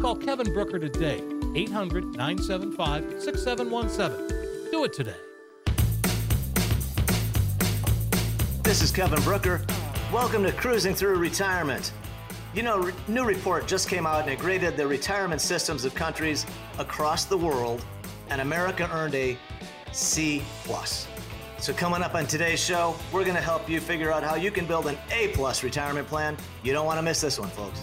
Call 0.00 0.14
Kevin 0.14 0.46
Brucher 0.46 0.80
today, 0.80 1.20
800 1.56 2.04
975 2.16 3.20
6717. 3.20 4.70
Do 4.70 4.84
it 4.84 4.92
today. 4.92 5.16
This 8.62 8.80
is 8.80 8.92
Kevin 8.92 9.18
Brucher. 9.20 9.68
Welcome 10.12 10.44
to 10.44 10.52
Cruising 10.52 10.94
Through 10.94 11.16
Retirement. 11.18 11.92
You 12.54 12.62
know, 12.62 12.92
new 13.08 13.24
report 13.24 13.66
just 13.66 13.88
came 13.88 14.06
out 14.06 14.22
and 14.22 14.30
it 14.30 14.38
graded 14.38 14.76
the 14.76 14.86
retirement 14.86 15.40
systems 15.40 15.84
of 15.84 15.96
countries 15.96 16.46
across 16.78 17.24
the 17.24 17.36
world, 17.36 17.84
and 18.30 18.40
America 18.40 18.88
earned 18.92 19.16
a 19.16 19.36
C 19.90 20.44
plus. 20.62 21.08
So 21.58 21.72
coming 21.72 22.02
up 22.02 22.14
on 22.14 22.28
today's 22.28 22.60
show, 22.60 22.94
we're 23.10 23.24
going 23.24 23.34
to 23.34 23.42
help 23.42 23.68
you 23.68 23.80
figure 23.80 24.12
out 24.12 24.22
how 24.22 24.36
you 24.36 24.52
can 24.52 24.64
build 24.64 24.86
an 24.86 24.96
A 25.10 25.28
plus 25.34 25.64
retirement 25.64 26.06
plan. 26.06 26.36
You 26.62 26.72
don't 26.72 26.86
want 26.86 26.98
to 26.98 27.02
miss 27.02 27.20
this 27.20 27.36
one, 27.36 27.48
folks. 27.48 27.82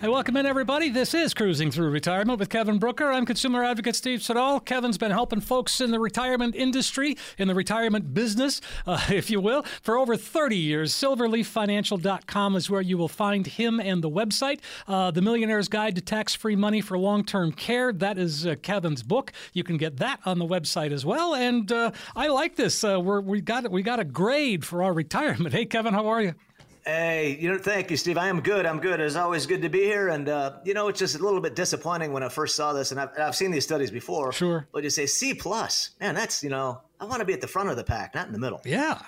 Hey, 0.00 0.08
welcome 0.08 0.38
in, 0.38 0.46
everybody. 0.46 0.88
This 0.88 1.12
is 1.12 1.34
Cruising 1.34 1.70
Through 1.70 1.90
Retirement 1.90 2.38
with 2.38 2.48
Kevin 2.48 2.80
Brucher. 2.80 3.12
I'm 3.12 3.26
consumer 3.26 3.62
advocate 3.62 3.94
Steve 3.94 4.22
Siddall. 4.22 4.58
Kevin's 4.58 4.96
been 4.96 5.10
helping 5.10 5.42
folks 5.42 5.78
in 5.78 5.90
the 5.90 6.00
retirement 6.00 6.54
industry, 6.54 7.18
in 7.36 7.48
the 7.48 7.54
retirement 7.54 8.14
business, 8.14 8.62
uh, 8.86 8.98
if 9.10 9.28
you 9.28 9.42
will, 9.42 9.62
for 9.82 9.98
over 9.98 10.16
30 10.16 10.56
years. 10.56 10.94
SilverleafFinancial.com 10.94 12.56
is 12.56 12.70
where 12.70 12.80
you 12.80 12.96
will 12.96 13.08
find 13.08 13.46
him 13.46 13.78
and 13.78 14.02
the 14.02 14.08
website. 14.08 14.60
Uh, 14.88 15.10
the 15.10 15.20
Millionaire's 15.20 15.68
Guide 15.68 15.96
to 15.96 16.00
Tax 16.00 16.34
Free 16.34 16.56
Money 16.56 16.80
for 16.80 16.96
Long 16.96 17.22
Term 17.22 17.52
Care. 17.52 17.92
That 17.92 18.16
is 18.16 18.46
uh, 18.46 18.54
Kevin's 18.62 19.02
book. 19.02 19.34
You 19.52 19.64
can 19.64 19.76
get 19.76 19.98
that 19.98 20.20
on 20.24 20.38
the 20.38 20.46
website 20.46 20.92
as 20.92 21.04
well. 21.04 21.34
And 21.34 21.70
uh, 21.70 21.90
I 22.16 22.28
like 22.28 22.56
this. 22.56 22.82
Uh, 22.82 22.98
we're, 22.98 23.20
we, 23.20 23.42
got, 23.42 23.70
we 23.70 23.82
got 23.82 24.00
a 24.00 24.04
grade 24.04 24.64
for 24.64 24.82
our 24.82 24.94
retirement. 24.94 25.52
Hey, 25.52 25.66
Kevin, 25.66 25.92
how 25.92 26.06
are 26.06 26.22
you? 26.22 26.34
Hey, 26.86 27.36
you 27.40 27.50
know, 27.52 27.58
thank 27.58 27.90
you, 27.90 27.96
Steve. 27.96 28.16
I 28.16 28.28
am 28.28 28.40
good. 28.40 28.64
I'm 28.66 28.80
good. 28.80 29.00
It's 29.00 29.16
always 29.16 29.46
good 29.46 29.62
to 29.62 29.68
be 29.68 29.80
here. 29.82 30.08
And, 30.08 30.28
uh, 30.28 30.58
you 30.64 30.72
know, 30.74 30.88
it's 30.88 30.98
just 30.98 31.14
a 31.14 31.22
little 31.22 31.40
bit 31.40 31.54
disappointing 31.54 32.12
when 32.12 32.22
I 32.22 32.28
first 32.28 32.56
saw 32.56 32.72
this. 32.72 32.90
And 32.90 33.00
I've, 33.00 33.10
I've 33.18 33.36
seen 33.36 33.50
these 33.50 33.64
studies 33.64 33.90
before. 33.90 34.32
Sure. 34.32 34.66
But 34.72 34.84
you 34.84 34.90
say 34.90 35.06
C 35.06 35.34
plus. 35.34 35.90
Man, 36.00 36.14
that's, 36.14 36.42
you 36.42 36.48
know, 36.50 36.80
I 36.98 37.04
want 37.04 37.20
to 37.20 37.26
be 37.26 37.32
at 37.34 37.40
the 37.40 37.46
front 37.48 37.68
of 37.68 37.76
the 37.76 37.84
pack, 37.84 38.14
not 38.14 38.26
in 38.26 38.32
the 38.32 38.38
middle. 38.38 38.60
Yeah. 38.64 39.00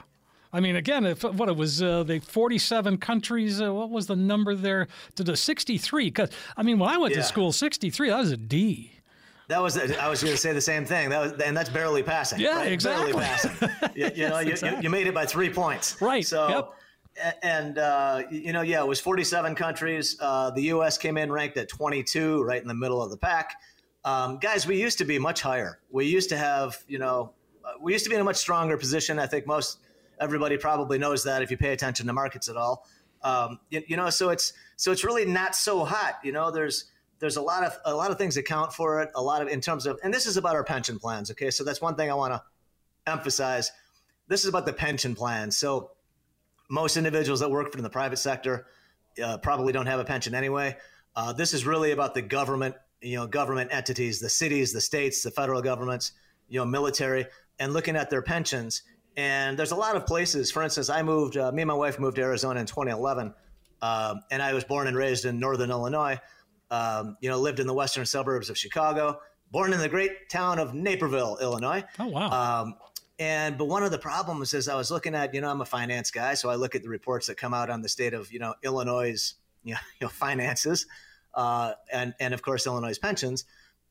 I 0.52 0.60
mean, 0.60 0.76
again, 0.76 1.06
if, 1.06 1.22
what 1.24 1.48
it 1.48 1.56
was, 1.56 1.82
uh, 1.82 2.02
the 2.02 2.18
47 2.20 2.98
countries, 2.98 3.62
uh, 3.62 3.72
what 3.72 3.88
was 3.88 4.06
the 4.06 4.16
number 4.16 4.54
there? 4.54 4.86
To 5.16 5.24
the 5.24 5.34
63. 5.34 6.04
Because, 6.06 6.28
I 6.58 6.62
mean, 6.62 6.78
when 6.78 6.90
I 6.90 6.98
went 6.98 7.14
Yeah. 7.14 7.22
to 7.22 7.26
school, 7.26 7.52
63, 7.52 8.10
that 8.10 8.18
was 8.18 8.32
a 8.32 8.36
D. 8.36 8.92
That 9.48 9.62
was, 9.62 9.76
I 9.78 10.08
was 10.08 10.22
going 10.22 10.34
to 10.34 10.40
say 10.40 10.52
the 10.52 10.60
same 10.60 10.84
thing. 10.84 11.08
That 11.08 11.20
was, 11.20 11.32
and 11.42 11.56
that's 11.56 11.68
barely 11.70 12.02
passing. 12.02 12.38
Yeah, 12.40 12.56
right? 12.58 12.72
exactly. 12.72 13.12
Barely 13.12 13.26
passing. 13.26 13.68
you, 13.94 14.10
you 14.14 14.28
know, 14.28 14.38
you, 14.40 14.46
you, 14.46 14.52
exactly. 14.52 14.82
you 14.84 14.90
made 14.90 15.06
it 15.06 15.14
by 15.14 15.24
three 15.26 15.50
points. 15.50 16.00
Right, 16.02 16.26
So, 16.26 16.48
yep. 16.48 16.70
And, 17.42 17.78
uh, 17.78 18.22
you 18.30 18.52
know, 18.52 18.62
yeah, 18.62 18.80
it 18.80 18.86
was 18.86 19.00
47 19.00 19.54
countries. 19.54 20.16
Uh, 20.20 20.50
the 20.50 20.62
U.S. 20.62 20.98
came 20.98 21.16
in 21.16 21.30
ranked 21.30 21.56
at 21.56 21.68
22, 21.68 22.42
right 22.42 22.60
in 22.60 22.68
the 22.68 22.74
middle 22.74 23.02
of 23.02 23.10
the 23.10 23.16
pack. 23.16 23.54
Um, 24.04 24.38
guys, 24.38 24.66
we 24.66 24.80
used 24.80 24.98
to 24.98 25.04
be 25.04 25.18
much 25.18 25.42
higher. 25.42 25.78
We 25.90 26.06
used 26.06 26.28
to 26.30 26.36
have, 26.36 26.78
you 26.88 26.98
know, 26.98 27.32
uh, 27.64 27.72
we 27.80 27.92
used 27.92 28.04
to 28.04 28.10
be 28.10 28.16
in 28.16 28.20
a 28.20 28.24
much 28.24 28.36
stronger 28.36 28.76
position. 28.76 29.18
I 29.18 29.26
think 29.26 29.46
most 29.46 29.78
everybody 30.20 30.56
probably 30.56 30.98
knows 30.98 31.24
that 31.24 31.42
if 31.42 31.50
you 31.50 31.56
pay 31.56 31.72
attention 31.72 32.06
to 32.06 32.12
markets 32.12 32.48
at 32.48 32.56
all. 32.56 32.86
Um, 33.22 33.60
you, 33.70 33.82
you 33.86 33.96
know, 33.96 34.10
so 34.10 34.30
it's 34.30 34.52
so 34.76 34.90
it's 34.90 35.04
really 35.04 35.24
not 35.24 35.54
so 35.54 35.84
hot. 35.84 36.18
You 36.24 36.32
know, 36.32 36.50
there's 36.50 36.86
there's 37.20 37.36
a 37.36 37.42
lot 37.42 37.62
of 37.62 37.78
a 37.84 37.94
lot 37.94 38.10
of 38.10 38.18
things 38.18 38.34
that 38.34 38.44
count 38.44 38.72
for 38.72 39.00
it. 39.00 39.10
A 39.14 39.22
lot 39.22 39.42
of 39.42 39.48
in 39.48 39.60
terms 39.60 39.86
of, 39.86 40.00
and 40.02 40.12
this 40.12 40.26
is 40.26 40.36
about 40.36 40.56
our 40.56 40.64
pension 40.64 40.98
plans. 40.98 41.30
Okay, 41.30 41.50
so 41.50 41.62
that's 41.62 41.80
one 41.80 41.94
thing 41.94 42.10
I 42.10 42.14
want 42.14 42.34
to 42.34 42.42
emphasize. 43.06 43.70
This 44.26 44.42
is 44.42 44.48
about 44.48 44.66
the 44.66 44.72
pension 44.72 45.14
plans. 45.14 45.56
So 45.56 45.91
most 46.72 46.96
individuals 46.96 47.40
that 47.40 47.50
work 47.50 47.74
in 47.76 47.82
the 47.82 47.90
private 47.90 48.16
sector 48.16 48.64
uh, 49.22 49.36
probably 49.36 49.74
don't 49.74 49.84
have 49.84 50.00
a 50.00 50.04
pension 50.04 50.34
anyway. 50.34 50.74
Uh, 51.14 51.30
this 51.30 51.52
is 51.52 51.66
really 51.66 51.92
about 51.92 52.14
the 52.14 52.22
government, 52.22 52.74
you 53.02 53.14
know, 53.14 53.26
government 53.26 53.70
entities, 53.70 54.20
the 54.20 54.30
cities, 54.30 54.72
the 54.72 54.80
states, 54.80 55.22
the 55.22 55.30
federal 55.30 55.60
governments, 55.60 56.12
you 56.48 56.58
know, 56.58 56.64
military, 56.64 57.26
and 57.58 57.74
looking 57.74 57.94
at 57.94 58.08
their 58.08 58.22
pensions. 58.22 58.84
And 59.18 59.58
there's 59.58 59.72
a 59.72 59.76
lot 59.76 59.96
of 59.96 60.06
places. 60.06 60.50
For 60.50 60.62
instance, 60.62 60.88
I 60.88 61.02
moved. 61.02 61.36
Uh, 61.36 61.52
me 61.52 61.60
and 61.60 61.68
my 61.68 61.74
wife 61.74 62.00
moved 62.00 62.16
to 62.16 62.22
Arizona 62.22 62.60
in 62.60 62.64
2011, 62.64 63.34
um, 63.82 64.20
and 64.30 64.40
I 64.40 64.54
was 64.54 64.64
born 64.64 64.86
and 64.86 64.96
raised 64.96 65.26
in 65.26 65.38
northern 65.38 65.70
Illinois. 65.70 66.18
Um, 66.70 67.18
you 67.20 67.28
know, 67.28 67.38
lived 67.38 67.60
in 67.60 67.66
the 67.66 67.74
western 67.74 68.06
suburbs 68.06 68.48
of 68.48 68.56
Chicago. 68.56 69.20
Born 69.50 69.74
in 69.74 69.78
the 69.78 69.90
great 69.90 70.30
town 70.30 70.58
of 70.58 70.72
Naperville, 70.72 71.36
Illinois. 71.42 71.84
Oh, 71.98 72.06
wow. 72.06 72.62
Um, 72.62 72.74
and 73.18 73.58
but 73.58 73.66
one 73.66 73.82
of 73.82 73.90
the 73.90 73.98
problems 73.98 74.54
is 74.54 74.68
I 74.68 74.76
was 74.76 74.90
looking 74.90 75.14
at, 75.14 75.34
you 75.34 75.40
know, 75.40 75.50
I'm 75.50 75.60
a 75.60 75.66
finance 75.66 76.10
guy, 76.10 76.34
so 76.34 76.48
I 76.48 76.54
look 76.54 76.74
at 76.74 76.82
the 76.82 76.88
reports 76.88 77.26
that 77.26 77.36
come 77.36 77.54
out 77.54 77.70
on 77.70 77.82
the 77.82 77.88
state 77.88 78.14
of, 78.14 78.32
you 78.32 78.38
know, 78.38 78.54
Illinois, 78.62 79.34
you 79.62 79.74
know, 79.74 79.80
you 80.00 80.06
know 80.06 80.08
finances, 80.08 80.86
uh, 81.34 81.72
and 81.92 82.14
and 82.20 82.34
of 82.34 82.42
course 82.42 82.66
Illinois 82.66 82.98
pensions. 82.98 83.44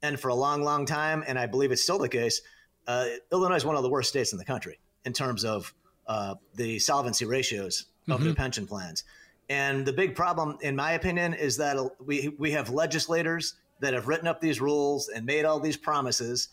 And 0.04 0.20
for 0.20 0.30
a 0.30 0.36
long, 0.36 0.64
long 0.64 0.88
time, 0.88 1.24
and 1.28 1.38
I 1.38 1.46
believe 1.46 1.72
it's 1.72 1.84
still 1.84 2.00
the 2.00 2.10
case, 2.10 2.42
uh, 2.88 3.06
Illinois 3.32 3.58
is 3.58 3.66
one 3.66 3.76
of 3.76 3.84
the 3.84 3.90
worst 3.90 4.10
states 4.10 4.32
in 4.32 4.40
the 4.40 4.46
country 4.46 4.80
in 5.06 5.14
terms 5.14 5.46
of 5.46 5.74
uh, 6.08 6.36
the 6.56 6.80
solvency 6.80 7.26
ratios 7.26 7.86
of 8.10 8.24
their 8.24 8.34
pension 8.34 8.66
plans. 8.66 9.04
And 9.48 9.86
the 9.86 9.94
big 9.94 10.16
problem, 10.16 10.58
in 10.62 10.76
my 10.76 10.94
opinion, 10.94 11.34
is 11.34 11.58
that 11.58 11.78
we 12.04 12.34
we 12.40 12.52
have 12.52 12.70
legislators 12.70 13.56
that 13.80 13.94
have 13.94 14.08
written 14.08 14.28
up 14.28 14.42
these 14.42 14.62
rules 14.62 15.10
and 15.10 15.26
made 15.26 15.46
all 15.46 15.60
these 15.60 15.78
promises 15.78 16.50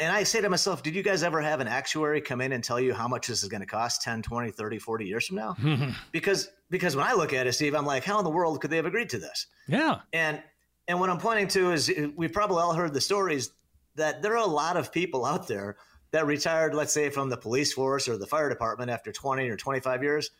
and 0.00 0.10
I 0.10 0.22
say 0.22 0.40
to 0.40 0.48
myself, 0.48 0.82
did 0.82 0.94
you 0.94 1.02
guys 1.02 1.22
ever 1.22 1.40
have 1.40 1.60
an 1.60 1.68
actuary 1.68 2.20
come 2.22 2.40
in 2.40 2.52
and 2.52 2.64
tell 2.64 2.80
you 2.80 2.94
how 2.94 3.06
much 3.06 3.26
this 3.26 3.42
is 3.42 3.48
going 3.48 3.60
to 3.60 3.66
cost 3.66 4.02
10, 4.02 4.22
20, 4.22 4.50
30, 4.50 4.78
40 4.78 5.04
years 5.04 5.26
from 5.26 5.36
now? 5.36 5.56
because 6.12 6.48
because 6.70 6.96
when 6.96 7.06
I 7.06 7.12
look 7.12 7.32
at 7.32 7.46
it, 7.46 7.52
Steve, 7.52 7.74
I'm 7.74 7.84
like, 7.84 8.04
how 8.04 8.18
in 8.18 8.24
the 8.24 8.30
world 8.30 8.60
could 8.60 8.70
they 8.70 8.76
have 8.76 8.86
agreed 8.86 9.10
to 9.10 9.18
this? 9.18 9.46
yeah. 9.68 10.00
And 10.12 10.42
and 10.88 10.98
what 10.98 11.10
I'm 11.10 11.18
pointing 11.18 11.48
to 11.48 11.72
is 11.72 11.90
uh, 11.90 12.08
we've 12.16 12.32
probably 12.32 12.62
all 12.62 12.72
heard 12.72 12.94
the 12.94 13.00
stories 13.00 13.52
that 13.96 14.22
there 14.22 14.32
are 14.32 14.44
a 14.44 14.46
lot 14.46 14.76
of 14.76 14.90
people 14.90 15.24
out 15.24 15.46
there 15.46 15.76
that 16.12 16.26
retired, 16.26 16.74
let's 16.74 16.92
say, 16.92 17.10
from 17.10 17.28
the 17.28 17.36
police 17.36 17.72
force 17.72 18.08
or 18.08 18.16
the 18.16 18.26
fire 18.26 18.48
department 18.48 18.90
after 18.90 19.12
20 19.12 19.48
or 19.48 19.56
25 19.56 20.02
years, 20.02 20.30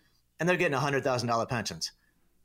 and 0.40 0.48
they're 0.48 0.56
getting 0.56 0.76
$100,000 0.76 1.48
pensions. 1.48 1.92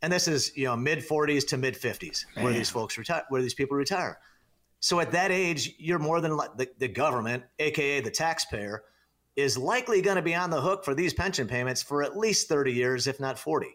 And 0.01 0.13
this 0.13 0.27
is, 0.27 0.55
you 0.55 0.65
know, 0.65 0.75
mid 0.75 0.99
40s 0.99 1.47
to 1.47 1.57
mid 1.57 1.75
50s 1.75 2.25
where 2.35 2.53
these 2.53 2.69
folks 2.69 2.97
retire, 2.97 3.23
where 3.29 3.41
these 3.41 3.55
people 3.55 3.77
retire. 3.77 4.19
So 4.85 4.99
at 4.99 5.13
that 5.13 5.31
age, 5.31 5.73
you're 5.79 5.97
more 5.97 6.21
than 6.21 6.37
li- 6.37 6.45
the, 6.57 6.69
the 6.77 6.87
government, 6.87 7.43
aka 7.57 8.01
the 8.01 8.11
taxpayer, 8.11 8.83
is 9.35 9.57
likely 9.57 9.99
going 9.99 10.17
to 10.17 10.21
be 10.21 10.35
on 10.35 10.51
the 10.51 10.61
hook 10.61 10.85
for 10.85 10.93
these 10.93 11.11
pension 11.11 11.47
payments 11.47 11.81
for 11.81 12.03
at 12.03 12.15
least 12.15 12.47
30 12.49 12.71
years, 12.71 13.07
if 13.07 13.19
not 13.19 13.39
40. 13.39 13.65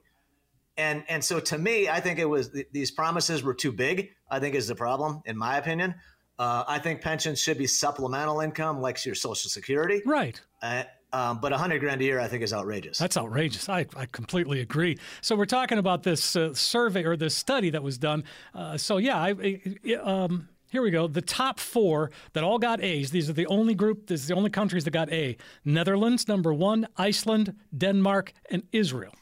And 0.77 1.03
and 1.09 1.25
so 1.25 1.41
to 1.41 1.59
me, 1.59 1.89
I 1.89 1.99
think 1.99 2.21
it 2.21 2.27
was 2.27 2.57
these 2.71 2.93
promises 2.93 3.43
were 3.43 3.55
too 3.55 3.73
big. 3.73 4.11
I 4.31 4.39
think 4.39 4.55
is 4.55 4.69
the 4.69 4.77
problem, 4.77 5.21
in 5.25 5.37
my 5.37 5.59
opinion. 5.59 5.97
Uh, 6.39 6.63
I 6.69 6.79
think 6.79 7.01
pensions 7.01 7.41
should 7.41 7.59
be 7.59 7.67
supplemental 7.67 8.41
income, 8.41 8.81
like 8.81 9.05
your 9.05 9.17
Social 9.17 9.51
Security. 9.51 10.03
Right. 10.07 10.41
Uh, 10.63 10.85
um, 11.13 11.41
but 11.41 11.53
a 11.53 11.59
hundred 11.59 11.81
grand 11.81 12.01
a 12.03 12.05
year, 12.05 12.21
I 12.21 12.29
think, 12.29 12.45
is 12.45 12.53
outrageous. 12.53 12.99
That's 12.99 13.17
outrageous. 13.17 13.69
I, 13.69 13.85
I 13.97 14.07
completely 14.07 14.61
agree. 14.61 14.97
So 15.23 15.35
we're 15.35 15.47
talking 15.47 15.79
about 15.79 16.05
this 16.05 16.37
uh, 16.37 16.55
survey 16.55 17.03
or 17.03 17.17
this 17.17 17.35
study 17.35 17.71
that 17.71 17.83
was 17.83 17.99
done. 17.99 18.23
Uh, 18.55 18.77
so 18.77 18.99
yeah, 18.99 19.19
I, 19.21 19.57
um, 20.05 20.49
here 20.71 20.83
we 20.83 20.91
go. 20.91 21.07
The 21.07 21.21
top 21.21 21.61
four 21.61 22.11
that 22.33 22.45
all 22.45 22.59
got 22.59 22.83
A's. 22.83 23.11
These 23.11 23.29
are 23.29 23.35
the 23.35 23.47
only 23.47 23.75
group. 23.75 24.07
This 24.07 24.23
is 24.23 24.29
the 24.29 24.35
only 24.35 24.51
countries 24.51 24.85
that 24.85 24.93
got 24.93 25.13
A. 25.13 25.37
Netherlands 25.65 26.29
number 26.29 26.55
one, 26.55 26.87
Iceland, 26.97 27.55
Denmark, 27.77 28.33
and 28.51 28.63
Israel. 28.73 29.13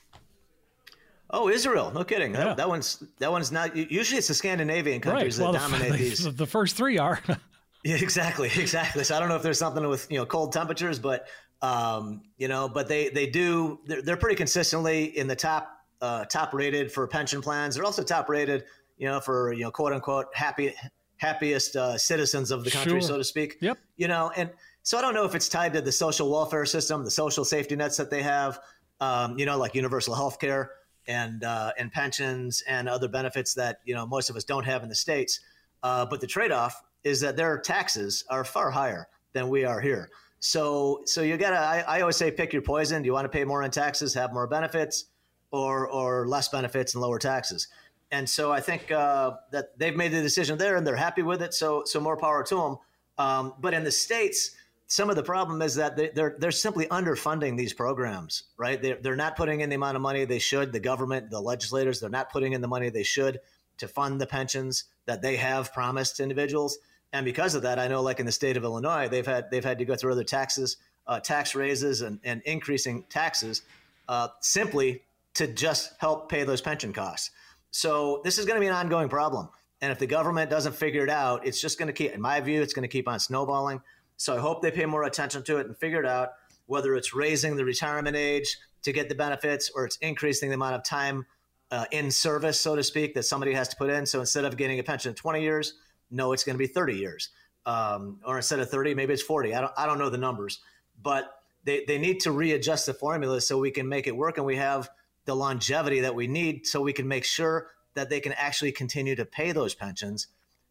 Oh, 1.31 1.49
Israel! 1.49 1.91
No 1.95 2.05
kidding. 2.05 2.33
Yeah. 2.33 2.45
That, 2.45 2.57
that, 2.59 2.69
one's 2.69 3.03
that 3.19 3.31
one's 3.31 3.53
not. 3.53 3.77
Usually, 3.77 4.19
it's 4.19 4.29
the 4.29 4.35
Scandinavian 4.35 5.01
countries 5.01 5.39
right. 5.39 5.45
well, 5.45 5.53
that 5.53 5.59
dominate 5.59 5.93
the, 5.93 5.99
these. 5.99 6.37
The 6.37 6.47
first 6.47 6.77
three 6.77 6.99
are. 6.99 7.21
yeah, 7.85 7.97
exactly, 7.97 8.51
exactly. 8.57 9.05
So 9.05 9.17
I 9.17 9.21
don't 9.21 9.29
know 9.29 9.37
if 9.37 9.43
there's 9.43 9.59
something 9.59 9.87
with 9.89 10.11
you 10.11 10.19
know 10.19 10.27
cold 10.27 10.53
temperatures, 10.53 10.99
but 10.99 11.27
um, 11.61 12.23
you 12.39 12.49
know, 12.49 12.69
but 12.69 12.89
they 12.89 13.11
they 13.11 13.27
do. 13.27 13.81
They're, 13.87 14.03
they're 14.03 14.17
pretty 14.17 14.37
consistently 14.37 15.19
in 15.19 15.27
the 15.27 15.37
top 15.37 15.71
uh, 16.01 16.25
top 16.25 16.55
rated 16.55 16.91
for 16.91 17.07
pension 17.07 17.43
plans. 17.43 17.75
They're 17.75 17.85
also 17.85 18.03
top 18.03 18.31
rated, 18.31 18.65
you 18.97 19.07
know, 19.07 19.21
for 19.21 19.53
you 19.53 19.65
know 19.65 19.71
quote 19.71 19.93
unquote 19.93 20.27
happy 20.35 20.75
happiest 21.19 21.77
uh, 21.77 21.99
citizens 21.99 22.51
of 22.51 22.65
the 22.65 22.71
country, 22.71 23.01
sure. 23.01 23.09
so 23.09 23.19
to 23.19 23.25
speak. 23.25 23.59
Yep. 23.61 23.79
You 23.97 24.09
know, 24.09 24.33
and 24.37 24.51
so 24.83 24.97
I 24.97 25.03
don't 25.03 25.15
know 25.15 25.25
if 25.25 25.35
it's 25.35 25.49
tied 25.49 25.75
to 25.75 25.81
the 25.81 25.93
social 25.93 26.31
welfare 26.31 26.65
system, 26.65 27.05
the 27.05 27.11
social 27.11 27.45
safety 27.45 27.77
nets 27.77 27.97
that 27.99 28.11
they 28.11 28.23
have. 28.23 28.59
Um, 29.01 29.39
you 29.39 29.47
know, 29.47 29.57
like 29.57 29.75
universal 29.77 30.15
health 30.15 30.41
care 30.41 30.73
and 31.07 31.45
uh, 31.45 31.73
and 31.79 31.93
pensions 31.93 32.63
and 32.67 32.89
other 32.89 33.09
benefits 33.09 33.55
that 33.55 33.81
you 33.85 33.95
know 33.95 34.07
most 34.07 34.31
of 34.31 34.37
us 34.37 34.45
don't 34.45 34.65
have 34.65 34.83
in 34.83 34.89
the 34.89 34.95
states. 34.95 35.41
Uh, 35.83 36.05
but 36.05 36.21
the 36.21 36.27
trade-off 36.27 36.83
is 37.05 37.21
that 37.21 37.37
their 37.37 37.59
taxes 37.59 38.25
are 38.29 38.45
far 38.45 38.71
higher 38.71 39.07
than 39.33 39.49
we 39.49 39.65
are 39.65 39.81
here. 39.81 40.11
So 40.41 41.03
so 41.05 41.23
you 41.23 41.37
gotta. 41.37 41.59
I, 41.59 41.85
I 41.87 42.01
always 42.01 42.17
say 42.17 42.31
pick 42.31 42.53
your 42.53 42.63
poison. 42.63 43.03
Do 43.03 43.07
you 43.07 43.13
want 43.13 43.25
to 43.25 43.29
pay 43.29 43.45
more 43.45 43.63
in 43.63 43.71
taxes, 43.71 44.15
have 44.15 44.33
more 44.33 44.47
benefits, 44.47 45.07
or 45.51 45.89
or 45.89 46.29
less 46.29 46.49
benefits 46.49 46.95
and 46.95 47.03
lower 47.03 47.19
taxes? 47.19 47.69
And 48.11 48.29
so 48.29 48.51
I 48.51 48.61
think 48.61 48.91
uh, 48.91 49.33
that 49.53 49.79
they've 49.79 49.97
made 49.97 50.13
the 50.13 50.23
decision 50.23 50.59
there, 50.59 50.77
and 50.77 50.87
they're 50.87 50.97
happy 50.97 51.23
with 51.23 51.43
it. 51.43 51.55
So 51.55 51.83
so 51.85 52.01
more 52.01 52.17
power 52.17 52.43
to 52.45 52.57
them. 52.57 52.79
Um, 53.19 53.55
but 53.61 53.75
in 53.75 53.85
the 53.85 53.91
states, 53.91 54.53
some 54.87 55.11
of 55.11 55.17
the 55.17 55.23
problem 55.23 55.61
is 55.61 55.75
that 55.75 55.97
they, 55.97 56.09
are 56.21 56.37
they're 56.39 56.51
simply 56.51 56.87
underfunding 56.87 57.59
these 57.59 57.75
programs, 57.75 58.45
right? 58.57 58.81
They're, 58.81 58.97
they're 58.97 59.17
not 59.17 59.37
putting 59.37 59.61
in 59.61 59.69
the 59.69 59.77
amount 59.77 59.97
of 59.97 60.03
money 60.03 60.25
they 60.25 60.39
should. 60.39 60.73
The 60.73 60.81
government, 60.81 61.31
the 61.31 61.41
legislators, 61.41 62.01
they're 62.01 62.09
not 62.09 62.31
putting 62.31 62.55
in 62.55 62.63
the 62.63 62.69
money 62.69 62.89
they 62.89 63.03
should 63.03 63.41
to 63.79 63.87
fund 63.87 64.21
the 64.21 64.27
pensions 64.27 64.85
that 65.05 65.21
they 65.21 65.37
have 65.37 65.73
promised 65.75 66.21
individuals. 66.21 66.79
And 67.13 67.25
because 67.25 67.55
of 67.55 67.63
that, 67.63 67.79
I 67.79 67.89
know, 67.89 68.03
like 68.03 68.19
in 68.19 68.27
the 68.27 68.33
state 68.33 68.57
of 68.57 68.65
Illinois, 68.65 69.09
they've 69.09 69.27
had 69.27 69.51
they've 69.51 69.65
had 69.65 69.79
to 69.79 69.85
go 69.85 69.95
through 69.95 70.13
other 70.13 70.25
taxes, 70.25 70.79
uh, 71.07 71.21
tax 71.21 71.55
raises, 71.55 72.01
and, 72.01 72.19
and 72.25 72.41
increasing 72.45 73.05
taxes 73.11 73.63
uh, 74.09 74.29
simply 74.41 75.03
to 75.35 75.47
just 75.47 75.93
help 75.99 76.31
pay 76.31 76.45
those 76.45 76.61
pension 76.61 76.93
costs. 76.93 77.31
So 77.71 78.21
this 78.25 78.39
is 78.39 78.45
going 78.45 78.57
to 78.57 78.61
be 78.61 78.67
an 78.67 78.75
ongoing 78.75 79.09
problem. 79.09 79.49
And 79.81 79.93
if 79.93 79.99
the 79.99 80.07
government 80.07 80.51
doesn't 80.51 80.75
figure 80.75 81.05
it 81.05 81.11
out, 81.11 81.47
it's 81.47 81.61
just 81.61 81.79
going 81.79 81.87
to 81.87 81.93
keep, 81.93 82.13
in 82.13 82.21
my 82.21 82.41
view, 82.41 82.63
it's 82.63 82.73
going 82.73 82.83
to 82.83 82.89
keep 82.89 83.09
on 83.09 83.21
snowballing. 83.21 83.81
So 84.17 84.35
I 84.35 84.41
hope 84.41 84.63
they 84.63 84.71
pay 84.71 84.87
more 84.87 85.05
attention 85.05 85.45
to 85.45 85.59
it 85.59 85.67
and 85.67 85.77
figure 85.77 86.01
it 86.01 86.07
out, 86.07 86.31
whether 86.67 86.97
it's 86.97 87.15
raising 87.15 87.57
the 87.57 87.65
retirement 87.65 88.17
age 88.17 88.59
to 88.83 88.93
get 88.93 89.09
the 89.09 89.15
benefits 89.15 89.71
or 89.75 89.85
it's 89.85 89.97
increasing 89.99 90.49
the 90.49 90.57
amount 90.57 90.75
of 90.75 90.83
time 90.83 91.27
uh, 91.71 91.85
in 91.93 92.11
service, 92.11 92.61
so 92.61 92.75
to 92.75 92.83
speak, 92.83 93.15
that 93.15 93.25
somebody 93.25 93.53
has 93.53 93.69
to 93.69 93.77
put 93.77 93.91
in. 93.91 94.07
So 94.07 94.21
instead 94.21 94.45
of 94.45 94.57
getting 94.57 94.79
a 94.79 94.83
pension 94.83 95.11
in 95.11 95.15
20 95.15 95.43
years, 95.43 95.75
no, 96.11 96.33
it's 96.33 96.43
going 96.43 96.55
to 96.55 96.59
be 96.59 96.67
30 96.67 96.95
years. 96.95 97.29
Um, 97.67 98.19
or 98.25 98.37
instead 98.37 98.61
of 98.61 98.71
30, 98.71 98.95
maybe 98.95 99.13
it's 99.13 99.23
40. 99.23 99.55
I 99.55 99.61
don't, 99.61 99.73
I 99.77 99.87
don't 99.87 99.99
know 99.99 100.09
the 100.09 100.19
numbers, 100.19 100.61
but 101.03 101.27
they, 101.65 101.85
they 101.87 101.99
need 101.99 102.21
to 102.21 102.33
readjust 102.33 102.87
the 102.87 102.95
formula 102.95 103.41
so 103.41 103.59
we 103.59 103.71
can 103.71 103.89
make 103.89 104.07
it 104.07 104.17
work 104.17 104.39
and 104.39 104.47
we 104.47 104.57
have 104.57 104.89
the 105.29 105.37
longevity 105.37 106.01
that 106.01 106.15
we 106.15 106.27
need 106.27 106.67
so 106.67 106.81
we 106.81 106.93
can 106.93 107.07
make 107.07 107.25
sure 107.25 107.69
that 107.95 108.11
they 108.11 108.19
can 108.19 108.33
actually 108.33 108.73
continue 108.73 109.15
to 109.15 109.25
pay 109.25 109.53
those 109.53 109.75
pensions 109.75 110.27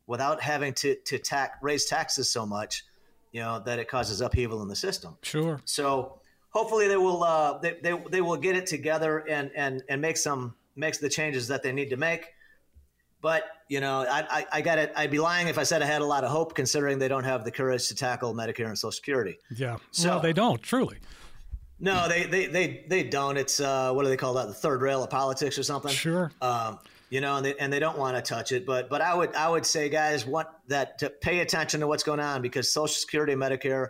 without 0.07 0.41
having 0.41 0.73
to, 0.73 0.95
to 1.05 1.17
tax, 1.17 1.57
raise 1.61 1.85
taxes 1.85 2.29
so 2.29 2.45
much 2.45 2.83
you 3.31 3.41
know 3.41 3.59
that 3.59 3.79
it 3.79 3.87
causes 3.87 4.21
upheaval 4.21 4.61
in 4.61 4.67
the 4.67 4.75
system. 4.75 5.17
Sure. 5.21 5.61
So 5.65 6.19
hopefully 6.49 6.87
they 6.87 6.97
will 6.97 7.23
uh, 7.23 7.59
they, 7.59 7.77
they, 7.83 7.93
they 8.09 8.21
will 8.21 8.37
get 8.37 8.55
it 8.55 8.65
together 8.65 9.19
and 9.19 9.51
and 9.55 9.83
and 9.89 10.01
make 10.01 10.17
some 10.17 10.55
makes 10.75 10.97
the 10.97 11.09
changes 11.09 11.47
that 11.49 11.63
they 11.63 11.71
need 11.71 11.89
to 11.91 11.97
make. 11.97 12.25
But 13.21 13.43
you 13.67 13.79
know, 13.79 14.05
I, 14.09 14.25
I, 14.29 14.45
I 14.53 14.61
got 14.61 14.79
it. 14.79 14.93
I'd 14.95 15.11
be 15.11 15.19
lying 15.19 15.47
if 15.47 15.57
I 15.57 15.63
said 15.63 15.81
I 15.81 15.85
had 15.85 16.01
a 16.01 16.05
lot 16.05 16.23
of 16.23 16.31
hope, 16.31 16.55
considering 16.55 16.99
they 16.99 17.07
don't 17.07 17.25
have 17.25 17.43
the 17.43 17.51
courage 17.51 17.87
to 17.89 17.95
tackle 17.95 18.33
Medicare 18.33 18.67
and 18.67 18.77
Social 18.77 18.91
Security. 18.91 19.37
Yeah, 19.55 19.77
so 19.91 20.09
well, 20.09 20.19
they 20.19 20.33
don't 20.33 20.61
truly. 20.61 20.97
No, 21.79 22.07
they 22.07 22.23
they 22.23 22.47
they, 22.47 22.85
they 22.87 23.03
don't. 23.03 23.37
It's 23.37 23.59
uh, 23.59 23.91
what 23.93 24.03
do 24.03 24.09
they 24.09 24.17
call 24.17 24.33
that? 24.35 24.47
The 24.47 24.53
third 24.53 24.81
rail 24.81 25.03
of 25.03 25.09
politics 25.09 25.57
or 25.59 25.63
something. 25.63 25.91
Sure. 25.91 26.31
Um, 26.41 26.79
you 27.09 27.21
know, 27.21 27.37
and 27.37 27.45
they, 27.45 27.55
and 27.55 27.71
they 27.71 27.79
don't 27.79 27.97
want 27.97 28.17
to 28.17 28.21
touch 28.21 28.51
it. 28.51 28.65
But 28.65 28.89
but 28.89 29.01
I 29.01 29.13
would 29.13 29.35
I 29.35 29.47
would 29.49 29.65
say, 29.65 29.89
guys, 29.89 30.25
want 30.25 30.47
that 30.67 30.99
to 30.99 31.09
pay 31.09 31.39
attention 31.39 31.79
to 31.81 31.87
what's 31.87 32.03
going 32.03 32.19
on 32.19 32.41
because 32.41 32.71
Social 32.71 32.93
Security 32.93 33.33
and 33.33 33.41
Medicare 33.41 33.89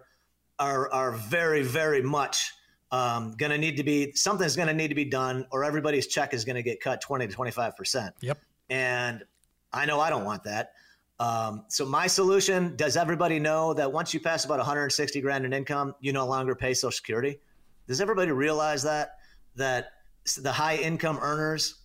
are 0.59 0.91
are 0.91 1.11
very 1.13 1.63
very 1.63 2.01
much 2.01 2.51
um, 2.91 3.35
going 3.37 3.51
to 3.51 3.57
need 3.57 3.77
to 3.77 3.83
be 3.83 4.11
something's 4.13 4.55
going 4.55 4.67
to 4.67 4.73
need 4.73 4.89
to 4.89 4.95
be 4.95 5.05
done, 5.05 5.47
or 5.51 5.63
everybody's 5.63 6.07
check 6.07 6.33
is 6.33 6.45
going 6.45 6.57
to 6.57 6.63
get 6.63 6.81
cut 6.81 7.01
twenty 7.01 7.27
to 7.27 7.33
twenty 7.33 7.51
five 7.51 7.75
percent. 7.75 8.13
Yep. 8.21 8.37
And 8.69 9.23
I 9.71 9.85
know 9.85 9.99
I 9.99 10.09
don't 10.09 10.25
want 10.25 10.43
that. 10.43 10.73
Um, 11.19 11.65
so 11.69 11.85
my 11.85 12.07
solution: 12.07 12.75
Does 12.75 12.97
everybody 12.97 13.39
know 13.39 13.73
that 13.73 13.91
once 13.91 14.13
you 14.13 14.19
pass 14.19 14.45
about 14.45 14.57
160 14.59 15.21
grand 15.21 15.45
in 15.45 15.53
income, 15.53 15.95
you 15.99 16.13
no 16.13 16.27
longer 16.27 16.53
pay 16.53 16.73
Social 16.73 16.91
Security? 16.91 17.39
Does 17.87 18.01
everybody 18.01 18.31
realize 18.31 18.83
that 18.83 19.17
that 19.55 19.91
the 20.37 20.51
high 20.51 20.75
income 20.75 21.19
earners 21.21 21.75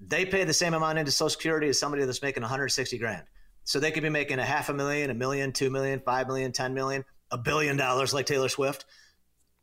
they 0.00 0.24
pay 0.24 0.44
the 0.44 0.52
same 0.52 0.74
amount 0.74 0.98
into 0.98 1.10
Social 1.10 1.30
Security 1.30 1.68
as 1.68 1.78
somebody 1.78 2.04
that's 2.04 2.22
making 2.22 2.42
160 2.42 2.98
grand. 2.98 3.24
So 3.64 3.80
they 3.80 3.90
could 3.90 4.02
be 4.02 4.10
making 4.10 4.38
a 4.38 4.44
half 4.44 4.68
a 4.68 4.74
million, 4.74 5.10
a 5.10 5.14
million, 5.14 5.52
two 5.52 5.70
million, 5.70 6.00
five 6.00 6.26
million, 6.26 6.52
ten 6.52 6.74
million, 6.74 7.04
a 7.30 7.38
billion 7.38 7.76
dollars 7.76 8.12
like 8.12 8.26
Taylor 8.26 8.48
Swift, 8.48 8.84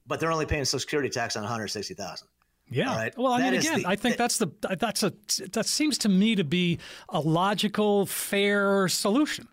but 0.07 0.19
they're 0.19 0.31
only 0.31 0.47
paying 0.47 0.65
Social 0.65 0.79
Security 0.79 1.09
tax 1.09 1.35
on 1.35 1.43
160,000. 1.43 2.27
Yeah. 2.71 2.95
Right? 2.95 3.15
Well, 3.17 3.33
I 3.33 3.41
that 3.41 3.51
mean, 3.51 3.59
again, 3.59 3.81
the, 3.81 3.87
I 3.87 3.95
think 3.95 4.17
that's 4.17 4.37
the 4.37 4.47
that's 4.79 5.03
a 5.03 5.13
that 5.51 5.65
seems 5.65 5.97
to 5.99 6.09
me 6.09 6.35
to 6.35 6.44
be 6.44 6.79
a 7.09 7.19
logical, 7.19 8.05
fair 8.05 8.87
solution. 8.87 9.47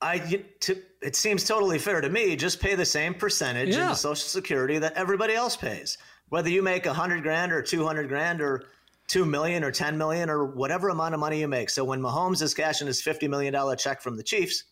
I 0.00 0.18
to, 0.60 0.82
it 1.02 1.16
seems 1.16 1.44
totally 1.44 1.78
fair 1.78 2.00
to 2.00 2.08
me. 2.08 2.36
Just 2.36 2.60
pay 2.60 2.74
the 2.74 2.84
same 2.84 3.14
percentage 3.14 3.74
yeah. 3.74 3.84
into 3.84 3.96
Social 3.96 4.16
Security 4.16 4.78
that 4.78 4.94
everybody 4.94 5.34
else 5.34 5.56
pays, 5.56 5.98
whether 6.28 6.48
you 6.48 6.62
make 6.62 6.86
a 6.86 6.94
hundred 6.94 7.22
grand 7.22 7.52
or 7.52 7.62
two 7.62 7.84
hundred 7.84 8.08
grand 8.08 8.40
or 8.40 8.64
two 9.08 9.24
million 9.24 9.64
or 9.64 9.70
ten 9.70 9.98
million 9.98 10.30
or 10.30 10.46
whatever 10.46 10.88
amount 10.88 11.14
of 11.14 11.20
money 11.20 11.40
you 11.40 11.48
make. 11.48 11.70
So 11.70 11.84
when 11.84 12.00
Mahomes 12.00 12.42
is 12.42 12.54
cashing 12.54 12.86
his 12.86 13.02
fifty 13.02 13.28
million 13.28 13.52
dollar 13.52 13.76
check 13.76 14.00
from 14.00 14.16
the 14.16 14.22
Chiefs, 14.22 14.64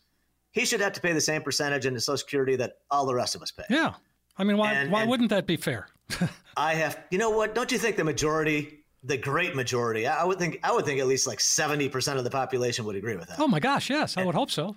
he 0.53 0.65
should 0.65 0.81
have 0.81 0.93
to 0.95 1.01
pay 1.01 1.13
the 1.13 1.21
same 1.21 1.43
percentage 1.43 1.87
into 1.87 2.01
Social 2.01 2.19
Security 2.19 2.57
that 2.57 2.79
all 2.91 3.07
the 3.07 3.15
rest 3.15 3.35
of 3.35 3.43
us 3.43 3.51
pay. 3.51 3.65
Yeah, 3.69 3.95
I 4.37 4.45
mean, 4.45 4.57
why 4.57 4.73
and, 4.73 4.91
why 4.91 5.03
and 5.03 5.11
wouldn't 5.11 5.31
that 5.31 5.47
be 5.47 5.57
fair? 5.57 5.89
I 6.57 6.75
have, 6.75 6.99
you 7.11 7.19
know 7.19 7.31
what? 7.31 7.55
Don't 7.55 7.71
you 7.71 7.79
think 7.79 7.97
the 7.97 8.05
majority, 8.05 8.85
the 9.05 9.17
great 9.17 9.55
majority, 9.55 10.07
I 10.07 10.25
would 10.25 10.39
think, 10.39 10.59
I 10.65 10.73
would 10.73 10.85
think 10.85 11.01
at 11.01 11.07
least 11.07 11.27
like 11.27 11.41
seventy 11.41 11.89
percent 11.89 12.19
of 12.19 12.25
the 12.25 12.31
population 12.31 12.85
would 12.87 12.97
agree 12.97 13.17
with 13.17 13.29
that. 13.29 13.41
Oh 13.41 13.49
my 13.49 13.61
gosh, 13.61 13.91
yes, 13.91 14.17
I 14.17 14.21
and, 14.21 14.27
would 14.27 14.35
hope 14.35 14.51
so. 14.51 14.77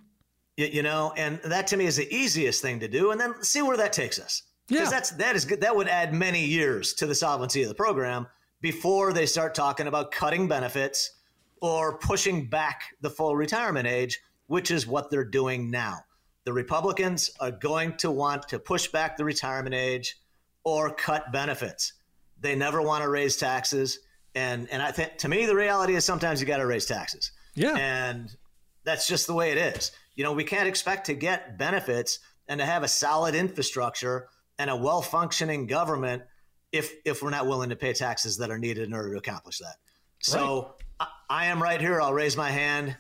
You 0.56 0.84
know, 0.84 1.14
and 1.18 1.40
that 1.46 1.68
to 1.68 1.78
me 1.78 1.86
is 1.86 1.96
the 1.96 2.14
easiest 2.14 2.62
thing 2.62 2.80
to 2.82 2.88
do, 2.88 3.12
and 3.12 3.20
then 3.20 3.44
see 3.44 3.62
where 3.62 3.78
that 3.78 3.94
takes 3.94 4.20
us. 4.20 4.44
Because 4.68 4.86
yeah. 4.86 4.90
that's 4.90 5.12
that 5.12 5.36
is 5.36 5.46
good. 5.46 5.62
That 5.62 5.76
would 5.76 5.88
add 5.88 6.14
many 6.14 6.46
years 6.46 6.94
to 6.96 7.06
the 7.06 7.16
solvency 7.16 7.64
of 7.64 7.70
the 7.70 7.76
program 7.76 8.28
before 8.62 9.14
they 9.14 9.26
start 9.26 9.56
talking 9.56 9.88
about 9.88 10.12
cutting 10.12 10.48
benefits 10.48 11.12
or 11.62 11.98
pushing 11.98 12.50
back 12.50 12.84
the 13.02 13.10
full 13.10 13.36
retirement 13.36 13.88
age, 13.88 14.20
which 14.48 14.70
is 14.70 14.86
what 14.86 15.10
they're 15.10 15.26
doing 15.26 15.72
now. 15.72 16.00
The 16.46 16.54
Republicans 16.54 17.32
are 17.40 17.52
going 17.52 17.96
to 17.98 18.12
want 18.12 18.48
to 18.50 18.60
push 18.60 18.88
back 18.88 19.18
the 19.18 19.24
retirement 19.24 19.74
age 19.74 20.18
or 20.64 20.94
cut 20.94 21.32
benefits. 21.32 21.94
They 22.40 22.56
never 22.56 22.82
want 22.82 23.04
to 23.04 23.10
raise 23.10 23.38
taxes. 23.38 24.00
And, 24.36 24.70
and 24.70 24.82
I 24.82 24.92
think 24.92 25.18
to 25.20 25.30
me, 25.30 25.46
the 25.46 25.56
reality 25.56 25.96
is 25.96 26.04
sometimes 26.04 26.42
you 26.42 26.48
got 26.48 26.58
to 26.58 26.66
raise 26.66 26.86
taxes. 26.86 27.32
Yeah. 27.56 27.76
And 27.78 28.36
that's 28.84 29.08
just 29.08 29.28
the 29.28 29.34
way 29.34 29.52
it 29.52 29.58
is. 29.58 29.92
You 30.15 30.24
know, 30.24 30.34
we 30.34 30.43
can't 30.43 30.67
expect 30.67 31.05
to 31.08 31.13
get 31.13 31.58
benefits 31.58 32.20
and 32.48 32.60
to 32.60 32.65
have 32.65 32.84
a 32.84 32.88
solid 32.88 33.36
infrastructure 33.36 34.27
and 34.60 34.70
a 34.70 34.75
well 34.75 35.01
functioning 35.01 35.67
government 35.67 36.24
if 36.72 36.93
if 37.05 37.22
we're 37.22 37.29
not 37.29 37.48
willing 37.48 37.70
to 37.70 37.75
pay 37.75 37.93
taxes 37.93 38.38
that 38.38 38.51
are 38.51 38.58
needed 38.58 38.88
in 38.88 38.93
order 38.93 39.12
to 39.12 39.17
accomplish 39.17 39.60
that. 39.60 39.75
So 40.20 40.75
right. 41.00 41.08
I, 41.29 41.43
I 41.43 41.46
am 41.46 41.62
right 41.62 41.82
here. 41.82 42.01
I'll 42.01 42.13
raise 42.13 42.38
my 42.38 42.50
hand. 42.50 42.96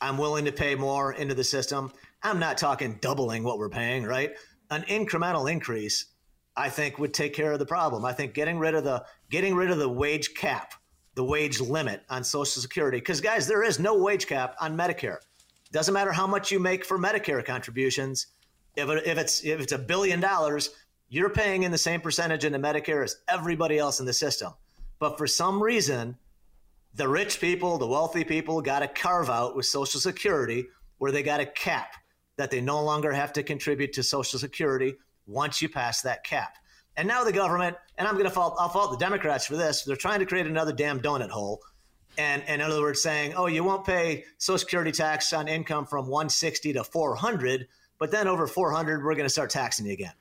I'm 0.00 0.18
willing 0.18 0.46
to 0.46 0.52
pay 0.52 0.74
more 0.74 1.12
into 1.12 1.34
the 1.34 1.44
system. 1.44 1.92
I'm 2.22 2.38
not 2.38 2.58
talking 2.58 2.98
doubling 3.00 3.44
what 3.44 3.58
we're 3.58 3.68
paying, 3.68 4.04
right? 4.04 4.32
An 4.70 4.82
incremental 4.82 5.50
increase, 5.50 6.06
I 6.56 6.70
think, 6.70 6.98
would 6.98 7.12
take 7.12 7.34
care 7.34 7.52
of 7.52 7.58
the 7.58 7.66
problem. 7.66 8.04
I 8.04 8.12
think 8.12 8.34
getting 8.34 8.58
rid 8.58 8.74
of 8.74 8.84
the 8.84 9.04
getting 9.30 9.54
rid 9.54 9.70
of 9.70 9.78
the 9.78 9.88
wage 9.88 10.34
cap 10.34 10.74
the 11.14 11.24
wage 11.24 11.60
limit 11.60 12.02
on 12.08 12.24
Social 12.24 12.62
Security. 12.62 12.98
Because, 12.98 13.20
guys, 13.20 13.46
there 13.46 13.62
is 13.62 13.78
no 13.78 13.98
wage 13.98 14.26
cap 14.26 14.56
on 14.60 14.76
Medicare. 14.76 15.18
Doesn't 15.72 15.94
matter 15.94 16.12
how 16.12 16.26
much 16.26 16.50
you 16.50 16.58
make 16.58 16.84
for 16.84 16.98
Medicare 16.98 17.44
contributions. 17.44 18.26
If, 18.76 18.88
it, 18.88 19.06
if 19.06 19.18
it's 19.18 19.44
if 19.44 19.60
it's 19.60 19.72
a 19.72 19.78
billion 19.78 20.20
dollars, 20.20 20.70
you're 21.08 21.30
paying 21.30 21.64
in 21.64 21.72
the 21.72 21.78
same 21.78 22.00
percentage 22.00 22.44
into 22.44 22.58
Medicare 22.58 23.04
as 23.04 23.16
everybody 23.28 23.78
else 23.78 24.00
in 24.00 24.06
the 24.06 24.12
system. 24.12 24.52
But 24.98 25.18
for 25.18 25.26
some 25.26 25.62
reason, 25.62 26.16
the 26.94 27.08
rich 27.08 27.40
people, 27.40 27.78
the 27.78 27.86
wealthy 27.86 28.24
people, 28.24 28.60
got 28.60 28.82
a 28.82 28.88
carve 28.88 29.30
out 29.30 29.56
with 29.56 29.66
Social 29.66 30.00
Security 30.00 30.66
where 30.98 31.12
they 31.12 31.22
got 31.22 31.40
a 31.40 31.46
cap 31.46 31.94
that 32.36 32.50
they 32.50 32.60
no 32.60 32.82
longer 32.82 33.12
have 33.12 33.32
to 33.34 33.42
contribute 33.42 33.92
to 33.94 34.02
Social 34.02 34.38
Security 34.38 34.94
once 35.26 35.62
you 35.62 35.68
pass 35.68 36.02
that 36.02 36.24
cap. 36.24 36.56
And 36.96 37.06
now 37.06 37.24
the 37.24 37.32
government, 37.32 37.76
and 37.96 38.06
I'm 38.06 38.14
going 38.14 38.24
to 38.24 38.30
fault, 38.30 38.56
I'll 38.58 38.68
fault 38.68 38.90
the 38.90 39.04
Democrats 39.04 39.46
for 39.46 39.56
this. 39.56 39.84
They're 39.84 39.96
trying 39.96 40.18
to 40.20 40.26
create 40.26 40.46
another 40.46 40.72
damn 40.72 41.00
donut 41.00 41.30
hole. 41.30 41.60
And, 42.18 42.42
and 42.46 42.60
in 42.60 42.70
other 42.70 42.80
words, 42.82 43.02
saying, 43.02 43.34
oh, 43.34 43.46
you 43.46 43.64
won't 43.64 43.84
pay 43.84 44.24
Social 44.38 44.58
Security 44.58 44.92
tax 44.92 45.32
on 45.32 45.48
income 45.48 45.86
from 45.86 46.06
160 46.06 46.74
to 46.74 46.84
400, 46.84 47.68
but 47.98 48.10
then 48.10 48.28
over 48.28 48.46
400, 48.46 49.04
we're 49.04 49.14
going 49.14 49.24
to 49.24 49.30
start 49.30 49.50
taxing 49.50 49.86
you 49.86 49.92
again. 49.92 50.12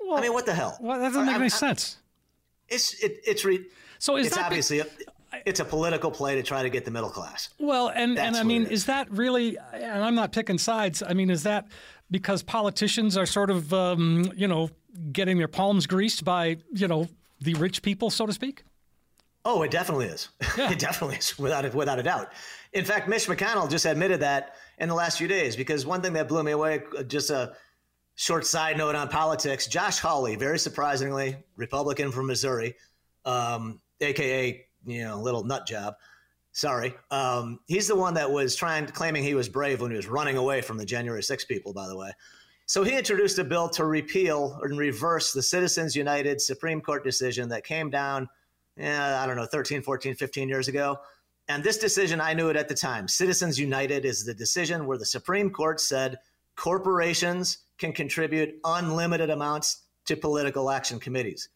Well, 0.00 0.18
I 0.18 0.20
mean, 0.22 0.32
what 0.32 0.46
the 0.46 0.54
hell? 0.54 0.76
Well, 0.80 0.98
that 0.98 1.08
doesn't 1.08 1.26
make 1.26 1.34
I, 1.34 1.38
any 1.38 1.44
I, 1.46 1.48
sense. 1.48 1.98
It's 2.68 3.02
it, 3.02 3.20
it's 3.24 3.44
re- 3.44 3.64
so 3.98 4.16
is 4.16 4.28
it's 4.28 4.38
obviously 4.38 4.80
a, 4.80 4.86
it's 5.44 5.60
a 5.60 5.64
political 5.64 6.10
play 6.10 6.36
to 6.36 6.42
try 6.42 6.62
to 6.62 6.70
get 6.70 6.84
the 6.84 6.90
middle 6.90 7.10
class. 7.10 7.50
Well, 7.58 7.88
and 7.88 8.16
That's 8.16 8.26
and 8.26 8.36
I 8.36 8.42
mean, 8.42 8.62
is. 8.64 8.70
is 8.70 8.86
that 8.86 9.10
really? 9.10 9.58
And 9.72 10.04
I'm 10.04 10.14
not 10.14 10.32
picking 10.32 10.58
sides. 10.58 11.02
I 11.02 11.12
mean, 11.14 11.30
is 11.30 11.42
that 11.42 11.66
because 12.10 12.42
politicians 12.42 13.16
are 13.16 13.26
sort 13.26 13.50
of 13.50 13.72
um, 13.72 14.30
you 14.36 14.48
know 14.48 14.70
getting 15.12 15.38
their 15.38 15.48
palms 15.48 15.86
greased 15.86 16.24
by 16.24 16.58
you 16.72 16.88
know 16.88 17.08
the 17.40 17.54
rich 17.54 17.82
people, 17.82 18.10
so 18.10 18.26
to 18.26 18.32
speak? 18.32 18.64
Oh, 19.48 19.62
it 19.62 19.70
definitely 19.70 20.06
is. 20.06 20.28
Yeah. 20.58 20.72
it 20.72 20.78
definitely 20.78 21.16
is, 21.18 21.38
without 21.38 21.64
a, 21.64 21.70
without 21.70 21.98
a 22.00 22.02
doubt. 22.02 22.32
In 22.72 22.84
fact, 22.84 23.08
Mitch 23.08 23.26
McConnell 23.26 23.70
just 23.70 23.84
admitted 23.84 24.20
that 24.20 24.56
in 24.78 24.88
the 24.88 24.94
last 24.94 25.18
few 25.18 25.28
days. 25.28 25.54
Because 25.54 25.86
one 25.86 26.02
thing 26.02 26.14
that 26.14 26.28
blew 26.28 26.42
me 26.42 26.52
away, 26.52 26.82
just 27.06 27.30
a 27.30 27.54
short 28.16 28.44
side 28.44 28.76
note 28.76 28.96
on 28.96 29.08
politics: 29.08 29.68
Josh 29.68 29.98
Hawley, 30.00 30.34
very 30.34 30.58
surprisingly, 30.58 31.36
Republican 31.54 32.10
from 32.10 32.26
Missouri, 32.26 32.74
um, 33.24 33.80
aka 34.00 34.66
you 34.84 35.04
know 35.04 35.20
little 35.20 35.44
nut 35.44 35.66
job. 35.66 35.94
Sorry, 36.50 36.94
um, 37.12 37.60
he's 37.66 37.86
the 37.86 37.96
one 37.96 38.14
that 38.14 38.30
was 38.30 38.56
trying, 38.56 38.86
claiming 38.86 39.22
he 39.22 39.34
was 39.34 39.48
brave 39.48 39.80
when 39.80 39.90
he 39.90 39.96
was 39.96 40.08
running 40.08 40.38
away 40.38 40.60
from 40.62 40.78
the 40.78 40.86
January 40.86 41.22
6 41.22 41.44
people. 41.44 41.72
By 41.72 41.86
the 41.86 41.96
way, 41.96 42.10
so 42.64 42.82
he 42.82 42.96
introduced 42.96 43.38
a 43.38 43.44
bill 43.44 43.68
to 43.70 43.84
repeal 43.84 44.58
and 44.62 44.76
reverse 44.78 45.32
the 45.32 45.42
Citizens 45.42 45.94
United 45.94 46.40
Supreme 46.40 46.80
Court 46.80 47.04
decision 47.04 47.48
that 47.50 47.62
came 47.62 47.90
down, 47.90 48.28
eh, 48.78 49.16
I 49.16 49.26
don't 49.26 49.36
know, 49.36 49.46
13, 49.46 49.82
14, 49.82 50.14
15 50.14 50.48
years 50.48 50.68
ago. 50.68 50.98
And 51.48 51.62
this 51.62 51.78
decision, 51.78 52.20
I 52.20 52.34
knew 52.34 52.48
it 52.48 52.56
at 52.56 52.68
the 52.68 52.74
time. 52.74 53.06
Citizens 53.06 53.58
United 53.58 54.04
is 54.04 54.24
the 54.24 54.34
decision 54.34 54.86
where 54.86 54.98
the 54.98 55.06
Supreme 55.06 55.50
Court 55.50 55.80
said 55.80 56.18
corporations 56.56 57.58
can 57.78 57.92
contribute 57.92 58.58
unlimited 58.64 59.30
amounts 59.30 59.82
to 60.06 60.16
political 60.16 60.70
action 60.70 60.98
committees. 60.98 61.48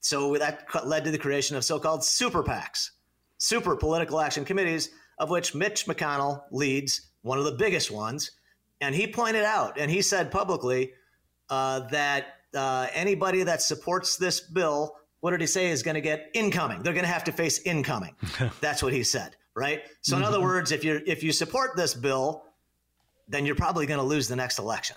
So 0.00 0.36
that 0.36 0.66
led 0.84 1.04
to 1.04 1.10
the 1.10 1.18
creation 1.18 1.56
of 1.56 1.64
so 1.64 1.78
called 1.78 2.04
super 2.04 2.42
PACs, 2.42 2.90
super 3.38 3.76
political 3.76 4.20
action 4.20 4.44
committees, 4.44 4.90
of 5.18 5.30
which 5.30 5.54
Mitch 5.54 5.86
McConnell 5.86 6.42
leads 6.50 7.08
one 7.22 7.38
of 7.38 7.44
the 7.44 7.52
biggest 7.52 7.90
ones. 7.90 8.32
And 8.80 8.94
he 8.94 9.06
pointed 9.06 9.44
out, 9.44 9.78
and 9.78 9.90
he 9.90 10.02
said 10.02 10.30
publicly, 10.30 10.92
uh, 11.50 11.80
that 11.88 12.26
uh, 12.54 12.86
anybody 12.92 13.42
that 13.42 13.62
supports 13.62 14.16
this 14.16 14.40
bill, 14.40 14.94
what 15.20 15.32
did 15.32 15.40
he 15.40 15.46
say, 15.46 15.70
is 15.70 15.82
going 15.82 15.96
to 15.96 16.00
get 16.00 16.30
incoming. 16.34 16.82
They're 16.82 16.92
going 16.92 17.04
to 17.04 17.10
have 17.10 17.24
to 17.24 17.32
face 17.32 17.60
incoming. 17.62 18.14
That's 18.60 18.82
what 18.82 18.92
he 18.92 19.02
said, 19.02 19.36
right? 19.54 19.82
So, 20.02 20.16
in 20.16 20.22
mm-hmm. 20.22 20.28
other 20.28 20.40
words, 20.40 20.72
if 20.72 20.84
you 20.84 21.00
if 21.06 21.22
you 21.22 21.32
support 21.32 21.76
this 21.76 21.94
bill, 21.94 22.44
then 23.28 23.44
you're 23.44 23.56
probably 23.56 23.86
going 23.86 24.00
to 24.00 24.06
lose 24.06 24.28
the 24.28 24.36
next 24.36 24.58
election. 24.58 24.96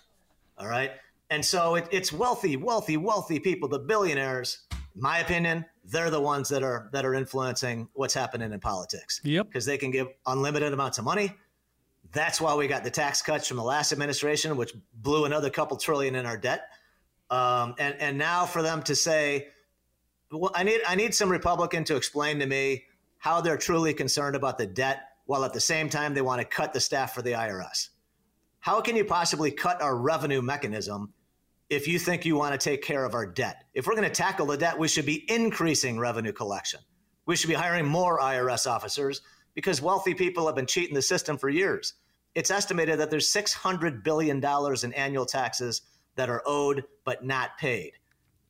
All 0.57 0.67
right. 0.67 0.91
And 1.29 1.43
so 1.43 1.75
it, 1.75 1.87
it's 1.91 2.11
wealthy, 2.11 2.57
wealthy, 2.57 2.97
wealthy 2.97 3.39
people, 3.39 3.69
the 3.69 3.79
billionaires. 3.79 4.59
In 4.71 5.01
my 5.01 5.19
opinion, 5.19 5.65
they're 5.85 6.09
the 6.09 6.19
ones 6.19 6.49
that 6.49 6.61
are 6.61 6.89
that 6.91 7.05
are 7.05 7.13
influencing 7.13 7.87
what's 7.93 8.13
happening 8.13 8.51
in 8.51 8.59
politics. 8.59 9.21
Yep. 9.23 9.47
Because 9.47 9.65
they 9.65 9.77
can 9.77 9.91
give 9.91 10.07
unlimited 10.25 10.73
amounts 10.73 10.97
of 10.97 11.05
money 11.05 11.35
that's 12.13 12.41
why 12.41 12.55
we 12.55 12.67
got 12.67 12.83
the 12.83 12.91
tax 12.91 13.21
cuts 13.21 13.47
from 13.47 13.57
the 13.57 13.63
last 13.63 13.91
administration, 13.91 14.57
which 14.57 14.73
blew 14.93 15.25
another 15.25 15.49
couple 15.49 15.77
trillion 15.77 16.15
in 16.15 16.25
our 16.25 16.37
debt. 16.37 16.69
Um, 17.29 17.75
and 17.79 17.95
and 17.99 18.17
now 18.17 18.45
for 18.45 18.61
them 18.61 18.83
to 18.83 18.95
say, 18.95 19.47
well, 20.31 20.51
I 20.55 20.63
need 20.63 20.81
I 20.87 20.95
need 20.95 21.13
some 21.13 21.29
Republican 21.29 21.83
to 21.85 21.95
explain 21.95 22.39
to 22.39 22.45
me 22.45 22.85
how 23.17 23.41
they're 23.41 23.57
truly 23.57 23.93
concerned 23.93 24.35
about 24.35 24.57
the 24.57 24.65
debt, 24.65 25.01
while 25.25 25.43
at 25.43 25.53
the 25.53 25.59
same 25.59 25.89
time 25.89 26.13
they 26.13 26.21
want 26.21 26.41
to 26.41 26.45
cut 26.45 26.73
the 26.73 26.79
staff 26.79 27.13
for 27.13 27.21
the 27.21 27.31
IRS. 27.31 27.89
How 28.59 28.81
can 28.81 28.95
you 28.95 29.05
possibly 29.05 29.51
cut 29.51 29.81
our 29.81 29.97
revenue 29.97 30.41
mechanism 30.41 31.13
if 31.69 31.87
you 31.87 31.99
think 31.99 32.25
you 32.25 32.35
want 32.35 32.59
to 32.59 32.69
take 32.69 32.83
care 32.83 33.05
of 33.05 33.13
our 33.13 33.25
debt? 33.25 33.63
If 33.73 33.87
we're 33.87 33.95
going 33.95 34.07
to 34.07 34.13
tackle 34.13 34.45
the 34.45 34.57
debt, 34.57 34.77
we 34.77 34.87
should 34.87 35.05
be 35.05 35.29
increasing 35.31 35.99
revenue 35.99 36.33
collection. 36.33 36.79
We 37.25 37.35
should 37.35 37.49
be 37.49 37.53
hiring 37.55 37.85
more 37.85 38.19
IRS 38.19 38.69
officers 38.69 39.21
because 39.53 39.81
wealthy 39.81 40.13
people 40.13 40.45
have 40.45 40.55
been 40.55 40.65
cheating 40.65 40.95
the 40.95 41.01
system 41.01 41.37
for 41.37 41.49
years 41.49 41.93
it's 42.35 42.51
estimated 42.51 42.99
that 42.99 43.09
there's 43.09 43.31
$600 43.31 44.03
billion 44.03 44.43
in 44.83 44.93
annual 44.93 45.25
taxes 45.25 45.81
that 46.15 46.29
are 46.29 46.41
owed 46.45 46.83
but 47.03 47.25
not 47.25 47.57
paid. 47.57 47.93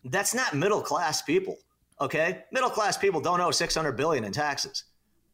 That's 0.05 0.33
not 0.33 0.55
middle 0.55 0.81
class 0.81 1.21
people, 1.21 1.57
okay? 2.01 2.43
Middle 2.51 2.69
class 2.69 2.97
people 2.97 3.21
don't 3.21 3.39
owe 3.39 3.51
600 3.51 3.93
billion 3.93 4.23
in 4.23 4.31
taxes. 4.33 4.83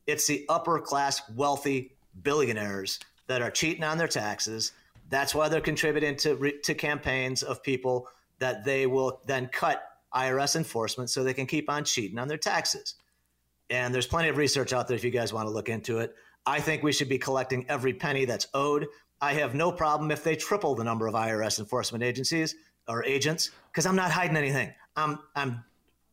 It's 0.05 0.27
the 0.27 0.45
upper 0.49 0.79
class 0.79 1.21
wealthy 1.35 1.97
billionaires 2.21 2.99
that 3.27 3.41
are 3.41 3.51
cheating 3.51 3.83
on 3.83 3.97
their 3.97 4.07
taxes. 4.07 4.73
That's 5.09 5.33
why 5.33 5.49
they're 5.49 5.61
contributing 5.61 6.15
to 6.17 6.53
to 6.63 6.73
campaigns 6.73 7.41
of 7.43 7.63
people 7.63 8.07
that 8.39 8.63
they 8.63 8.85
will 8.85 9.21
then 9.25 9.47
cut 9.47 9.83
IRS 10.13 10.55
enforcement 10.55 11.09
so 11.09 11.23
they 11.23 11.33
can 11.33 11.45
keep 11.45 11.69
on 11.69 11.83
cheating 11.83 12.19
on 12.19 12.27
their 12.27 12.37
taxes. 12.37 12.95
And 13.69 13.93
there's 13.93 14.07
plenty 14.07 14.29
of 14.29 14.37
research 14.37 14.73
out 14.73 14.87
there 14.87 14.95
if 14.95 15.03
you 15.03 15.11
guys 15.11 15.33
want 15.33 15.47
to 15.47 15.51
look 15.51 15.69
into 15.69 15.99
it. 15.99 16.15
I 16.45 16.61
think 16.61 16.83
we 16.83 16.93
should 16.93 17.09
be 17.09 17.17
collecting 17.17 17.65
every 17.67 17.93
penny 17.93 18.23
that's 18.25 18.47
owed. 18.53 18.87
I 19.19 19.33
have 19.33 19.55
no 19.55 19.71
problem 19.71 20.11
if 20.11 20.23
they 20.23 20.35
triple 20.35 20.75
the 20.75 20.83
number 20.83 21.07
of 21.07 21.13
IRS 21.13 21.59
enforcement 21.59 22.03
agencies 22.03 22.55
or 22.87 23.03
agents 23.03 23.51
because 23.71 23.85
I'm 23.85 23.95
not 23.95 24.11
hiding 24.11 24.37
anything. 24.37 24.73
I'm 24.95 25.19
I'm 25.35 25.63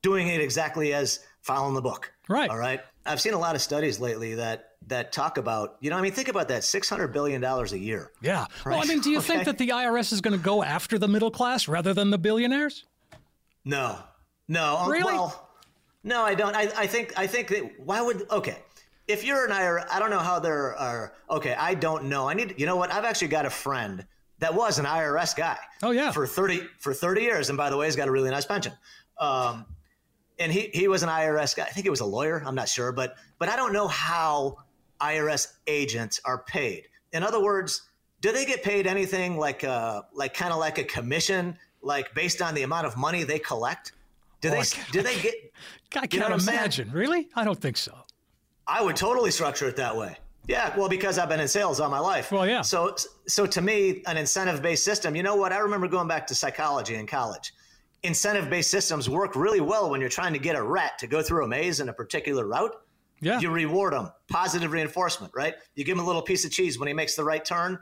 doing 0.04 0.28
it 0.28 0.40
exactly 0.40 0.92
as 0.92 1.20
following 1.40 1.74
the 1.74 1.82
book. 1.82 2.12
Right. 2.28 2.48
All 2.48 2.58
right. 2.58 2.80
I've 3.06 3.20
seen 3.20 3.34
a 3.34 3.38
lot 3.38 3.56
of 3.56 3.62
studies 3.62 3.98
lately 3.98 4.34
that 4.34 4.70
that 4.86 5.12
talk 5.12 5.38
about, 5.38 5.76
you 5.80 5.88
know, 5.88 5.96
I 5.96 6.02
mean, 6.02 6.12
think 6.12 6.28
about 6.28 6.48
that, 6.48 6.62
six 6.62 6.88
hundred 6.88 7.08
billion 7.08 7.40
dollars 7.40 7.72
a 7.72 7.78
year. 7.78 8.12
Yeah. 8.20 8.46
Right? 8.64 8.74
Well, 8.74 8.82
I 8.82 8.84
mean, 8.84 9.00
do 9.00 9.10
you 9.10 9.18
okay. 9.20 9.26
think 9.28 9.44
that 9.46 9.58
the 9.58 9.70
IRS 9.70 10.12
is 10.12 10.20
going 10.20 10.38
to 10.38 10.44
go 10.44 10.62
after 10.62 10.98
the 10.98 11.08
middle 11.08 11.30
class 11.30 11.66
rather 11.66 11.92
than 11.92 12.10
the 12.10 12.18
billionaires? 12.18 12.84
No, 13.64 13.98
no. 14.46 14.76
Um, 14.76 14.90
really? 14.90 15.14
Well, 15.14 15.48
no, 16.04 16.22
I 16.22 16.34
don't. 16.34 16.54
I, 16.54 16.70
I 16.76 16.86
think 16.86 17.18
I 17.18 17.26
think 17.26 17.48
that 17.48 17.80
why 17.80 18.00
would 18.02 18.30
okay 18.30 18.58
if 19.06 19.24
you're 19.24 19.44
an 19.44 19.50
IRS, 19.50 19.86
I 19.90 19.98
don't 19.98 20.10
know 20.10 20.18
how 20.18 20.38
there 20.38 20.76
are. 20.76 21.14
Okay, 21.30 21.54
I 21.54 21.74
don't 21.74 22.04
know. 22.04 22.28
I 22.28 22.34
need. 22.34 22.54
You 22.58 22.66
know 22.66 22.76
what? 22.76 22.92
I've 22.92 23.04
actually 23.04 23.28
got 23.28 23.46
a 23.46 23.50
friend 23.50 24.04
that 24.38 24.54
was 24.54 24.78
an 24.78 24.84
IRS 24.84 25.34
guy. 25.36 25.58
Oh 25.82 25.90
yeah. 25.90 26.10
For 26.10 26.26
thirty 26.26 26.60
for 26.78 26.94
thirty 26.94 27.22
years, 27.22 27.48
and 27.48 27.56
by 27.56 27.70
the 27.70 27.76
way, 27.76 27.86
he's 27.86 27.96
got 27.96 28.08
a 28.08 28.10
really 28.10 28.30
nice 28.30 28.46
pension. 28.46 28.72
Um, 29.18 29.66
and 30.38 30.52
he 30.52 30.70
he 30.72 30.88
was 30.88 31.02
an 31.02 31.08
IRS 31.08 31.56
guy. 31.56 31.64
I 31.64 31.70
think 31.70 31.84
he 31.84 31.90
was 31.90 32.00
a 32.00 32.06
lawyer. 32.06 32.42
I'm 32.44 32.54
not 32.54 32.68
sure, 32.68 32.92
but 32.92 33.16
but 33.38 33.48
I 33.48 33.56
don't 33.56 33.72
know 33.72 33.88
how 33.88 34.58
IRS 35.00 35.54
agents 35.66 36.20
are 36.24 36.38
paid. 36.44 36.88
In 37.12 37.22
other 37.22 37.42
words, 37.42 37.82
do 38.20 38.32
they 38.32 38.44
get 38.44 38.62
paid 38.62 38.86
anything 38.86 39.38
like 39.38 39.64
uh 39.64 40.02
like 40.12 40.34
kind 40.34 40.52
of 40.52 40.58
like 40.58 40.78
a 40.78 40.84
commission, 40.84 41.56
like 41.82 42.14
based 42.14 42.42
on 42.42 42.54
the 42.54 42.62
amount 42.62 42.86
of 42.86 42.96
money 42.96 43.22
they 43.22 43.38
collect? 43.38 43.92
Do 44.40 44.48
oh, 44.48 44.52
they 44.52 44.62
do 44.92 45.02
they 45.02 45.20
get? 45.20 45.34
I 45.96 46.06
can't 46.06 46.42
imagine. 46.42 46.90
Really? 46.90 47.28
I 47.34 47.44
don't 47.44 47.60
think 47.60 47.76
so. 47.76 47.94
I 48.66 48.82
would 48.82 48.96
totally 48.96 49.30
structure 49.30 49.68
it 49.68 49.76
that 49.76 49.96
way. 49.96 50.16
Yeah, 50.46 50.76
well, 50.76 50.88
because 50.88 51.18
I've 51.18 51.28
been 51.28 51.40
in 51.40 51.48
sales 51.48 51.80
all 51.80 51.88
my 51.88 51.98
life. 51.98 52.30
Well, 52.30 52.46
yeah. 52.46 52.60
So, 52.60 52.94
so 53.26 53.46
to 53.46 53.62
me, 53.62 54.02
an 54.06 54.18
incentive-based 54.18 54.84
system. 54.84 55.16
You 55.16 55.22
know 55.22 55.36
what? 55.36 55.52
I 55.52 55.58
remember 55.58 55.88
going 55.88 56.06
back 56.06 56.26
to 56.26 56.34
psychology 56.34 56.96
in 56.96 57.06
college. 57.06 57.54
Incentive-based 58.04 58.70
systems 58.70 59.08
work 59.08 59.34
really 59.34 59.60
well 59.60 59.90
when 59.90 60.00
you're 60.00 60.10
trying 60.10 60.32
to 60.34 60.38
get 60.38 60.56
a 60.56 60.62
rat 60.62 60.98
to 60.98 61.06
go 61.06 61.22
through 61.22 61.44
a 61.44 61.48
maze 61.48 61.80
in 61.80 61.88
a 61.88 61.92
particular 61.92 62.46
route. 62.46 62.74
Yeah. 63.20 63.40
You 63.40 63.50
reward 63.50 63.94
them, 63.94 64.10
positive 64.28 64.72
reinforcement, 64.72 65.32
right? 65.34 65.54
You 65.74 65.84
give 65.84 65.96
him 65.96 66.04
a 66.04 66.06
little 66.06 66.22
piece 66.22 66.44
of 66.44 66.50
cheese 66.50 66.78
when 66.78 66.86
he 66.86 66.94
makes 66.94 67.16
the 67.16 67.24
right 67.24 67.44
turn, 67.44 67.78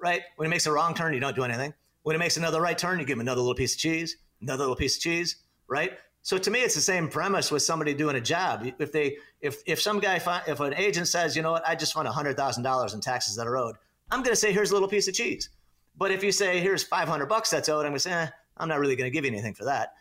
right? 0.00 0.22
When 0.36 0.46
he 0.46 0.50
makes 0.50 0.66
a 0.66 0.72
wrong 0.72 0.94
turn, 0.94 1.12
you 1.12 1.20
don't 1.20 1.34
do 1.34 1.42
anything. 1.42 1.74
When 2.04 2.14
he 2.14 2.18
makes 2.18 2.36
another 2.36 2.60
right 2.60 2.78
turn, 2.78 3.00
you 3.00 3.04
give 3.04 3.16
him 3.16 3.20
another 3.20 3.40
little 3.40 3.54
piece 3.54 3.74
of 3.74 3.80
cheese, 3.80 4.16
another 4.40 4.62
little 4.62 4.76
piece 4.76 4.96
of 4.96 5.02
cheese, 5.02 5.36
right? 5.68 5.98
So 6.22 6.38
to 6.38 6.50
me, 6.50 6.60
it's 6.60 6.74
the 6.74 6.80
same 6.80 7.08
premise 7.08 7.50
with 7.50 7.62
somebody 7.62 7.92
doing 7.92 8.16
a 8.16 8.20
job. 8.20 8.66
If 8.78 8.92
they, 8.92 9.18
if 9.40 9.62
if 9.66 9.80
some 9.80 10.00
guy, 10.00 10.22
if 10.46 10.60
an 10.60 10.74
agent 10.74 11.08
says, 11.08 11.36
you 11.36 11.42
know 11.42 11.52
what, 11.52 11.68
I 11.68 11.74
just 11.74 11.96
want 11.96 12.08
hundred 12.08 12.36
thousand 12.36 12.62
dollars 12.62 12.94
in 12.94 13.00
taxes 13.00 13.36
that 13.36 13.46
are 13.46 13.56
owed, 13.56 13.76
I'm 14.10 14.20
going 14.22 14.32
to 14.32 14.36
say, 14.36 14.52
here's 14.52 14.70
a 14.70 14.74
little 14.74 14.88
piece 14.88 15.08
of 15.08 15.14
cheese. 15.14 15.50
But 15.96 16.12
if 16.12 16.22
you 16.24 16.32
say, 16.32 16.60
here's 16.60 16.82
five 16.82 17.08
hundred 17.08 17.26
bucks 17.26 17.50
that's 17.50 17.68
owed, 17.68 17.84
I'm 17.84 17.90
going 17.90 17.94
to 17.94 18.00
say, 18.00 18.12
eh, 18.12 18.28
I'm 18.56 18.68
not 18.68 18.78
really 18.78 18.96
going 18.96 19.10
to 19.10 19.14
give 19.14 19.24
you 19.24 19.30
anything 19.30 19.54
for 19.54 19.64
that. 19.64 19.94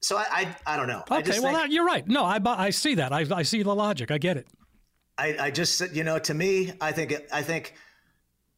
So 0.00 0.16
I, 0.16 0.26
I, 0.30 0.56
I 0.66 0.76
don't 0.76 0.88
know. 0.88 1.02
Okay, 1.10 1.40
well, 1.40 1.54
think, 1.54 1.72
you're 1.72 1.84
right. 1.84 2.06
No, 2.08 2.24
I, 2.24 2.40
I 2.44 2.70
see 2.70 2.94
that. 2.96 3.12
I, 3.12 3.26
I 3.30 3.42
see 3.42 3.62
the 3.62 3.74
logic. 3.74 4.10
I 4.10 4.18
get 4.18 4.36
it. 4.36 4.46
I, 5.18 5.36
I 5.38 5.50
just 5.50 5.76
said, 5.76 5.94
you 5.94 6.02
know 6.02 6.18
to 6.18 6.32
me 6.32 6.72
I 6.80 6.92
think 6.92 7.14
I 7.30 7.42
think 7.42 7.74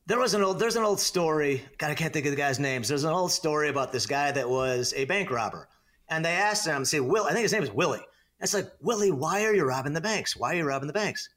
there 0.07 0.21
was 0.21 0.35
an 0.35 0.43
old 0.43 0.61
there's 0.61 0.77
an 0.77 0.85
old 0.85 1.01
story. 1.01 1.65
God, 1.79 1.91
I 1.91 1.95
can't 1.95 2.13
think 2.13 2.27
of 2.27 2.31
the 2.31 2.37
guy's 2.37 2.61
names. 2.61 2.89
There's 2.89 3.03
an 3.03 3.13
old 3.13 3.33
story 3.33 3.69
about 3.69 3.91
this 3.91 4.07
guy 4.07 4.31
that 4.31 4.49
was 4.49 4.95
a 4.97 5.05
bank 5.07 5.31
robber, 5.31 5.69
and 6.09 6.25
they 6.25 6.35
asked 6.35 6.65
him, 6.65 6.85
"Say, 6.85 7.01
Will, 7.01 7.25
I 7.25 7.33
think 7.33 7.43
his 7.43 7.53
name 7.53 7.65
is 7.65 7.73
Willie." 7.73 7.99
And 8.43 8.47
it's 8.47 8.55
like, 8.55 8.73
Willie, 8.81 9.13
why 9.13 9.45
are 9.45 9.55
you 9.55 9.65
robbing 9.65 9.93
the 9.93 10.01
banks? 10.01 10.37
Why 10.37 10.53
are 10.53 10.57
you 10.57 10.65
robbing 10.65 10.89
the 10.89 10.93
banks? 10.93 11.29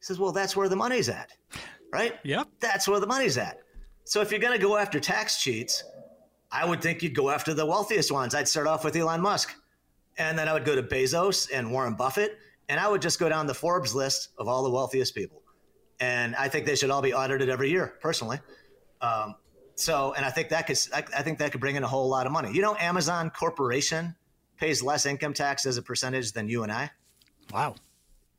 He 0.00 0.04
says, 0.04 0.18
Well, 0.18 0.32
that's 0.32 0.54
where 0.54 0.68
the 0.68 0.76
money's 0.76 1.08
at, 1.08 1.32
right? 1.94 2.14
Yep. 2.24 2.46
That's 2.60 2.86
where 2.86 3.00
the 3.00 3.06
money's 3.06 3.38
at. 3.38 3.60
So 4.04 4.20
if 4.20 4.30
you're 4.30 4.38
going 4.38 4.52
to 4.52 4.62
go 4.62 4.76
after 4.76 5.00
tax 5.00 5.42
cheats, 5.42 5.82
I 6.52 6.64
would 6.64 6.82
think 6.82 7.02
you'd 7.02 7.14
go 7.14 7.30
after 7.30 7.54
the 7.54 7.64
wealthiest 7.64 8.12
ones. 8.12 8.34
I'd 8.34 8.46
start 8.46 8.66
off 8.66 8.84
with 8.84 8.94
Elon 8.94 9.20
Musk, 9.20 9.54
and 10.18 10.38
then 10.38 10.48
I 10.48 10.52
would 10.52 10.64
go 10.64 10.74
to 10.74 10.82
Bezos 10.82 11.48
and 11.52 11.72
Warren 11.72 11.94
Buffett, 11.94 12.38
and 12.68 12.78
I 12.78 12.88
would 12.88 13.00
just 13.00 13.18
go 13.18 13.28
down 13.28 13.46
the 13.46 13.54
Forbes 13.54 13.94
list 13.94 14.28
of 14.38 14.48
all 14.48 14.62
the 14.62 14.70
wealthiest 14.70 15.14
people 15.14 15.42
and 16.02 16.34
I 16.34 16.48
think 16.48 16.66
they 16.66 16.74
should 16.74 16.90
all 16.90 17.00
be 17.00 17.14
audited 17.14 17.48
every 17.48 17.70
year, 17.70 17.94
personally. 18.00 18.40
Um, 19.00 19.36
so, 19.76 20.12
and 20.14 20.26
I 20.26 20.30
think 20.30 20.48
that 20.48 20.66
could, 20.66 20.78
I, 20.92 21.04
I, 21.16 21.22
think 21.22 21.38
that 21.38 21.52
could 21.52 21.60
bring 21.60 21.76
in 21.76 21.84
a 21.84 21.88
whole 21.88 22.08
lot 22.08 22.26
of 22.26 22.32
money. 22.32 22.52
You 22.52 22.60
know, 22.60 22.76
Amazon 22.76 23.30
Corporation 23.30 24.14
pays 24.56 24.82
less 24.82 25.06
income 25.06 25.32
tax 25.32 25.64
as 25.64 25.76
a 25.76 25.82
percentage 25.82 26.32
than 26.32 26.48
you 26.48 26.64
and 26.64 26.72
I. 26.72 26.90
Wow. 27.52 27.76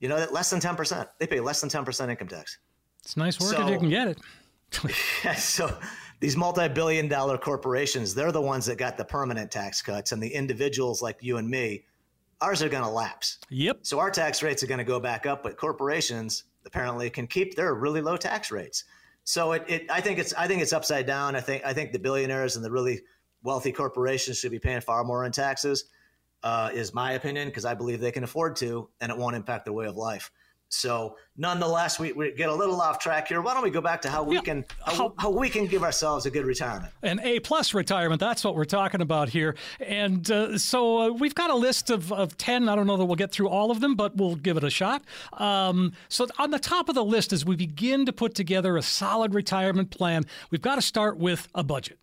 You 0.01 0.09
know 0.09 0.17
that 0.17 0.33
less 0.33 0.49
than 0.49 0.59
ten 0.59 0.75
percent. 0.75 1.07
They 1.17 1.27
pay 1.27 1.39
less 1.39 1.61
than 1.61 1.69
ten 1.69 1.85
percent 1.85 2.11
income 2.11 2.27
tax. 2.27 2.57
It's 3.05 3.15
nice 3.15 3.39
work 3.39 3.55
so, 3.55 3.63
if 3.65 3.69
you 3.71 3.79
can 3.79 3.89
get 3.89 4.09
it. 4.09 4.17
yeah, 5.23 5.35
so 5.35 5.77
these 6.23 6.37
multi-billion-dollar 6.37 7.37
corporations, 7.37 8.15
they're 8.15 8.31
the 8.31 8.41
ones 8.41 8.65
that 8.67 8.77
got 8.77 8.95
the 8.95 9.03
permanent 9.03 9.51
tax 9.51 9.81
cuts, 9.81 10.13
and 10.13 10.23
the 10.23 10.33
individuals 10.33 11.01
like 11.01 11.17
you 11.19 11.35
and 11.35 11.49
me, 11.49 11.83
ours 12.39 12.63
are 12.63 12.69
going 12.69 12.81
to 12.81 12.89
lapse. 12.89 13.39
Yep. 13.49 13.79
So 13.81 13.99
our 13.99 14.09
tax 14.09 14.41
rates 14.41 14.63
are 14.63 14.67
going 14.67 14.77
to 14.77 14.85
go 14.85 15.01
back 15.01 15.25
up, 15.25 15.43
but 15.43 15.57
corporations 15.57 16.45
apparently 16.65 17.09
can 17.09 17.27
keep 17.27 17.55
their 17.55 17.73
really 17.73 17.99
low 17.99 18.15
tax 18.15 18.51
rates. 18.51 18.85
So 19.25 19.51
it, 19.51 19.65
it 19.67 19.91
I 19.91 19.99
think 19.99 20.17
it's 20.17 20.33
I 20.35 20.47
think 20.47 20.61
it's 20.61 20.71
upside 20.71 21.05
down. 21.05 21.35
I 21.35 21.41
think 21.41 21.65
I 21.65 21.73
think 21.73 21.91
the 21.91 21.99
billionaires 21.99 22.55
and 22.55 22.63
the 22.63 22.71
really 22.71 23.01
wealthy 23.43 23.73
corporations 23.73 24.37
should 24.39 24.51
be 24.51 24.59
paying 24.59 24.79
far 24.79 25.03
more 25.03 25.25
in 25.25 25.33
taxes. 25.33 25.83
Uh, 26.41 26.69
is 26.73 26.93
my 26.93 27.13
opinion 27.13 27.49
because 27.49 27.65
I 27.65 27.73
believe 27.73 27.99
they 27.99 28.13
can 28.13 28.23
afford 28.23 28.55
to, 28.57 28.87
and 29.01 29.11
it 29.11 29.17
won't 29.17 29.35
impact 29.35 29.65
their 29.65 29.73
way 29.73 29.87
of 29.87 29.97
life. 29.97 30.31
So, 30.73 31.17
nonetheless, 31.37 31.99
we, 31.99 32.13
we 32.13 32.31
get 32.31 32.49
a 32.49 32.53
little 32.53 32.81
off 32.81 32.97
track 32.97 33.27
here. 33.27 33.41
Why 33.41 33.53
don't 33.53 33.61
we 33.61 33.69
go 33.69 33.79
back 33.79 34.01
to 34.01 34.09
how 34.09 34.23
we 34.23 34.35
yeah, 34.35 34.41
can 34.41 34.65
how, 34.83 35.13
how, 35.19 35.29
we 35.29 35.47
can 35.47 35.67
give 35.67 35.83
ourselves 35.83 36.25
a 36.25 36.31
good 36.31 36.45
retirement? 36.45 36.91
An 37.03 37.19
A 37.19 37.39
plus 37.41 37.75
retirement. 37.75 38.19
That's 38.19 38.43
what 38.43 38.55
we're 38.55 38.65
talking 38.65 38.99
about 38.99 39.29
here. 39.29 39.55
And 39.79 40.29
uh, 40.31 40.57
so 40.57 40.97
uh, 40.97 41.09
we've 41.11 41.35
got 41.35 41.51
a 41.51 41.55
list 41.55 41.91
of, 41.91 42.11
of 42.11 42.37
ten. 42.37 42.67
I 42.69 42.75
don't 42.75 42.87
know 42.87 42.97
that 42.97 43.05
we'll 43.05 43.15
get 43.15 43.31
through 43.31 43.49
all 43.49 43.69
of 43.69 43.81
them, 43.81 43.93
but 43.93 44.17
we'll 44.17 44.35
give 44.35 44.57
it 44.57 44.63
a 44.63 44.71
shot. 44.71 45.03
Um, 45.33 45.93
so 46.09 46.27
on 46.39 46.49
the 46.49 46.57
top 46.57 46.89
of 46.89 46.95
the 46.95 47.05
list, 47.05 47.33
as 47.33 47.45
we 47.45 47.55
begin 47.55 48.07
to 48.07 48.13
put 48.13 48.33
together 48.33 48.75
a 48.75 48.81
solid 48.81 49.35
retirement 49.35 49.91
plan, 49.91 50.23
we've 50.49 50.61
got 50.61 50.75
to 50.75 50.81
start 50.81 51.19
with 51.19 51.47
a 51.53 51.63
budget. 51.63 51.99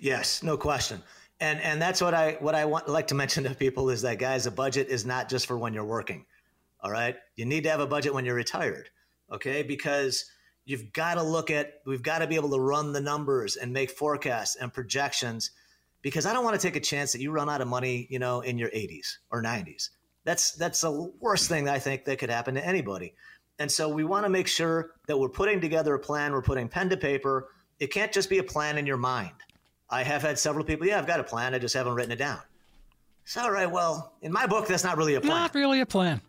Yes, 0.00 0.42
no 0.42 0.56
question. 0.56 1.00
And 1.38 1.60
and 1.60 1.80
that's 1.80 2.00
what 2.00 2.14
I 2.14 2.32
what 2.40 2.56
I 2.56 2.64
want 2.64 2.88
like 2.88 3.06
to 3.06 3.14
mention 3.14 3.44
to 3.44 3.54
people 3.54 3.90
is 3.90 4.02
that 4.02 4.18
guys, 4.18 4.46
a 4.46 4.50
budget 4.50 4.88
is 4.88 5.06
not 5.06 5.28
just 5.28 5.46
for 5.46 5.56
when 5.56 5.72
you're 5.72 5.84
working 5.84 6.26
all 6.80 6.90
right. 6.90 7.16
You 7.36 7.44
need 7.44 7.64
to 7.64 7.70
have 7.70 7.80
a 7.80 7.86
budget 7.86 8.14
when 8.14 8.24
you're 8.24 8.34
retired. 8.34 8.90
Okay. 9.32 9.62
Because 9.62 10.24
you've 10.64 10.92
got 10.92 11.14
to 11.14 11.22
look 11.22 11.50
at, 11.50 11.80
we've 11.86 12.02
got 12.02 12.18
to 12.18 12.26
be 12.26 12.36
able 12.36 12.50
to 12.50 12.60
run 12.60 12.92
the 12.92 13.00
numbers 13.00 13.56
and 13.56 13.72
make 13.72 13.90
forecasts 13.90 14.56
and 14.56 14.72
projections 14.72 15.50
because 16.02 16.26
I 16.26 16.32
don't 16.32 16.44
want 16.44 16.60
to 16.60 16.64
take 16.64 16.76
a 16.76 16.80
chance 16.80 17.12
that 17.12 17.20
you 17.20 17.32
run 17.32 17.50
out 17.50 17.60
of 17.60 17.68
money, 17.68 18.06
you 18.10 18.18
know, 18.18 18.40
in 18.40 18.58
your 18.58 18.70
80s 18.70 19.16
or 19.30 19.42
90s. 19.42 19.90
That's 20.24 20.52
that's 20.52 20.82
the 20.82 21.10
worst 21.20 21.48
thing 21.48 21.68
I 21.68 21.78
think 21.78 22.04
that 22.04 22.18
could 22.18 22.30
happen 22.30 22.54
to 22.54 22.64
anybody. 22.64 23.14
And 23.58 23.72
so 23.72 23.88
we 23.88 24.04
want 24.04 24.24
to 24.24 24.28
make 24.28 24.46
sure 24.46 24.90
that 25.06 25.18
we're 25.18 25.30
putting 25.30 25.60
together 25.60 25.94
a 25.94 25.98
plan, 25.98 26.32
we're 26.32 26.42
putting 26.42 26.68
pen 26.68 26.90
to 26.90 26.96
paper. 26.96 27.48
It 27.80 27.90
can't 27.92 28.12
just 28.12 28.28
be 28.28 28.38
a 28.38 28.42
plan 28.42 28.78
in 28.78 28.86
your 28.86 28.98
mind. 28.98 29.32
I 29.90 30.02
have 30.02 30.22
had 30.22 30.38
several 30.38 30.64
people, 30.64 30.86
yeah, 30.86 30.98
I've 30.98 31.06
got 31.06 31.18
a 31.18 31.24
plan, 31.24 31.54
I 31.54 31.58
just 31.58 31.74
haven't 31.74 31.94
written 31.94 32.12
it 32.12 32.18
down. 32.18 32.40
So, 33.24 33.40
all 33.40 33.50
right, 33.50 33.70
well, 33.70 34.12
in 34.22 34.32
my 34.32 34.46
book, 34.46 34.66
that's 34.66 34.84
not 34.84 34.96
really 34.98 35.14
a 35.14 35.20
plan. 35.20 35.42
Not 35.42 35.54
really 35.54 35.80
a 35.80 35.86
plan 35.86 36.20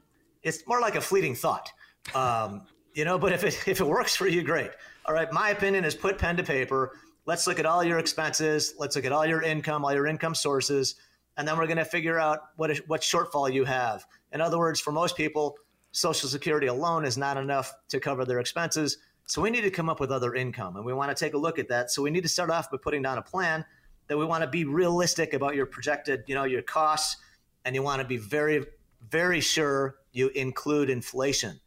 it's 0.50 0.68
more 0.68 0.82
like 0.82 0.96
a 0.96 1.02
fleeting 1.02 1.36
thought. 1.36 1.72
Um, 2.14 2.64
you 2.94 3.06
know, 3.06 3.18
but 3.18 3.32
if 3.32 3.44
it 3.44 3.58
if 3.68 3.80
it 3.80 3.88
works 3.88 4.16
for 4.16 4.28
you, 4.28 4.44
great. 4.44 4.72
All 5.06 5.14
right, 5.14 5.32
my 5.32 5.52
opinion 5.52 5.86
is 5.86 5.96
put 5.96 6.18
pen 6.18 6.36
to 6.38 6.44
paper. 6.44 6.98
Let's 7.26 7.48
look 7.48 7.60
at 7.60 7.66
all 7.66 7.84
your 7.84 8.00
expenses. 8.00 8.74
Let's 8.78 8.96
look 8.96 9.06
at 9.06 9.12
all 9.12 9.26
your 9.26 9.42
income, 9.42 9.86
all 9.86 9.94
your 9.94 10.08
income 10.08 10.36
sources, 10.36 10.96
and 11.38 11.48
then 11.48 11.58
we're 11.58 11.68
going 11.68 11.78
to 11.78 11.86
figure 11.86 12.20
out 12.20 12.40
what 12.58 12.76
what 12.88 13.02
shortfall 13.02 13.52
you 13.52 13.64
have. 13.64 14.06
In 14.32 14.42
other 14.42 14.58
words, 14.58 14.80
for 14.80 14.92
most 14.92 15.16
people, 15.16 15.56
Social 15.92 16.30
Security 16.30 16.68
alone 16.68 17.06
is 17.06 17.18
not 17.18 17.38
enough 17.38 17.74
to 17.90 18.00
cover 18.00 18.26
their 18.26 18.40
expenses. 18.40 18.98
So 19.26 19.44
we 19.44 19.52
need 19.52 19.62
to 19.62 19.70
come 19.70 19.90
up 19.90 20.00
with 20.00 20.12
other 20.12 20.34
income, 20.34 20.76
and 20.76 20.84
we 20.84 20.94
want 20.94 21.16
to 21.16 21.24
take 21.24 21.36
a 21.36 21.38
look 21.38 21.60
at 21.60 21.68
that. 21.70 21.92
So 21.92 22.02
we 22.02 22.10
need 22.10 22.24
to 22.24 22.30
start 22.30 22.50
off 22.50 22.72
by 22.72 22.78
putting 22.82 23.04
down 23.04 23.20
a 23.20 23.22
plan 23.22 23.64
that 24.08 24.18
we 24.18 24.26
want 24.26 24.44
to 24.44 24.50
be 24.50 24.66
realistic 24.66 25.34
about 25.34 25.54
your 25.56 25.68
projected, 25.68 26.24
you 26.26 26.34
know, 26.34 26.46
your 26.46 26.64
costs, 26.64 27.18
and 27.64 27.76
you 27.76 27.84
want 27.84 28.02
to 28.02 28.08
be 28.08 28.18
very, 28.18 28.66
very 29.08 29.40
sure 29.40 29.99
you 30.12 30.30
include 30.30 30.90
inflation. 30.90 31.60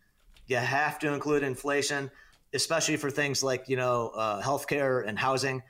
You 0.46 0.56
have 0.56 0.98
to 1.00 1.12
include 1.12 1.42
inflation, 1.42 2.10
especially 2.52 2.96
for 2.96 3.10
things 3.10 3.42
like 3.42 3.68
you 3.68 3.76
know 3.76 4.12
uh, 4.14 4.42
healthcare 4.42 5.06
and 5.06 5.18
housing, 5.18 5.62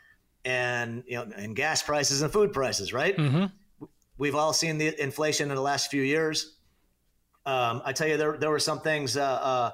and 0.44 1.04
you 1.06 1.16
know 1.16 1.30
and 1.36 1.54
gas 1.54 1.82
prices 1.82 2.22
and 2.22 2.32
food 2.32 2.52
prices. 2.52 2.92
Right? 2.92 3.16
Mm-hmm. 3.16 3.86
We've 4.18 4.34
all 4.34 4.52
seen 4.52 4.78
the 4.78 5.00
inflation 5.02 5.50
in 5.50 5.56
the 5.56 5.62
last 5.62 5.90
few 5.90 6.02
years. 6.02 6.56
Um, 7.44 7.82
I 7.84 7.92
tell 7.92 8.08
you, 8.08 8.16
there 8.16 8.36
there 8.36 8.50
were 8.50 8.60
some 8.60 8.80
things 8.80 9.16
uh, 9.16 9.22
uh, 9.22 9.70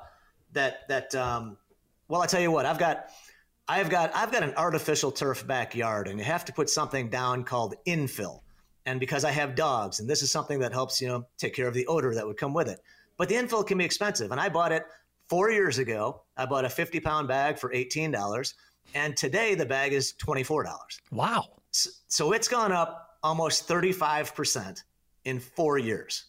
that 0.53 0.89
that 0.89 1.15
um, 1.15 1.57
well, 2.09 2.23
I 2.23 2.27
tell 2.27 2.41
you 2.41 2.51
what, 2.51 2.67
I've 2.67 2.79
got. 2.79 3.11
I've 3.71 3.91
got 3.91 4.13
I've 4.15 4.33
got 4.33 4.43
an 4.43 4.55
artificial 4.57 5.13
turf 5.13 5.47
backyard, 5.47 6.09
and 6.09 6.19
you 6.19 6.25
have 6.25 6.47
to 6.47 6.55
put 6.55 6.71
something 6.71 7.11
down 7.11 7.45
called 7.45 7.75
infill 7.87 8.41
and 8.89 8.99
because 8.99 9.23
I 9.23 9.31
have 9.33 9.55
dogs, 9.55 10.01
and 10.01 10.09
this 10.09 10.23
is 10.23 10.31
something 10.31 10.59
that 10.61 10.73
helps 10.73 10.99
you 10.99 11.09
know 11.09 11.27
take 11.37 11.55
care 11.55 11.69
of 11.69 11.75
the 11.75 11.87
odor 11.89 12.15
that 12.15 12.27
would 12.27 12.39
come 12.39 12.55
with 12.55 12.69
it. 12.69 12.81
But 13.19 13.29
the 13.29 13.35
infill 13.35 13.67
can 13.67 13.77
be 13.77 13.85
expensive, 13.85 14.33
and 14.33 14.41
I 14.41 14.49
bought 14.49 14.73
it 14.73 14.85
four 15.29 15.51
years 15.51 15.77
ago. 15.77 16.23
I 16.39 16.47
bought 16.47 16.65
a 16.65 16.71
50 16.71 16.99
pound 17.01 17.29
bag 17.29 17.59
for 17.59 17.71
eighteen 17.75 18.11
dollars, 18.11 18.55
and 18.95 19.15
today 19.15 19.55
the 19.55 19.67
bag 19.67 19.93
is 19.93 20.15
twenty 20.15 20.43
four 20.43 20.63
dollars. 20.63 21.01
Wow! 21.13 21.45
So, 21.71 21.91
so 22.09 22.33
it's 22.33 22.49
gone 22.49 22.73
up 22.73 23.19
almost 23.23 23.69
35 23.69 24.35
percent 24.35 24.85
in 25.25 25.39
four 25.39 25.77
years. 25.77 26.25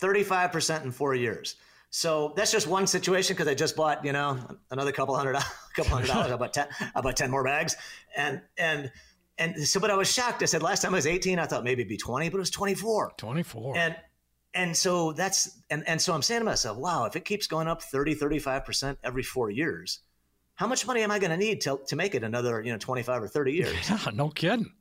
35 0.00 0.50
percent 0.50 0.84
in 0.84 0.90
four 0.90 1.14
years. 1.14 1.54
So 1.90 2.32
that's 2.34 2.50
just 2.50 2.66
one 2.66 2.88
situation 2.88 3.34
because 3.36 3.46
I 3.46 3.54
just 3.54 3.76
bought, 3.76 4.04
you 4.04 4.12
know, 4.12 4.36
another 4.72 4.90
couple 4.90 5.14
hundred, 5.14 5.36
couple 5.76 5.92
hundred 5.92 6.08
dollars. 6.08 6.32
I 6.32 6.36
bought 6.36 6.52
ten, 6.52 6.66
I 6.92 7.00
bought 7.00 7.16
ten 7.16 7.30
more 7.30 7.44
bags, 7.44 7.76
and 8.16 8.40
and 8.58 8.90
and 9.38 9.56
so, 9.66 9.80
but 9.80 9.90
I 9.90 9.96
was 9.96 10.12
shocked. 10.12 10.42
I 10.42 10.46
said 10.46 10.62
last 10.62 10.82
time 10.82 10.94
I 10.94 10.98
was 10.98 11.06
18, 11.06 11.38
I 11.38 11.46
thought 11.46 11.64
maybe 11.64 11.82
it'd 11.82 11.88
be 11.88 11.96
20, 11.96 12.28
but 12.28 12.36
it 12.36 12.40
was 12.40 12.50
24. 12.50 13.14
24. 13.16 13.76
And 13.76 13.96
and 14.54 14.76
so 14.76 15.12
that's 15.12 15.60
and 15.70 15.86
and 15.88 16.00
so 16.00 16.14
I'm 16.14 16.22
saying 16.22 16.40
to 16.40 16.44
myself, 16.44 16.78
wow, 16.78 17.04
if 17.04 17.16
it 17.16 17.24
keeps 17.24 17.46
going 17.46 17.66
up 17.66 17.82
30, 17.82 18.14
35% 18.14 18.96
every 19.02 19.24
four 19.24 19.50
years, 19.50 20.00
how 20.54 20.68
much 20.68 20.86
money 20.86 21.02
am 21.02 21.10
I 21.10 21.18
going 21.18 21.32
to 21.32 21.36
need 21.36 21.60
to 21.62 21.80
to 21.88 21.96
make 21.96 22.14
it 22.14 22.22
another, 22.22 22.62
you 22.62 22.70
know, 22.72 22.78
25 22.78 23.22
or 23.24 23.28
30 23.28 23.52
years? 23.52 23.74
Yeah, 23.90 24.10
no 24.14 24.28
kidding. 24.28 24.72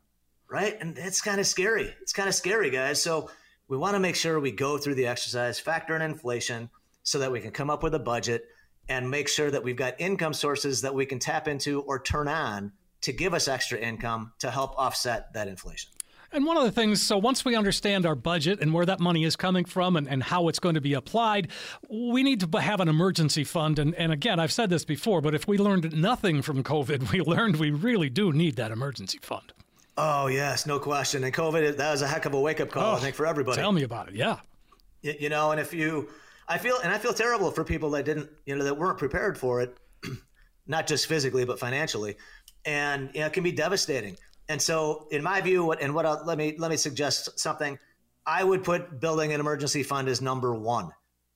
Right? 0.50 0.78
And 0.80 0.98
it's 1.00 1.22
kind 1.22 1.40
of 1.40 1.48
scary. 1.48 1.92
It's 2.02 2.14
kind 2.14 2.30
of 2.30 2.36
scary, 2.36 2.70
guys. 2.70 3.02
So 3.02 3.32
we 3.68 3.78
want 3.78 3.96
to 3.96 4.00
make 4.00 4.16
sure 4.16 4.40
we 4.40 4.52
go 4.52 4.78
through 4.78 4.96
the 4.96 5.08
exercise, 5.08 5.60
factor 5.60 5.96
in 5.96 6.04
inflation 6.04 6.70
so 7.02 7.18
that 7.20 7.32
we 7.32 7.40
can 7.40 7.50
come 7.50 7.72
up 7.72 7.82
with 7.82 7.96
a 7.96 8.00
budget 8.00 8.46
and 8.88 9.10
make 9.10 9.28
sure 9.28 9.50
that 9.50 9.64
we've 9.64 9.76
got 9.76 10.00
income 10.00 10.34
sources 10.34 10.82
that 10.82 10.94
we 10.94 11.08
can 11.08 11.18
tap 11.18 11.48
into 11.48 11.82
or 11.82 12.00
turn 12.00 12.28
on 12.28 12.72
to 13.04 13.14
give 13.14 13.34
us 13.34 13.48
extra 13.48 13.78
income 13.78 14.34
to 14.40 14.50
help 14.50 14.78
offset 14.78 15.32
that 15.34 15.48
inflation. 15.48 15.92
And 16.34 16.48
one 16.48 16.58
of 16.58 16.64
the 16.64 16.72
things, 16.72 17.00
so 17.00 17.16
once 17.20 17.46
we 17.46 17.56
understand 17.56 18.08
our 18.08 18.16
budget 18.16 18.60
and 18.60 18.74
where 18.74 18.88
that 18.88 19.00
money 19.00 19.24
is 19.24 19.36
coming 19.36 19.66
from 19.66 19.96
and, 19.96 20.10
and 20.10 20.24
how 20.24 20.48
it's 20.48 20.58
going 20.58 20.74
to 20.74 20.82
be 20.82 20.96
applied, 20.96 21.50
we 21.88 22.24
need 22.24 22.40
to 22.40 22.60
have 22.60 22.80
an 22.80 22.90
emergency 22.90 23.44
fund. 23.44 23.78
And, 23.78 23.94
and 23.94 24.12
again, 24.12 24.40
I've 24.40 24.52
said 24.52 24.72
this 24.72 24.84
before, 24.84 25.22
but 25.22 25.36
if 25.36 25.48
we 25.48 25.60
learned 25.60 25.96
nothing 25.96 26.42
from 26.42 26.64
COVID, 26.64 27.12
we 27.12 27.22
learned 27.22 27.58
we 27.58 27.70
really 27.70 28.10
do 28.10 28.34
need 28.34 28.56
that 28.56 28.72
emergency 28.72 29.20
fund. 29.22 29.54
Oh, 29.96 30.26
yes, 30.26 30.66
no 30.66 30.80
question. 30.80 31.24
And 31.24 31.32
COVID, 31.32 31.78
that 31.78 31.92
was 31.92 32.02
a 32.02 32.08
heck 32.08 32.26
of 32.26 32.34
a 32.34 32.42
wake 32.42 32.60
up 32.60 32.72
call, 32.72 32.94
oh, 32.94 32.98
I 32.98 33.00
think, 33.00 33.16
for 33.16 33.28
everybody. 33.28 33.58
Tell 33.58 33.72
me 33.72 33.84
about 33.84 34.10
it. 34.10 34.16
Yeah. 34.16 34.38
You, 35.04 35.14
you 35.20 35.30
know, 35.30 35.52
and 35.52 35.62
if 35.62 35.72
you, 35.72 36.10
I 36.48 36.58
feel, 36.58 36.80
and 36.84 36.92
I 36.92 36.98
feel 36.98 37.14
terrible 37.14 37.52
for 37.52 37.64
people 37.64 37.92
that 37.92 38.06
didn't, 38.06 38.32
you 38.48 38.56
know, 38.56 38.64
that 38.64 38.76
weren't 38.76 38.98
prepared 38.98 39.38
for 39.38 39.62
it, 39.62 39.78
not 40.68 40.88
just 40.88 41.06
physically, 41.06 41.46
but 41.46 41.60
financially 41.60 42.16
and 42.66 43.10
you 43.14 43.22
know, 43.22 43.28
it 43.28 43.34
can 43.34 43.44
be 43.44 43.52
devastating. 43.52 44.18
And 44.50 44.62
so, 44.62 45.08
in 45.12 45.24
my 45.24 45.42
view, 45.42 45.66
what 45.66 45.82
and 45.82 45.94
what 45.96 46.06
I'll, 46.06 46.24
let 46.26 46.38
me 46.38 46.56
let 46.58 46.70
me 46.72 46.78
suggest 46.78 47.40
something. 47.40 47.78
I 48.26 48.44
would 48.44 48.64
put 48.64 49.00
building 49.00 49.34
an 49.34 49.40
emergency 49.40 49.84
fund 49.84 50.08
as 50.08 50.22
number 50.22 50.54
one. 50.54 50.92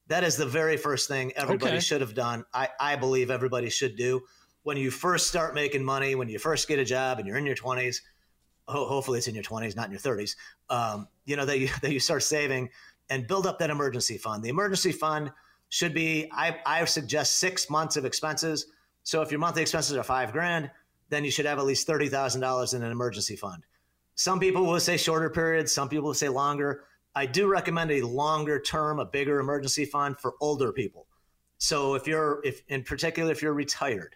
That 0.08 0.24
is 0.24 0.38
the 0.38 0.46
very 0.46 0.78
first 0.78 1.08
thing 1.08 1.34
everybody 1.36 1.74
okay. 1.74 1.80
should 1.82 2.02
have 2.02 2.14
done. 2.14 2.46
I, 2.54 2.70
I 2.80 2.96
believe 2.96 3.30
everybody 3.30 3.70
should 3.70 3.98
do 3.98 4.22
when 4.64 4.78
you 4.78 4.90
first 4.90 5.28
start 5.28 5.54
making 5.54 5.84
money, 5.84 6.16
when 6.16 6.30
you 6.30 6.40
first 6.40 6.68
get 6.68 6.80
a 6.80 6.86
job, 6.86 7.20
and 7.20 7.28
you're 7.28 7.38
in 7.38 7.46
your 7.46 7.56
twenties. 7.56 8.02
Ho- 8.68 8.88
hopefully, 8.88 9.18
it's 9.18 9.28
in 9.28 9.36
your 9.36 9.44
twenties, 9.44 9.76
not 9.76 9.86
in 9.86 9.92
your 9.92 10.00
thirties. 10.00 10.36
Um, 10.70 11.08
you 11.26 11.36
know 11.36 11.46
that 11.46 11.60
you 11.60 11.70
that 11.82 11.92
you 11.92 12.00
start 12.00 12.24
saving 12.24 12.70
and 13.10 13.28
build 13.28 13.48
up 13.48 13.60
that 13.60 13.70
emergency 13.70 14.18
fund. 14.18 14.44
The 14.44 14.50
emergency 14.50 14.92
fund 14.92 15.32
should 15.70 15.94
be, 15.94 16.30
I, 16.32 16.58
I 16.66 16.86
suggest 16.86 17.40
six 17.40 17.70
months 17.70 17.98
of 17.98 18.06
expenses. 18.06 18.68
So 19.04 19.22
if 19.22 19.32
your 19.32 19.40
monthly 19.40 19.62
expenses 19.62 19.96
are 19.96 20.04
five 20.04 20.32
grand, 20.32 20.70
then 21.10 21.26
you 21.26 21.32
should 21.32 21.46
have 21.46 21.60
at 21.60 21.66
least 21.66 21.88
$30,000 21.88 22.74
in 22.74 22.84
an 22.84 22.92
emergency 22.92 23.36
fund. 23.36 23.64
Some 24.16 24.40
people 24.40 24.66
will 24.66 24.80
say 24.80 24.98
shorter 24.98 25.30
periods, 25.30 25.72
some 25.72 25.90
people 25.90 26.08
will 26.08 26.14
say 26.14 26.30
longer. 26.30 26.86
I 27.16 27.26
do 27.26 27.48
recommend 27.48 27.92
a 27.92 28.02
longer 28.02 28.60
term, 28.60 29.00
a 29.00 29.06
bigger 29.06 29.40
emergency 29.40 29.86
fund 29.86 30.20
for 30.20 30.34
older 30.42 30.72
people. 30.72 31.08
So 31.60 31.96
if 31.96 32.08
you're, 32.08 32.42
if 32.44 32.62
in 32.68 32.84
particular, 32.84 33.32
if 33.32 33.42
you're 33.42 33.54
retired, 33.54 34.16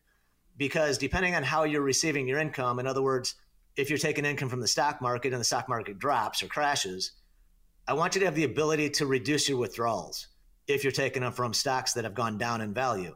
because 0.57 0.97
depending 0.97 1.35
on 1.35 1.43
how 1.43 1.63
you're 1.63 1.81
receiving 1.81 2.27
your 2.27 2.39
income, 2.39 2.79
in 2.79 2.87
other 2.87 3.01
words, 3.01 3.35
if 3.75 3.89
you're 3.89 3.97
taking 3.97 4.25
income 4.25 4.49
from 4.49 4.59
the 4.59 4.67
stock 4.67 5.01
market 5.01 5.33
and 5.33 5.39
the 5.39 5.45
stock 5.45 5.69
market 5.69 5.97
drops 5.97 6.43
or 6.43 6.47
crashes, 6.47 7.13
I 7.87 7.93
want 7.93 8.15
you 8.15 8.19
to 8.19 8.25
have 8.25 8.35
the 8.35 8.43
ability 8.43 8.89
to 8.91 9.05
reduce 9.05 9.49
your 9.49 9.57
withdrawals 9.57 10.27
if 10.67 10.83
you're 10.83 10.91
taking 10.91 11.23
them 11.23 11.31
from 11.31 11.53
stocks 11.53 11.93
that 11.93 12.03
have 12.03 12.13
gone 12.13 12.37
down 12.37 12.61
in 12.61 12.73
value. 12.73 13.15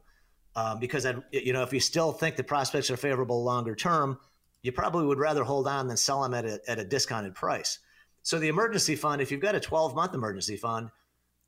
Um, 0.55 0.79
because 0.79 1.05
I, 1.05 1.15
you 1.31 1.51
know, 1.51 1.63
if 1.63 1.73
you 1.73 1.79
still 1.79 2.13
think 2.13 2.37
the 2.37 2.43
prospects 2.43 2.89
are 2.89 2.97
favorable 2.97 3.43
longer 3.43 3.75
term, 3.75 4.17
you 4.61 4.71
probably 4.71 5.05
would 5.05 5.19
rather 5.19 5.43
hold 5.43 5.67
on 5.67 5.87
than 5.87 5.97
sell 5.97 6.23
them 6.23 6.33
at 6.33 6.45
a, 6.45 6.59
at 6.67 6.79
a 6.79 6.85
discounted 6.85 7.35
price. 7.35 7.79
So 8.23 8.39
the 8.39 8.47
emergency 8.47 8.95
fund, 8.95 9.21
if 9.21 9.31
you've 9.31 9.41
got 9.41 9.53
a 9.53 9.59
12 9.59 9.93
month 9.93 10.13
emergency 10.13 10.57
fund, 10.57 10.89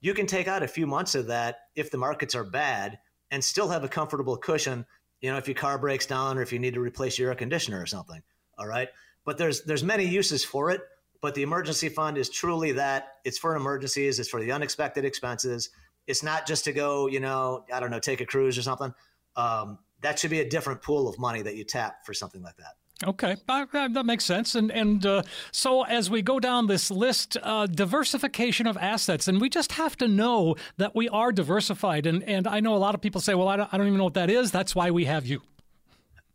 you 0.01 0.13
can 0.13 0.27
take 0.27 0.47
out 0.47 0.61
a 0.61 0.67
few 0.67 0.85
months 0.85 1.15
of 1.15 1.27
that 1.27 1.61
if 1.75 1.89
the 1.89 1.97
markets 1.97 2.35
are 2.35 2.43
bad 2.43 2.99
and 3.31 3.43
still 3.43 3.69
have 3.69 3.83
a 3.83 3.89
comfortable 3.89 4.37
cushion. 4.37 4.85
You 5.21 5.31
know, 5.31 5.37
if 5.37 5.47
your 5.47 5.55
car 5.55 5.79
breaks 5.79 6.05
down 6.05 6.37
or 6.37 6.43
if 6.43 6.53
you 6.53 6.59
need 6.59 6.75
to 6.75 6.79
replace 6.79 7.17
your 7.17 7.29
air 7.29 7.35
conditioner 7.35 7.81
or 7.81 7.87
something. 7.87 8.21
All 8.59 8.67
right, 8.67 8.89
but 9.25 9.37
there's 9.37 9.63
there's 9.63 9.83
many 9.83 10.05
uses 10.05 10.43
for 10.43 10.69
it. 10.69 10.81
But 11.19 11.33
the 11.33 11.41
emergency 11.41 11.89
fund 11.89 12.17
is 12.17 12.29
truly 12.29 12.73
that. 12.73 13.15
It's 13.25 13.39
for 13.39 13.55
emergencies. 13.55 14.19
It's 14.19 14.29
for 14.29 14.39
the 14.39 14.51
unexpected 14.51 15.03
expenses. 15.03 15.71
It's 16.07 16.23
not 16.23 16.47
just 16.47 16.63
to 16.65 16.73
go, 16.73 17.07
you 17.07 17.19
know, 17.19 17.65
I 17.71 17.79
don't 17.79 17.91
know, 17.91 17.99
take 17.99 18.21
a 18.21 18.25
cruise 18.25 18.57
or 18.57 18.61
something. 18.61 18.93
Um, 19.35 19.79
that 20.01 20.17
should 20.19 20.31
be 20.31 20.39
a 20.39 20.49
different 20.49 20.81
pool 20.81 21.07
of 21.07 21.19
money 21.19 21.41
that 21.41 21.55
you 21.55 21.63
tap 21.63 22.05
for 22.05 22.13
something 22.13 22.41
like 22.41 22.55
that. 22.57 22.75
Okay, 23.05 23.35
that 23.47 24.05
makes 24.07 24.25
sense. 24.25 24.55
And 24.55 24.71
and 24.71 25.05
uh, 25.05 25.21
so 25.51 25.83
as 25.83 26.09
we 26.09 26.23
go 26.23 26.39
down 26.39 26.65
this 26.65 26.89
list, 26.89 27.37
uh, 27.43 27.67
diversification 27.67 28.65
of 28.65 28.75
assets, 28.75 29.27
and 29.27 29.39
we 29.39 29.49
just 29.49 29.73
have 29.73 29.95
to 29.97 30.07
know 30.07 30.55
that 30.77 30.95
we 30.95 31.07
are 31.09 31.31
diversified. 31.31 32.07
And 32.07 32.23
and 32.23 32.47
I 32.47 32.59
know 32.59 32.75
a 32.75 32.77
lot 32.77 32.95
of 32.95 33.01
people 33.01 33.21
say, 33.21 33.35
well, 33.35 33.49
I 33.49 33.57
don't, 33.57 33.71
I 33.71 33.77
don't 33.77 33.85
even 33.85 33.99
know 33.99 34.05
what 34.05 34.15
that 34.15 34.31
is. 34.31 34.49
That's 34.49 34.73
why 34.73 34.89
we 34.89 35.05
have 35.05 35.27
you. 35.27 35.41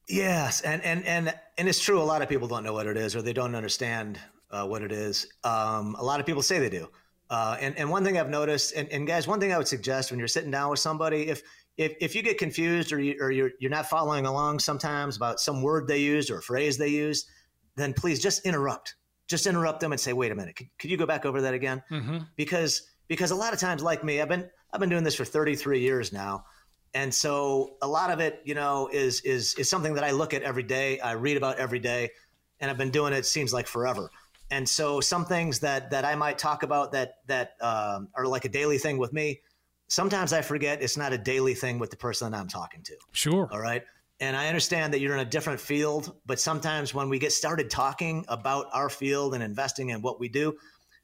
Yes, 0.09 0.61
and 0.61 0.81
and 0.85 1.05
and 1.05 1.35
and 1.59 1.69
it's 1.69 1.81
true. 1.81 2.01
A 2.01 2.05
lot 2.05 2.23
of 2.23 2.29
people 2.29 2.47
don't 2.47 2.63
know 2.63 2.75
what 2.75 2.87
it 2.87 2.97
is, 2.97 3.17
or 3.17 3.23
they 3.23 3.33
don't 3.33 3.57
understand 3.57 4.21
uh, 4.53 4.65
what 4.65 4.83
it 4.83 4.93
is. 4.93 5.27
Um, 5.43 5.97
a 5.99 6.05
lot 6.05 6.21
of 6.21 6.27
people 6.27 6.43
say 6.43 6.61
they 6.61 6.71
do. 6.71 6.89
Uh, 7.33 7.57
and, 7.61 7.75
and 7.79 7.89
one 7.89 8.05
thing 8.05 8.19
I've 8.19 8.29
noticed, 8.29 8.75
and, 8.77 8.87
and 8.91 9.07
guys, 9.07 9.27
one 9.27 9.41
thing 9.41 9.55
I 9.55 9.57
would 9.57 9.67
suggest 9.67 10.11
when 10.11 10.19
you're 10.19 10.29
sitting 10.29 10.51
down 10.51 10.69
with 10.69 10.81
somebody, 10.81 11.29
if 11.29 11.43
if, 11.79 11.95
if 11.99 12.15
you 12.15 12.23
get 12.23 12.37
confused 12.37 12.93
or, 12.93 13.01
you, 13.01 13.17
or 13.19 13.31
you're, 13.31 13.53
you're 13.59 13.71
not 13.71 13.87
following 13.87 14.27
along 14.27 14.59
sometimes 14.59 15.17
about 15.17 15.41
some 15.41 15.63
word 15.63 15.89
they 15.89 15.97
used 15.97 16.31
or 16.31 16.43
phrase 16.43 16.77
they 16.77 16.89
used, 16.89 17.27
then 17.77 17.95
please 17.95 18.21
just 18.21 18.45
interrupt. 18.45 18.97
Just 19.27 19.47
interrupt 19.47 19.81
them 19.81 19.93
and 19.93 19.99
say, 19.99 20.13
wait 20.13 20.31
a 20.31 20.35
minute, 20.35 20.57
could, 20.57 20.67
could 20.79 20.91
you 20.91 20.99
go 20.99 21.07
back 21.07 21.25
over 21.25 21.41
that 21.41 21.55
again? 21.55 21.83
Mm-hmm. 21.91 22.19
Because 22.37 22.91
because 23.09 23.31
a 23.31 23.35
lot 23.35 23.55
of 23.55 23.59
times, 23.59 23.83
like 23.83 24.05
me, 24.05 24.21
I've 24.21 24.29
been 24.29 24.51
I've 24.75 24.81
been 24.81 24.91
doing 24.91 25.05
this 25.05 25.15
for 25.15 25.25
33 25.25 25.81
years 25.81 26.13
now. 26.13 26.45
And 26.93 27.15
so 27.15 27.77
a 27.81 27.89
lot 27.89 28.11
of 28.11 28.21
it, 28.21 28.43
you 28.45 28.55
know, 28.55 28.91
is 28.93 29.23
is 29.23 29.55
is 29.55 29.71
something 29.71 29.95
that 29.95 30.05
I 30.05 30.11
look 30.11 30.35
at 30.35 30.43
every 30.43 30.63
day, 30.63 31.01
I 31.01 31.13
read 31.13 31.39
about 31.39 31.59
every 31.59 31.79
day, 31.79 32.11
and 32.61 32.71
I've 32.71 32.77
been 32.77 32.91
doing 32.91 33.15
it 33.15 33.25
seems 33.25 33.55
like 33.55 33.67
forever. 33.67 34.11
And 34.53 34.69
so 34.69 35.01
some 35.01 35.25
things 35.25 35.61
that 35.61 35.91
that 35.93 36.05
I 36.05 36.15
might 36.15 36.37
talk 36.37 36.63
about 36.63 36.93
that 36.93 37.15
that 37.27 37.57
um, 37.63 38.09
are 38.15 38.27
like 38.27 38.45
a 38.45 38.51
daily 38.51 38.77
thing 38.77 38.99
with 38.99 39.11
me, 39.11 39.41
sometimes 39.89 40.35
I 40.35 40.43
forget 40.43 40.83
it's 40.83 40.99
not 40.99 41.15
a 41.15 41.19
daily 41.19 41.55
thing 41.55 41.79
with 41.79 41.91
the 41.91 41.97
person 41.97 42.31
that 42.31 42.39
I'm 42.39 42.49
talking 42.49 42.83
to. 42.83 42.95
Sure. 43.13 43.49
All 43.51 43.59
right. 43.59 43.83
And 44.21 44.37
I 44.37 44.49
understand 44.49 44.93
that 44.93 45.01
you're 45.01 45.15
in 45.15 45.21
a 45.21 45.31
different 45.31 45.59
field, 45.59 46.15
but 46.27 46.39
sometimes 46.39 46.93
when 46.93 47.09
we 47.09 47.19
get 47.19 47.33
started 47.33 47.71
talking 47.71 48.27
about 48.29 48.67
our 48.75 48.91
field 48.91 49.33
and 49.33 49.43
investing 49.43 49.89
in 49.89 50.03
what 50.03 50.21
we 50.21 50.29
do, 50.29 50.59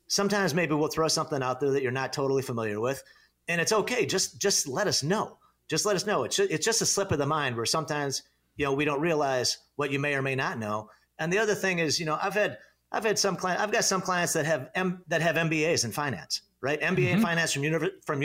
sometimes 0.08 0.52
maybe 0.52 0.74
we'll 0.74 0.88
throw 0.88 1.08
something 1.08 1.42
out 1.42 1.58
there 1.58 1.70
that 1.70 1.82
you're 1.82 1.90
not 1.90 2.12
totally 2.12 2.42
familiar 2.42 2.78
with, 2.78 3.02
and 3.48 3.62
it's 3.62 3.72
okay. 3.72 4.04
Just 4.04 4.38
just 4.38 4.68
let 4.68 4.86
us 4.86 5.02
know. 5.02 5.38
Just 5.68 5.86
let 5.86 5.96
us 5.96 6.04
know. 6.04 6.24
It's 6.24 6.36
just, 6.36 6.50
it's 6.50 6.66
just 6.66 6.82
a 6.82 6.86
slip 6.86 7.12
of 7.12 7.18
the 7.18 7.26
mind 7.26 7.56
where 7.56 7.64
sometimes 7.64 8.24
you 8.56 8.66
know 8.66 8.74
we 8.74 8.84
don't 8.84 9.00
realize 9.00 9.56
what 9.76 9.90
you 9.90 9.98
may 9.98 10.14
or 10.14 10.20
may 10.20 10.34
not 10.34 10.58
know. 10.58 10.90
And 11.18 11.32
the 11.32 11.38
other 11.38 11.54
thing 11.54 11.78
is, 11.78 11.98
you 11.98 12.06
know, 12.06 12.18
I've 12.20 12.34
had 12.34 12.58
I've 12.90 13.04
had 13.04 13.18
some 13.18 13.36
clients. 13.36 13.62
I've 13.62 13.72
got 13.72 13.84
some 13.84 14.00
clients 14.00 14.32
that 14.32 14.46
have 14.46 14.70
M, 14.74 15.02
that 15.08 15.20
have 15.20 15.36
MBAs 15.36 15.84
in 15.84 15.92
finance, 15.92 16.42
right? 16.60 16.80
MBA 16.80 16.96
mm-hmm. 16.96 17.16
in 17.16 17.22
finance 17.22 17.52
from 17.52 17.64
from 18.06 18.22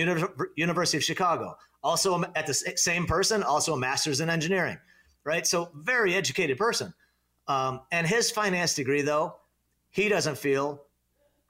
University 0.55 0.97
of 0.97 1.03
Chicago. 1.03 1.55
Also 1.83 2.23
at 2.35 2.47
the 2.47 2.53
same 2.53 3.05
person, 3.05 3.43
also 3.43 3.73
a 3.73 3.77
master's 3.77 4.21
in 4.21 4.29
engineering, 4.29 4.77
right? 5.25 5.45
So 5.45 5.69
very 5.75 6.15
educated 6.15 6.57
person. 6.57 6.93
Um, 7.47 7.81
and 7.91 8.07
his 8.07 8.31
finance 8.31 8.73
degree, 8.73 9.01
though, 9.01 9.35
he 9.89 10.07
doesn't 10.07 10.37
feel 10.37 10.83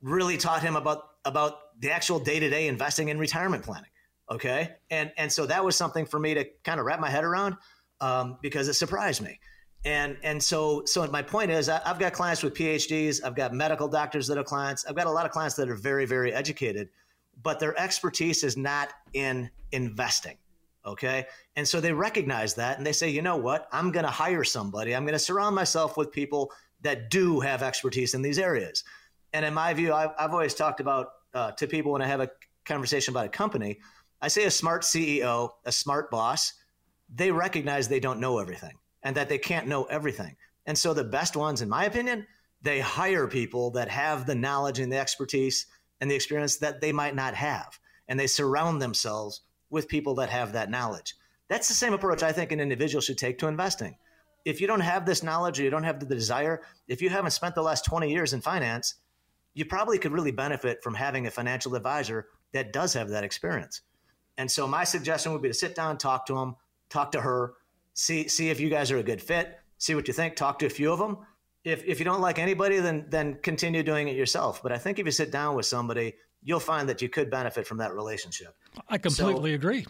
really 0.02 0.38
taught 0.38 0.64
him 0.64 0.76
about 0.76 1.04
about 1.24 1.80
the 1.80 1.92
actual 1.92 2.20
day 2.20 2.40
to 2.40 2.50
day 2.50 2.68
investing 2.68 3.10
in 3.10 3.20
retirement 3.20 3.64
planning. 3.64 3.90
Okay, 4.32 4.72
and 4.90 5.12
and 5.18 5.32
so 5.32 5.46
that 5.46 5.64
was 5.64 5.76
something 5.76 6.08
for 6.08 6.20
me 6.20 6.34
to 6.34 6.46
kind 6.64 6.80
of 6.80 6.88
wrap 6.88 7.00
my 7.00 7.10
head 7.10 7.24
around 7.24 7.58
um, 8.02 8.40
because 8.42 8.68
it 8.68 8.74
surprised 8.74 9.22
me 9.22 9.40
and 9.86 10.18
and 10.24 10.42
so 10.42 10.84
so 10.86 11.06
my 11.08 11.22
point 11.22 11.52
is 11.52 11.70
I, 11.70 11.82
have 11.86 12.00
got 12.00 12.14
clients 12.14 12.42
with 12.42 12.54
phds 12.54 13.24
i've 13.24 13.36
got 13.36 13.54
medical 13.54 13.88
doctors 13.88 14.28
that 14.28 14.38
are 14.38 14.44
clients 14.44 14.86
i've 14.86 14.96
got 14.96 15.08
a 15.08 15.12
lot 15.12 15.26
of 15.26 15.32
clients 15.32 15.56
that 15.56 15.70
are 15.70 15.76
very 15.76 16.06
very 16.06 16.34
educated 16.34 16.90
but 17.42 17.60
their 17.60 17.78
expertise 17.80 18.44
is 18.44 18.58
not 18.58 18.94
in 19.14 19.50
investing 19.72 20.38
okay? 20.86 21.26
And 21.56 21.66
so 21.66 21.80
they 21.80 21.94
recognize 21.94 22.56
that 22.56 22.78
and 22.78 22.86
they 22.86 22.92
say 22.92 23.08
you 23.08 23.22
know 23.22 23.38
what? 23.38 23.70
I'm 23.72 23.90
going 23.90 24.04
to 24.04 24.12
hire 24.12 24.44
somebody. 24.44 24.94
I'm 24.94 25.06
going 25.06 25.14
to 25.14 25.20
surround 25.20 25.56
myself 25.56 25.96
with 25.96 26.12
people 26.12 26.52
that 26.82 27.10
do 27.10 27.40
have 27.40 27.64
expertise 27.64 28.14
in 28.14 28.22
these 28.22 28.38
areas. 28.38 28.84
And 29.34 29.44
in 29.46 29.54
my 29.54 29.74
view 29.74 29.94
i've, 29.94 30.12
I've 30.18 30.32
always 30.32 30.54
talked 30.54 30.80
about 30.80 31.08
uh, 31.34 31.52
to 31.54 31.68
people 31.68 31.92
when 31.92 32.02
i 32.02 32.08
have 32.08 32.22
a 32.22 32.30
conversation 32.66 33.14
about 33.14 33.26
a 33.26 33.30
company 33.30 33.80
i 34.22 34.28
say 34.28 34.46
a 34.46 34.52
smart 34.52 34.84
ceo 34.84 35.50
a 35.66 35.72
smart 35.72 36.12
boss 36.12 36.54
they 37.14 37.32
recognize 37.32 37.88
they 37.88 38.00
don't 38.00 38.20
know 38.20 38.38
everything 38.38 38.74
and 39.04 39.16
that 39.16 39.30
they 39.30 39.38
can't 39.38 39.68
know 39.68 39.84
everything. 39.86 40.36
And 40.66 40.78
so 40.78 40.94
the 40.94 41.04
best 41.04 41.36
ones, 41.36 41.62
in 41.62 41.70
my 41.70 41.86
opinion, 41.86 42.26
they 42.62 42.80
hire 42.80 43.28
people 43.28 43.72
that 43.72 43.90
have 43.90 44.26
the 44.26 44.36
knowledge 44.36 44.80
and 44.80 44.92
the 44.92 44.98
expertise 44.98 45.68
and 46.00 46.10
the 46.10 46.16
experience 46.16 46.58
that 46.58 46.82
they 46.82 46.92
might 46.92 47.16
not 47.16 47.36
have. 47.36 47.80
And 48.08 48.20
they 48.20 48.28
surround 48.28 48.82
themselves 48.82 49.42
with 49.70 49.88
people 49.88 50.16
that 50.16 50.30
have 50.30 50.54
that 50.54 50.70
knowledge. 50.70 51.16
That's 51.50 51.68
the 51.68 51.74
same 51.74 51.94
approach 51.94 52.24
I 52.24 52.32
think 52.32 52.52
an 52.52 52.60
individual 52.60 53.02
should 53.02 53.18
take 53.18 53.40
to 53.40 53.48
investing. 53.48 53.98
If 54.46 54.60
you 54.60 54.68
don't 54.68 54.80
have 54.80 55.06
this 55.06 55.24
knowledge 55.24 55.60
or 55.60 55.64
you 55.64 55.70
don't 55.70 55.84
have 55.84 56.00
the 56.00 56.06
desire, 56.06 56.62
if 56.88 57.02
you 57.02 57.10
haven't 57.10 57.32
spent 57.32 57.56
the 57.56 57.62
last 57.62 57.86
20 57.86 58.12
years 58.12 58.34
in 58.34 58.42
finance, 58.42 58.96
you 59.54 59.66
probably 59.66 59.98
could 60.00 60.12
really 60.12 60.32
benefit 60.32 60.84
from 60.84 60.96
having 60.96 61.28
a 61.28 61.32
financial 61.32 61.76
advisor 61.76 62.28
that 62.54 62.74
does 62.74 62.94
have 62.94 63.10
that 63.10 63.24
experience. 63.24 63.82
And 64.38 64.50
so 64.50 64.68
my 64.68 64.84
suggestion 64.84 65.32
would 65.32 65.42
be 65.42 65.50
to 65.50 65.54
sit 65.54 65.76
down, 65.76 65.98
talk 65.98 66.26
to 66.28 66.34
them, 66.34 66.56
talk 66.90 67.12
to 67.12 67.22
her, 67.22 67.54
see 67.94 68.28
see 68.28 68.50
if 68.50 68.60
you 68.60 68.70
guys 68.70 68.92
are 68.92 68.98
a 68.98 69.04
good 69.04 69.22
fit. 69.22 69.58
See 69.78 69.96
what 69.96 70.08
you 70.08 70.14
think. 70.14 70.36
Talk 70.36 70.60
to 70.60 70.66
a 70.66 70.70
few 70.70 70.92
of 70.92 71.00
them. 71.00 71.18
If 71.64 71.84
if 71.86 72.00
you 72.00 72.06
don't 72.06 72.22
like 72.22 72.40
anybody, 72.40 72.80
then 72.80 73.06
then 73.10 73.40
continue 73.42 73.84
doing 73.84 74.08
it 74.08 74.16
yourself. 74.16 74.62
But 74.62 74.72
I 74.72 74.78
think 74.78 75.00
if 75.00 75.06
you 75.06 75.12
sit 75.12 75.32
down 75.32 75.56
with 75.56 75.66
somebody, 75.66 76.14
you'll 76.42 76.60
find 76.60 76.90
that 76.90 77.02
you 77.02 77.10
could 77.10 77.30
benefit 77.30 77.68
from 77.68 77.78
that 77.78 77.94
relationship. 77.94 78.56
I 78.90 78.98
completely 78.98 79.52
so, 79.52 79.56
agree. 79.56 79.86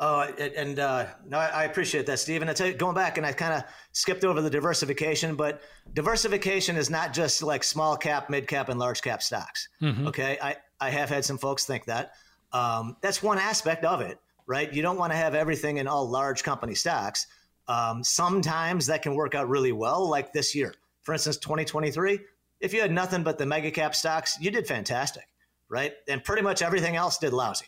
Oh, 0.00 0.22
and 0.22 0.80
uh, 0.80 1.06
no, 1.24 1.38
I 1.38 1.64
appreciate 1.64 2.06
that, 2.06 2.18
Steve. 2.18 2.40
And 2.40 2.50
I 2.50 2.52
tell 2.52 2.66
you, 2.66 2.74
going 2.74 2.96
back, 2.96 3.16
and 3.16 3.24
I 3.24 3.32
kind 3.32 3.54
of 3.54 3.62
skipped 3.92 4.24
over 4.24 4.42
the 4.42 4.50
diversification, 4.50 5.36
but 5.36 5.62
diversification 5.92 6.74
is 6.74 6.90
not 6.90 7.12
just 7.12 7.44
like 7.44 7.62
small 7.62 7.96
cap, 7.96 8.28
mid 8.28 8.48
cap, 8.48 8.68
and 8.68 8.80
large 8.80 9.02
cap 9.02 9.22
stocks. 9.22 9.68
Mm-hmm. 9.80 10.08
Okay, 10.08 10.36
I 10.42 10.56
I 10.80 10.90
have 10.90 11.08
had 11.08 11.24
some 11.24 11.38
folks 11.38 11.64
think 11.64 11.84
that. 11.84 12.12
Um, 12.52 12.96
that's 13.02 13.22
one 13.22 13.38
aspect 13.38 13.84
of 13.84 14.00
it 14.00 14.18
right? 14.46 14.72
You 14.72 14.82
don't 14.82 14.98
want 14.98 15.12
to 15.12 15.16
have 15.16 15.34
everything 15.34 15.78
in 15.78 15.86
all 15.86 16.08
large 16.08 16.42
company 16.42 16.74
stocks. 16.74 17.26
Um, 17.66 18.04
sometimes 18.04 18.86
that 18.86 19.02
can 19.02 19.14
work 19.14 19.34
out 19.34 19.48
really 19.48 19.72
well, 19.72 20.08
like 20.08 20.32
this 20.32 20.54
year. 20.54 20.74
For 21.02 21.12
instance, 21.12 21.38
2023, 21.38 22.18
if 22.60 22.72
you 22.72 22.80
had 22.80 22.92
nothing 22.92 23.22
but 23.22 23.38
the 23.38 23.46
mega 23.46 23.70
cap 23.70 23.94
stocks, 23.94 24.38
you 24.40 24.50
did 24.50 24.66
fantastic, 24.66 25.28
right? 25.68 25.92
And 26.08 26.22
pretty 26.22 26.42
much 26.42 26.62
everything 26.62 26.96
else 26.96 27.18
did 27.18 27.32
lousy. 27.32 27.66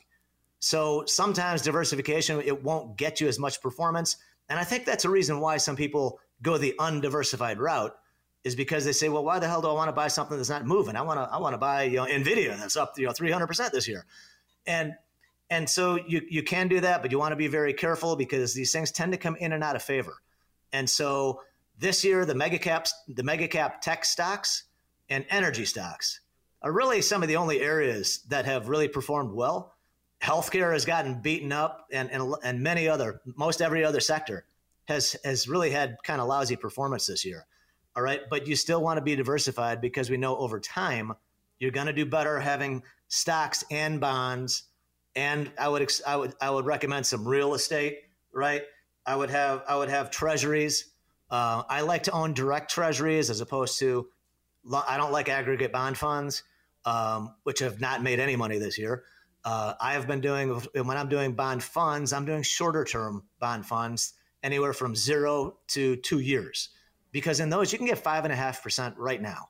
So 0.59 1.05
sometimes 1.07 1.63
diversification, 1.63 2.41
it 2.41 2.63
won't 2.63 2.97
get 2.97 3.21
you 3.21 3.29
as 3.29 3.39
much 3.39 3.61
performance. 3.61 4.17
And 4.49 4.59
I 4.59 4.65
think 4.65 4.85
that's 4.85 5.05
a 5.05 5.11
reason 5.11 5.41
why 5.41 5.59
some 5.59 5.77
people 5.77 6.19
go 6.43 6.59
the 6.59 6.75
undiversified 6.79 7.59
route 7.59 7.95
is 8.45 8.55
because 8.55 8.85
they 8.85 8.93
say, 8.93 9.09
well, 9.09 9.25
why 9.25 9.39
the 9.39 9.49
hell 9.49 9.61
do 9.61 9.69
I 9.69 9.73
want 9.73 9.89
to 9.89 9.93
buy 9.93 10.09
something 10.09 10.37
that's 10.37 10.49
not 10.49 10.65
moving? 10.65 10.95
I 10.97 11.03
want 11.03 11.19
to, 11.19 11.35
I 11.35 11.39
want 11.39 11.55
to 11.55 11.59
buy, 11.59 11.85
you 11.85 11.97
know, 11.97 12.07
Nvidia 12.07 12.57
that's 12.57 12.77
up, 12.77 12.93
you 12.97 13.07
know, 13.07 13.13
300% 13.13 13.71
this 13.73 13.89
year. 13.89 14.07
And 14.67 14.95
and 15.51 15.69
so 15.69 15.99
you, 16.07 16.23
you 16.29 16.43
can 16.43 16.69
do 16.69 16.81
that, 16.81 17.03
but 17.03 17.13
you 17.13 17.19
want 17.19 17.33
to 17.33 17.37
be 17.37 17.47
very 17.47 17.73
careful 17.73 18.17
because 18.17 18.53
these 18.53 18.73
things 18.73 18.91
tend 18.91 19.13
to 19.13 19.19
come 19.19 19.37
in 19.37 19.53
and 19.53 19.63
out 19.63 19.77
of 19.77 19.83
favor. 19.83 20.21
And 20.73 20.91
so 20.91 21.43
this 21.79 22.05
year, 22.05 22.25
the 22.25 22.35
mega 22.35 22.59
caps, 22.59 22.93
the 23.07 23.23
mega 23.23 23.47
cap 23.49 23.81
tech 23.81 24.05
stocks 24.05 24.65
and 25.09 25.25
energy 25.31 25.65
stocks 25.65 26.21
are 26.63 26.73
really 26.73 27.01
some 27.01 27.23
of 27.23 27.29
the 27.29 27.37
only 27.37 27.61
areas 27.61 28.21
that 28.29 28.45
have 28.47 28.69
really 28.69 28.89
performed 28.89 29.33
well. 29.33 29.75
healthcare 30.21 30.73
has 30.73 30.85
gotten 30.85 31.21
beaten 31.21 31.53
up, 31.53 31.87
and, 31.93 32.11
and 32.11 32.35
and 32.43 32.63
many 32.63 32.89
other, 32.89 33.21
most 33.37 33.61
every 33.61 33.85
other 33.85 34.01
sector 34.01 34.45
has 34.89 35.17
has 35.25 35.49
really 35.49 35.71
had 35.71 35.97
kind 36.03 36.21
of 36.21 36.27
lousy 36.27 36.57
performance 36.57 37.07
this 37.07 37.25
year. 37.25 37.47
All 37.95 38.03
right, 38.03 38.21
but 38.29 38.47
you 38.47 38.57
still 38.57 38.83
want 38.83 38.99
to 38.99 39.03
be 39.03 39.17
diversified 39.17 39.81
because 39.81 40.11
we 40.11 40.17
know 40.17 40.37
over 40.37 40.61
time 40.61 41.13
you're 41.59 41.71
going 41.71 41.87
to 41.87 41.93
do 41.93 42.05
better 42.05 42.41
having 42.41 42.83
stocks 43.09 43.65
and 43.71 44.01
bonds. 44.01 44.65
And 45.17 45.51
I 45.59 45.69
would 45.69 45.91
I 46.07 46.17
would 46.17 46.35
I 46.41 46.51
would 46.51 46.67
recommend 46.67 47.07
some 47.07 47.27
real 47.27 47.55
estate. 47.55 48.01
Right, 48.33 48.63
I 49.05 49.17
would 49.17 49.31
have 49.31 49.65
I 49.67 49.77
would 49.77 49.89
have 49.89 50.11
treasuries. 50.11 50.93
Uh, 51.31 51.63
I 51.69 51.81
like 51.81 52.05
to 52.05 52.13
own 52.13 52.35
direct 52.35 52.71
treasuries 52.71 53.31
as 53.31 53.41
opposed 53.41 53.79
to 53.81 54.09
I 54.87 54.97
don't 54.97 55.13
like 55.13 55.29
aggregate 55.29 55.73
bond 55.73 55.97
funds, 55.97 56.43
um, 56.85 57.35
which 57.45 57.61
have 57.61 57.81
not 57.81 58.03
made 58.03 58.21
any 58.21 58.37
money 58.37 58.59
this 58.59 58.79
year. 58.79 59.05
Uh, 59.45 59.75
I 59.81 59.93
have 59.93 60.07
been 60.07 60.21
doing 60.21 60.51
when 60.75 60.97
I'm 60.97 61.09
doing 61.09 61.33
bond 61.33 61.63
funds, 61.63 62.13
I'm 62.13 62.27
doing 62.27 62.43
shorter 62.43 62.85
term 62.85 63.25
bond 63.39 63.65
funds, 63.65 64.15
anywhere 64.43 64.73
from 64.73 64.95
zero 64.95 65.59
to 65.69 65.97
two 65.97 66.19
years, 66.19 66.71
because 67.13 67.41
in 67.41 67.49
those 67.49 67.73
you 67.73 67.79
can 67.79 67.87
get 67.87 67.99
five 67.99 68.25
and 68.25 68.33
a 68.33 68.37
half 68.37 68.63
percent 68.63 68.97
right 68.99 69.23
now, 69.23 69.49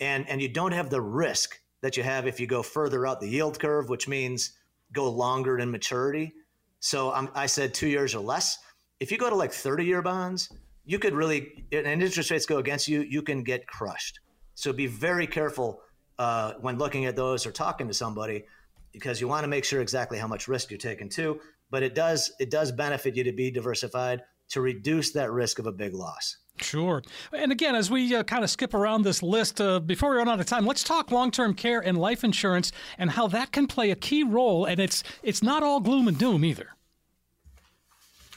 and 0.00 0.28
and 0.28 0.42
you 0.42 0.48
don't 0.48 0.72
have 0.72 0.90
the 0.90 1.00
risk 1.00 1.60
that 1.80 1.96
you 1.96 2.02
have 2.02 2.26
if 2.26 2.40
you 2.40 2.46
go 2.46 2.62
further 2.62 3.06
out 3.06 3.20
the 3.20 3.28
yield 3.28 3.58
curve, 3.58 3.88
which 3.88 4.08
means 4.08 4.52
go 4.92 5.10
longer 5.10 5.58
in 5.58 5.70
maturity. 5.70 6.34
So 6.80 7.12
I'm, 7.12 7.28
I 7.34 7.46
said 7.46 7.74
two 7.74 7.88
years 7.88 8.14
or 8.14 8.20
less. 8.20 8.58
If 9.00 9.10
you 9.10 9.18
go 9.18 9.30
to 9.30 9.36
like 9.36 9.52
30 9.52 9.84
year 9.84 10.02
bonds, 10.02 10.50
you 10.84 10.98
could 10.98 11.14
really, 11.14 11.64
and 11.72 12.02
interest 12.02 12.30
rates 12.30 12.46
go 12.46 12.58
against 12.58 12.88
you, 12.88 13.02
you 13.02 13.22
can 13.22 13.42
get 13.42 13.66
crushed. 13.66 14.20
So 14.54 14.72
be 14.72 14.86
very 14.86 15.26
careful 15.26 15.80
uh, 16.18 16.54
when 16.60 16.78
looking 16.78 17.06
at 17.06 17.16
those 17.16 17.46
or 17.46 17.52
talking 17.52 17.88
to 17.88 17.94
somebody 17.94 18.44
because 18.92 19.20
you 19.20 19.28
want 19.28 19.44
to 19.44 19.48
make 19.48 19.64
sure 19.64 19.80
exactly 19.80 20.18
how 20.18 20.26
much 20.26 20.48
risk 20.48 20.70
you're 20.70 20.78
taking 20.78 21.08
too. 21.08 21.40
But 21.70 21.82
it 21.82 21.94
does 21.94 22.32
it 22.40 22.50
does 22.50 22.72
benefit 22.72 23.16
you 23.16 23.24
to 23.24 23.32
be 23.32 23.50
diversified 23.50 24.22
to 24.50 24.60
reduce 24.60 25.12
that 25.12 25.30
risk 25.30 25.58
of 25.58 25.66
a 25.66 25.72
big 25.72 25.94
loss. 25.94 26.36
Sure. 26.62 27.02
And 27.32 27.52
again, 27.52 27.74
as 27.74 27.90
we 27.90 28.14
uh, 28.14 28.22
kind 28.22 28.44
of 28.44 28.50
skip 28.50 28.74
around 28.74 29.02
this 29.02 29.22
list, 29.22 29.60
uh, 29.60 29.80
before 29.80 30.10
we 30.10 30.16
run 30.16 30.28
out 30.28 30.40
of 30.40 30.46
time, 30.46 30.66
let's 30.66 30.84
talk 30.84 31.10
long-term 31.10 31.54
care 31.54 31.80
and 31.80 31.98
life 31.98 32.24
insurance 32.24 32.72
and 32.98 33.10
how 33.10 33.26
that 33.28 33.52
can 33.52 33.66
play 33.66 33.90
a 33.90 33.96
key 33.96 34.22
role. 34.22 34.64
And 34.64 34.80
it's 34.80 35.02
it's 35.22 35.42
not 35.42 35.62
all 35.62 35.80
gloom 35.80 36.08
and 36.08 36.18
doom 36.18 36.44
either. 36.44 36.68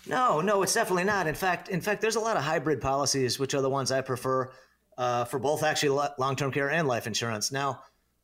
No, 0.06 0.42
no, 0.42 0.64
it's 0.64 0.74
definitely 0.74 1.06
not. 1.06 1.28
In 1.28 1.36
fact, 1.36 1.70
in 1.70 1.80
fact, 1.80 2.02
there's 2.02 2.18
a 2.18 2.20
lot 2.20 2.36
of 2.36 2.44
hybrid 2.44 2.82
policies, 2.82 3.40
which 3.40 3.54
are 3.54 3.62
the 3.62 3.70
ones 3.70 3.92
I 3.92 4.02
prefer 4.02 4.52
uh, 4.98 5.26
for 5.26 5.40
both 5.40 5.64
actually 5.64 5.98
long-term 6.18 6.52
care 6.52 6.70
and 6.70 6.88
life 6.88 7.08
insurance. 7.08 7.52
Now, 7.52 7.84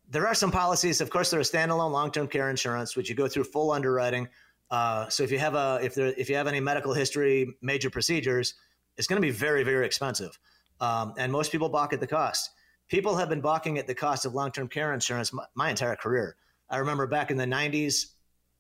there 0.10 0.28
are 0.28 0.36
some 0.36 0.52
policies. 0.52 1.02
Of 1.02 1.10
course, 1.10 1.30
there 1.30 1.40
are 1.40 1.44
standalone 1.44 1.92
long-term 1.92 2.28
care 2.28 2.50
insurance, 2.50 2.96
which 2.96 3.10
you 3.10 3.16
go 3.16 3.28
through 3.28 3.46
full 3.46 3.72
underwriting. 3.72 4.28
Uh, 4.72 5.08
so 5.10 5.24
if 5.24 5.32
you 5.32 5.40
have 5.40 5.56
a 5.56 5.80
if 5.82 5.96
there 5.96 6.14
if 6.18 6.30
you 6.30 6.36
have 6.36 6.48
any 6.48 6.60
medical 6.60 6.94
history, 6.94 7.58
major 7.62 7.90
procedures, 7.90 8.56
it's 9.00 9.08
going 9.08 9.20
to 9.20 9.26
be 9.26 9.32
very 9.32 9.64
very 9.64 9.88
expensive, 9.88 10.38
um, 10.80 11.16
and 11.18 11.32
most 11.32 11.52
people 11.52 11.70
balk 11.70 11.92
at 11.94 12.00
the 12.00 12.08
cost. 12.08 12.52
People 12.88 13.16
have 13.16 13.30
been 13.30 13.42
balking 13.42 13.80
at 13.80 13.88
the 13.88 13.96
cost 13.96 14.26
of 14.26 14.36
long-term 14.36 14.68
care 14.68 14.94
insurance 14.94 15.34
my, 15.34 15.46
my 15.56 15.70
entire 15.72 15.96
career. 15.96 16.36
I 16.70 16.78
remember 16.78 17.08
back 17.08 17.32
in 17.32 17.38
the 17.38 17.46
'90s, 17.46 18.06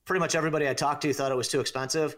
pretty 0.05 0.19
much 0.19 0.33
everybody 0.33 0.67
I 0.67 0.73
talked 0.73 1.03
to 1.03 1.13
thought 1.13 1.31
it 1.31 1.35
was 1.35 1.49
too 1.49 1.59
expensive. 1.59 2.15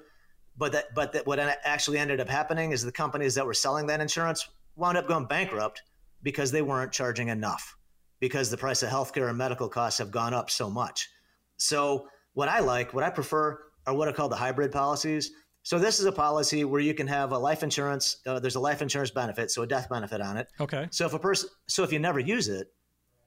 But 0.58 0.72
that, 0.74 0.94
but 0.96 1.14
that 1.14 1.26
what 1.26 1.40
actually 1.40 1.98
ended 1.98 2.20
up 2.20 2.30
happening 2.30 2.72
is 2.72 2.84
the 2.84 2.92
companies 2.92 3.36
that 3.36 3.46
were 3.46 3.54
selling 3.54 3.88
that 3.88 4.00
insurance 4.00 4.48
wound 4.76 4.98
up 4.98 5.08
going 5.08 5.26
bankrupt 5.26 5.82
because 6.24 6.52
they 6.52 6.62
weren't 6.62 6.92
charging 6.92 7.30
enough 7.30 7.76
because 8.20 8.50
the 8.50 8.58
price 8.58 8.84
of 8.84 8.90
healthcare 8.90 9.30
and 9.30 9.38
medical 9.38 9.68
costs 9.68 9.98
have 9.98 10.12
gone 10.12 10.34
up 10.34 10.50
so 10.50 10.70
much. 10.70 11.10
So 11.58 12.08
what 12.34 12.48
I 12.48 12.60
like, 12.60 12.94
what 12.94 13.04
I 13.04 13.10
prefer 13.10 13.60
are 13.88 13.94
what 13.94 14.08
are 14.08 14.14
called 14.14 14.32
the 14.32 14.38
hybrid 14.38 14.72
policies. 14.72 15.32
So 15.64 15.78
this 15.78 16.00
is 16.00 16.06
a 16.06 16.12
policy 16.12 16.64
where 16.64 16.82
you 16.82 16.94
can 16.94 17.08
have 17.08 17.32
a 17.32 17.38
life 17.38 17.62
insurance. 17.64 18.18
Uh, 18.26 18.40
there's 18.40 18.56
a 18.56 18.60
life 18.60 18.82
insurance 18.82 19.12
benefit, 19.12 19.52
so 19.52 19.62
a 19.62 19.68
death 19.68 19.90
benefit 19.90 20.22
on 20.22 20.38
it. 20.38 20.48
Okay. 20.60 20.88
So 20.92 21.06
if 21.06 21.14
a 21.14 21.20
person, 21.20 21.50
so 21.68 21.84
if 21.84 21.94
you 21.94 22.00
never 22.00 22.20
use 22.20 22.48
it, 22.48 22.74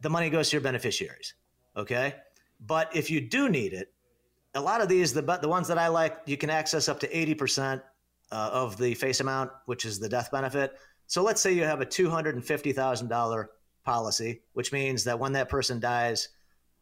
the 0.01 0.11
money 0.11 0.31
goes 0.31 0.51
to 0.51 0.57
your 0.57 0.63
beneficiaries. 0.63 1.35
Okay. 1.77 2.15
But 2.61 2.95
if 2.95 3.11
you 3.11 3.21
do 3.21 3.49
need 3.49 3.73
it, 3.73 3.93
a 4.55 4.61
lot 4.61 4.81
of 4.81 4.89
these, 4.89 5.13
the 5.13 5.23
the 5.23 5.49
ones 5.49 5.69
that 5.69 5.79
I 5.79 5.89
like, 5.89 6.19
you 6.27 6.37
can 6.37 6.51
access 6.51 6.89
up 6.89 7.01
to 7.01 7.17
eighty 7.17 7.35
percent 7.35 7.83
uh, 8.31 8.51
of 8.53 8.77
the 8.77 8.95
face 8.95 9.21
amount, 9.21 9.51
which 9.67 9.85
is 9.85 9.99
the 9.99 10.09
death 10.09 10.31
benefit. 10.31 10.73
So 11.07 11.23
let's 11.23 11.41
say 11.41 11.53
you 11.53 11.65
have 11.65 11.81
a 11.81 11.87
two 11.87 12.09
hundred 12.09 12.35
and 12.37 12.45
fifty 12.45 12.73
thousand 12.73 13.09
dollar 13.09 13.51
policy, 13.85 14.43
which 14.53 14.73
means 14.73 15.05
that 15.05 15.19
when 15.19 15.33
that 15.33 15.49
person 15.49 15.81
dies, 15.81 16.29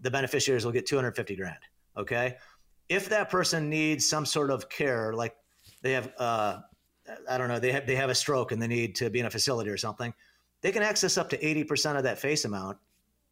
the 0.00 0.10
beneficiaries 0.10 0.64
will 0.64 0.72
get 0.72 0.86
two 0.86 0.96
hundred 0.96 1.16
fifty 1.16 1.34
grand. 1.34 1.58
Okay, 1.96 2.36
if 2.88 3.08
that 3.08 3.30
person 3.30 3.70
needs 3.70 4.08
some 4.08 4.26
sort 4.26 4.50
of 4.50 4.68
care, 4.68 5.14
like 5.14 5.34
they 5.82 5.92
have, 5.92 6.12
uh, 6.18 6.60
I 7.28 7.38
don't 7.38 7.48
know, 7.48 7.58
they 7.58 7.72
have 7.72 7.86
they 7.86 7.96
have 7.96 8.10
a 8.10 8.14
stroke 8.14 8.52
and 8.52 8.62
they 8.62 8.68
need 8.68 8.94
to 8.96 9.10
be 9.10 9.20
in 9.20 9.26
a 9.26 9.30
facility 9.30 9.70
or 9.70 9.76
something, 9.76 10.14
they 10.60 10.72
can 10.72 10.82
access 10.82 11.18
up 11.18 11.28
to 11.30 11.46
eighty 11.46 11.64
percent 11.64 11.98
of 11.98 12.04
that 12.04 12.18
face 12.18 12.44
amount, 12.44 12.78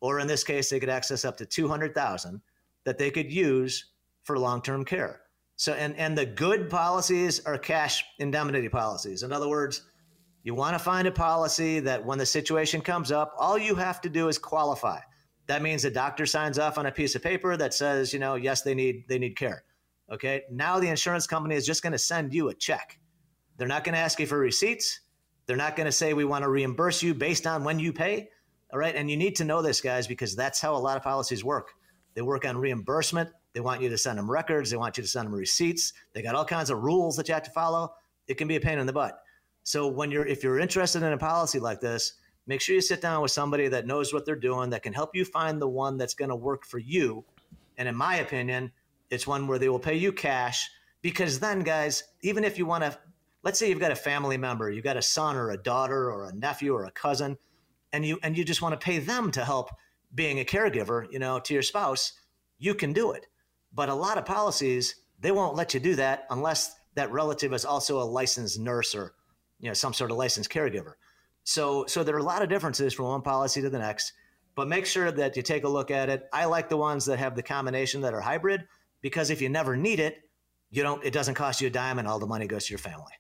or 0.00 0.20
in 0.20 0.26
this 0.26 0.44
case, 0.44 0.68
they 0.68 0.80
could 0.80 0.88
access 0.88 1.24
up 1.24 1.36
to 1.38 1.46
two 1.46 1.68
hundred 1.68 1.94
thousand 1.94 2.42
that 2.84 2.98
they 2.98 3.10
could 3.10 3.32
use 3.32 3.86
for 4.24 4.38
long-term 4.38 4.84
care. 4.84 5.22
So, 5.56 5.72
and, 5.74 5.94
and 5.96 6.16
the 6.16 6.26
good 6.26 6.70
policies 6.70 7.44
are 7.44 7.58
cash 7.58 8.04
indemnity 8.18 8.68
policies. 8.68 9.22
In 9.22 9.32
other 9.32 9.48
words, 9.48 9.82
you 10.42 10.54
want 10.54 10.74
to 10.74 10.78
find 10.78 11.06
a 11.06 11.12
policy 11.12 11.80
that 11.80 12.04
when 12.04 12.18
the 12.18 12.24
situation 12.24 12.80
comes 12.80 13.12
up, 13.12 13.34
all 13.38 13.58
you 13.58 13.74
have 13.74 14.00
to 14.00 14.08
do 14.08 14.28
is 14.28 14.38
qualify. 14.38 15.00
That 15.46 15.60
means 15.60 15.82
the 15.82 15.90
doctor 15.90 16.24
signs 16.24 16.58
off 16.58 16.78
on 16.78 16.86
a 16.86 16.92
piece 16.92 17.14
of 17.14 17.22
paper 17.22 17.56
that 17.58 17.74
says, 17.74 18.12
you 18.14 18.18
know, 18.18 18.36
yes, 18.36 18.62
they 18.62 18.74
need 18.74 19.04
they 19.08 19.18
need 19.18 19.36
care. 19.36 19.64
Okay. 20.10 20.42
Now 20.50 20.78
the 20.80 20.88
insurance 20.88 21.26
company 21.26 21.54
is 21.54 21.66
just 21.66 21.82
going 21.82 21.92
to 21.92 21.98
send 21.98 22.34
you 22.34 22.48
a 22.48 22.54
check. 22.54 22.98
They're 23.56 23.68
not 23.68 23.84
going 23.84 23.94
to 23.94 24.00
ask 24.00 24.18
you 24.18 24.26
for 24.26 24.38
receipts. 24.38 25.00
They're 25.46 25.56
not 25.56 25.76
going 25.76 25.86
to 25.86 25.92
say 25.92 26.14
we 26.14 26.24
want 26.24 26.44
to 26.44 26.50
reimburse 26.50 27.02
you 27.02 27.14
based 27.14 27.46
on 27.46 27.64
when 27.64 27.78
you 27.78 27.92
pay. 27.92 28.28
All 28.72 28.78
right. 28.78 28.94
And 28.94 29.10
you 29.10 29.16
need 29.16 29.36
to 29.36 29.44
know 29.44 29.62
this, 29.62 29.80
guys, 29.80 30.06
because 30.06 30.34
that's 30.34 30.60
how 30.60 30.74
a 30.74 30.78
lot 30.78 30.96
of 30.96 31.02
policies 31.02 31.44
work. 31.44 31.72
They 32.14 32.22
work 32.22 32.44
on 32.44 32.56
reimbursement 32.56 33.30
they 33.52 33.60
want 33.60 33.80
you 33.80 33.88
to 33.88 33.98
send 33.98 34.18
them 34.18 34.30
records. 34.30 34.70
They 34.70 34.76
want 34.76 34.96
you 34.96 35.02
to 35.02 35.08
send 35.08 35.26
them 35.26 35.34
receipts. 35.34 35.92
They 36.12 36.22
got 36.22 36.34
all 36.34 36.44
kinds 36.44 36.70
of 36.70 36.78
rules 36.78 37.16
that 37.16 37.28
you 37.28 37.34
have 37.34 37.42
to 37.44 37.50
follow. 37.50 37.94
It 38.28 38.34
can 38.34 38.48
be 38.48 38.56
a 38.56 38.60
pain 38.60 38.78
in 38.78 38.86
the 38.86 38.92
butt. 38.92 39.18
So 39.64 39.88
when 39.88 40.10
you're 40.10 40.26
if 40.26 40.42
you're 40.42 40.58
interested 40.58 41.02
in 41.02 41.12
a 41.12 41.18
policy 41.18 41.58
like 41.58 41.80
this, 41.80 42.14
make 42.46 42.60
sure 42.60 42.74
you 42.74 42.80
sit 42.80 43.00
down 43.00 43.22
with 43.22 43.30
somebody 43.30 43.68
that 43.68 43.86
knows 43.86 44.12
what 44.12 44.24
they're 44.24 44.36
doing 44.36 44.70
that 44.70 44.82
can 44.82 44.92
help 44.92 45.14
you 45.14 45.24
find 45.24 45.60
the 45.60 45.68
one 45.68 45.96
that's 45.96 46.14
going 46.14 46.28
to 46.28 46.36
work 46.36 46.64
for 46.64 46.78
you. 46.78 47.24
And 47.76 47.88
in 47.88 47.96
my 47.96 48.16
opinion, 48.16 48.72
it's 49.10 49.26
one 49.26 49.46
where 49.46 49.58
they 49.58 49.68
will 49.68 49.78
pay 49.78 49.96
you 49.96 50.12
cash 50.12 50.68
because 51.02 51.40
then 51.40 51.60
guys, 51.60 52.04
even 52.22 52.44
if 52.44 52.58
you 52.58 52.66
want 52.66 52.84
to 52.84 52.98
let's 53.42 53.58
say 53.58 53.68
you've 53.68 53.80
got 53.80 53.92
a 53.92 53.96
family 53.96 54.36
member, 54.36 54.70
you've 54.70 54.84
got 54.84 54.96
a 54.96 55.02
son 55.02 55.36
or 55.36 55.50
a 55.50 55.56
daughter 55.56 56.10
or 56.10 56.26
a 56.26 56.34
nephew 56.34 56.74
or 56.74 56.84
a 56.84 56.90
cousin 56.90 57.36
and 57.92 58.04
you 58.04 58.18
and 58.22 58.36
you 58.36 58.44
just 58.44 58.62
want 58.62 58.78
to 58.78 58.84
pay 58.84 58.98
them 58.98 59.30
to 59.32 59.44
help 59.44 59.70
being 60.14 60.40
a 60.40 60.44
caregiver, 60.44 61.06
you 61.10 61.18
know, 61.18 61.38
to 61.40 61.54
your 61.54 61.62
spouse, 61.62 62.12
you 62.58 62.74
can 62.74 62.92
do 62.92 63.12
it. 63.12 63.26
But 63.72 63.88
a 63.88 63.94
lot 63.94 64.18
of 64.18 64.24
policies, 64.24 64.96
they 65.20 65.30
won't 65.30 65.54
let 65.54 65.74
you 65.74 65.80
do 65.80 65.94
that 65.96 66.26
unless 66.30 66.74
that 66.94 67.12
relative 67.12 67.52
is 67.52 67.64
also 67.64 68.00
a 68.00 68.04
licensed 68.04 68.58
nurse 68.58 68.94
or 68.94 69.14
you 69.60 69.68
know 69.68 69.74
some 69.74 69.92
sort 69.92 70.10
of 70.10 70.16
licensed 70.16 70.50
caregiver. 70.50 70.94
So 71.44 71.86
so 71.86 72.02
there 72.02 72.14
are 72.14 72.18
a 72.18 72.24
lot 72.24 72.42
of 72.42 72.48
differences 72.48 72.94
from 72.94 73.06
one 73.06 73.22
policy 73.22 73.62
to 73.62 73.70
the 73.70 73.78
next, 73.78 74.12
but 74.54 74.68
make 74.68 74.86
sure 74.86 75.10
that 75.10 75.36
you 75.36 75.42
take 75.42 75.64
a 75.64 75.68
look 75.68 75.90
at 75.90 76.08
it. 76.08 76.28
I 76.32 76.46
like 76.46 76.68
the 76.68 76.76
ones 76.76 77.06
that 77.06 77.18
have 77.18 77.36
the 77.36 77.42
combination 77.42 78.00
that 78.02 78.14
are 78.14 78.20
hybrid 78.20 78.66
because 79.02 79.30
if 79.30 79.40
you 79.40 79.48
never 79.48 79.76
need 79.76 80.00
it, 80.00 80.18
you 80.70 80.82
don't 80.82 81.04
it 81.04 81.12
doesn't 81.12 81.34
cost 81.34 81.60
you 81.60 81.66
a 81.68 81.70
dime 81.70 81.98
and 81.98 82.06
all 82.06 82.18
the 82.18 82.26
money 82.26 82.46
goes 82.46 82.66
to 82.66 82.72
your 82.72 82.78
family. 82.78 83.12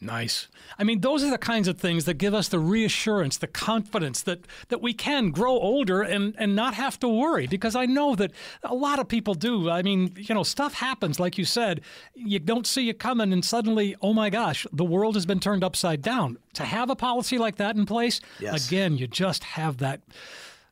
Nice. 0.00 0.48
I 0.78 0.84
mean, 0.84 1.00
those 1.00 1.24
are 1.24 1.30
the 1.30 1.38
kinds 1.38 1.68
of 1.68 1.78
things 1.78 2.04
that 2.04 2.14
give 2.14 2.34
us 2.34 2.48
the 2.48 2.58
reassurance, 2.58 3.38
the 3.38 3.46
confidence 3.46 4.20
that, 4.22 4.46
that 4.68 4.82
we 4.82 4.92
can 4.92 5.30
grow 5.30 5.52
older 5.52 6.02
and, 6.02 6.34
and 6.38 6.54
not 6.54 6.74
have 6.74 6.98
to 7.00 7.08
worry. 7.08 7.46
Because 7.46 7.74
I 7.74 7.86
know 7.86 8.14
that 8.16 8.32
a 8.62 8.74
lot 8.74 8.98
of 8.98 9.08
people 9.08 9.32
do. 9.32 9.70
I 9.70 9.80
mean, 9.82 10.12
you 10.16 10.34
know, 10.34 10.42
stuff 10.42 10.74
happens, 10.74 11.18
like 11.18 11.38
you 11.38 11.46
said. 11.46 11.80
You 12.14 12.38
don't 12.38 12.66
see 12.66 12.90
it 12.90 12.98
coming, 12.98 13.32
and 13.32 13.42
suddenly, 13.42 13.96
oh 14.02 14.12
my 14.12 14.28
gosh, 14.28 14.66
the 14.70 14.84
world 14.84 15.14
has 15.14 15.24
been 15.24 15.40
turned 15.40 15.64
upside 15.64 16.02
down. 16.02 16.36
To 16.54 16.64
have 16.64 16.90
a 16.90 16.96
policy 16.96 17.38
like 17.38 17.56
that 17.56 17.76
in 17.76 17.86
place, 17.86 18.20
yes. 18.38 18.66
again, 18.66 18.98
you 18.98 19.06
just 19.06 19.44
have 19.44 19.78
that, 19.78 20.02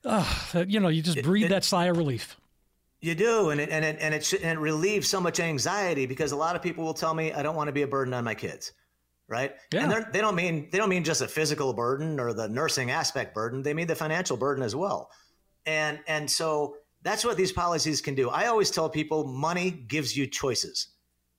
uh, 0.05 0.65
you 0.67 0.81
know, 0.81 0.89
you 0.89 1.03
just 1.03 1.23
breathe 1.23 1.45
it, 1.45 1.47
it, 1.47 1.51
that 1.51 1.65
sigh 1.65 1.87
of 1.87 1.97
relief. 1.97 2.37
You 3.05 3.15
do, 3.15 3.51
and 3.51 3.61
it, 3.61 3.69
and 3.69 3.85
it, 3.85 3.99
and 4.01 4.15
it, 4.15 4.33
and 4.33 4.59
it 4.59 4.59
relieves 4.59 5.09
so 5.09 5.21
much 5.21 5.39
anxiety 5.39 6.07
because 6.07 6.33
a 6.33 6.37
lot 6.37 6.57
of 6.57 6.63
people 6.63 6.85
will 6.85 6.95
tell 6.95 7.13
me, 7.13 7.33
I 7.33 7.43
don't 7.43 7.55
want 7.55 7.69
to 7.69 7.73
be 7.73 7.83
a 7.83 7.87
burden 7.87 8.15
on 8.15 8.25
my 8.25 8.35
kids 8.35 8.73
right? 9.29 9.55
Yeah. 9.73 9.85
And 9.91 10.13
they 10.13 10.21
don't 10.21 10.35
mean 10.35 10.69
they 10.71 10.79
don't 10.79 10.89
mean 10.89 11.05
just 11.05 11.23
a 11.23 11.29
physical 11.29 11.73
burden 11.73 12.21
or 12.21 12.33
the 12.33 12.49
nursing 12.49 12.91
aspect 12.91 13.35
burden. 13.35 13.63
They 13.63 13.75
mean 13.75 13.87
the 13.87 13.95
financial 13.95 14.37
burden 14.37 14.63
as 14.63 14.77
well. 14.77 15.11
And 15.67 15.99
and 16.07 16.31
so 16.31 16.77
that's 17.03 17.25
what 17.25 17.37
these 17.37 17.53
policies 17.53 18.01
can 18.01 18.15
do. 18.15 18.31
I 18.31 18.47
always 18.47 18.71
tell 18.71 18.89
people 18.89 19.25
money 19.25 19.71
gives 19.71 20.17
you 20.17 20.27
choices. 20.27 20.89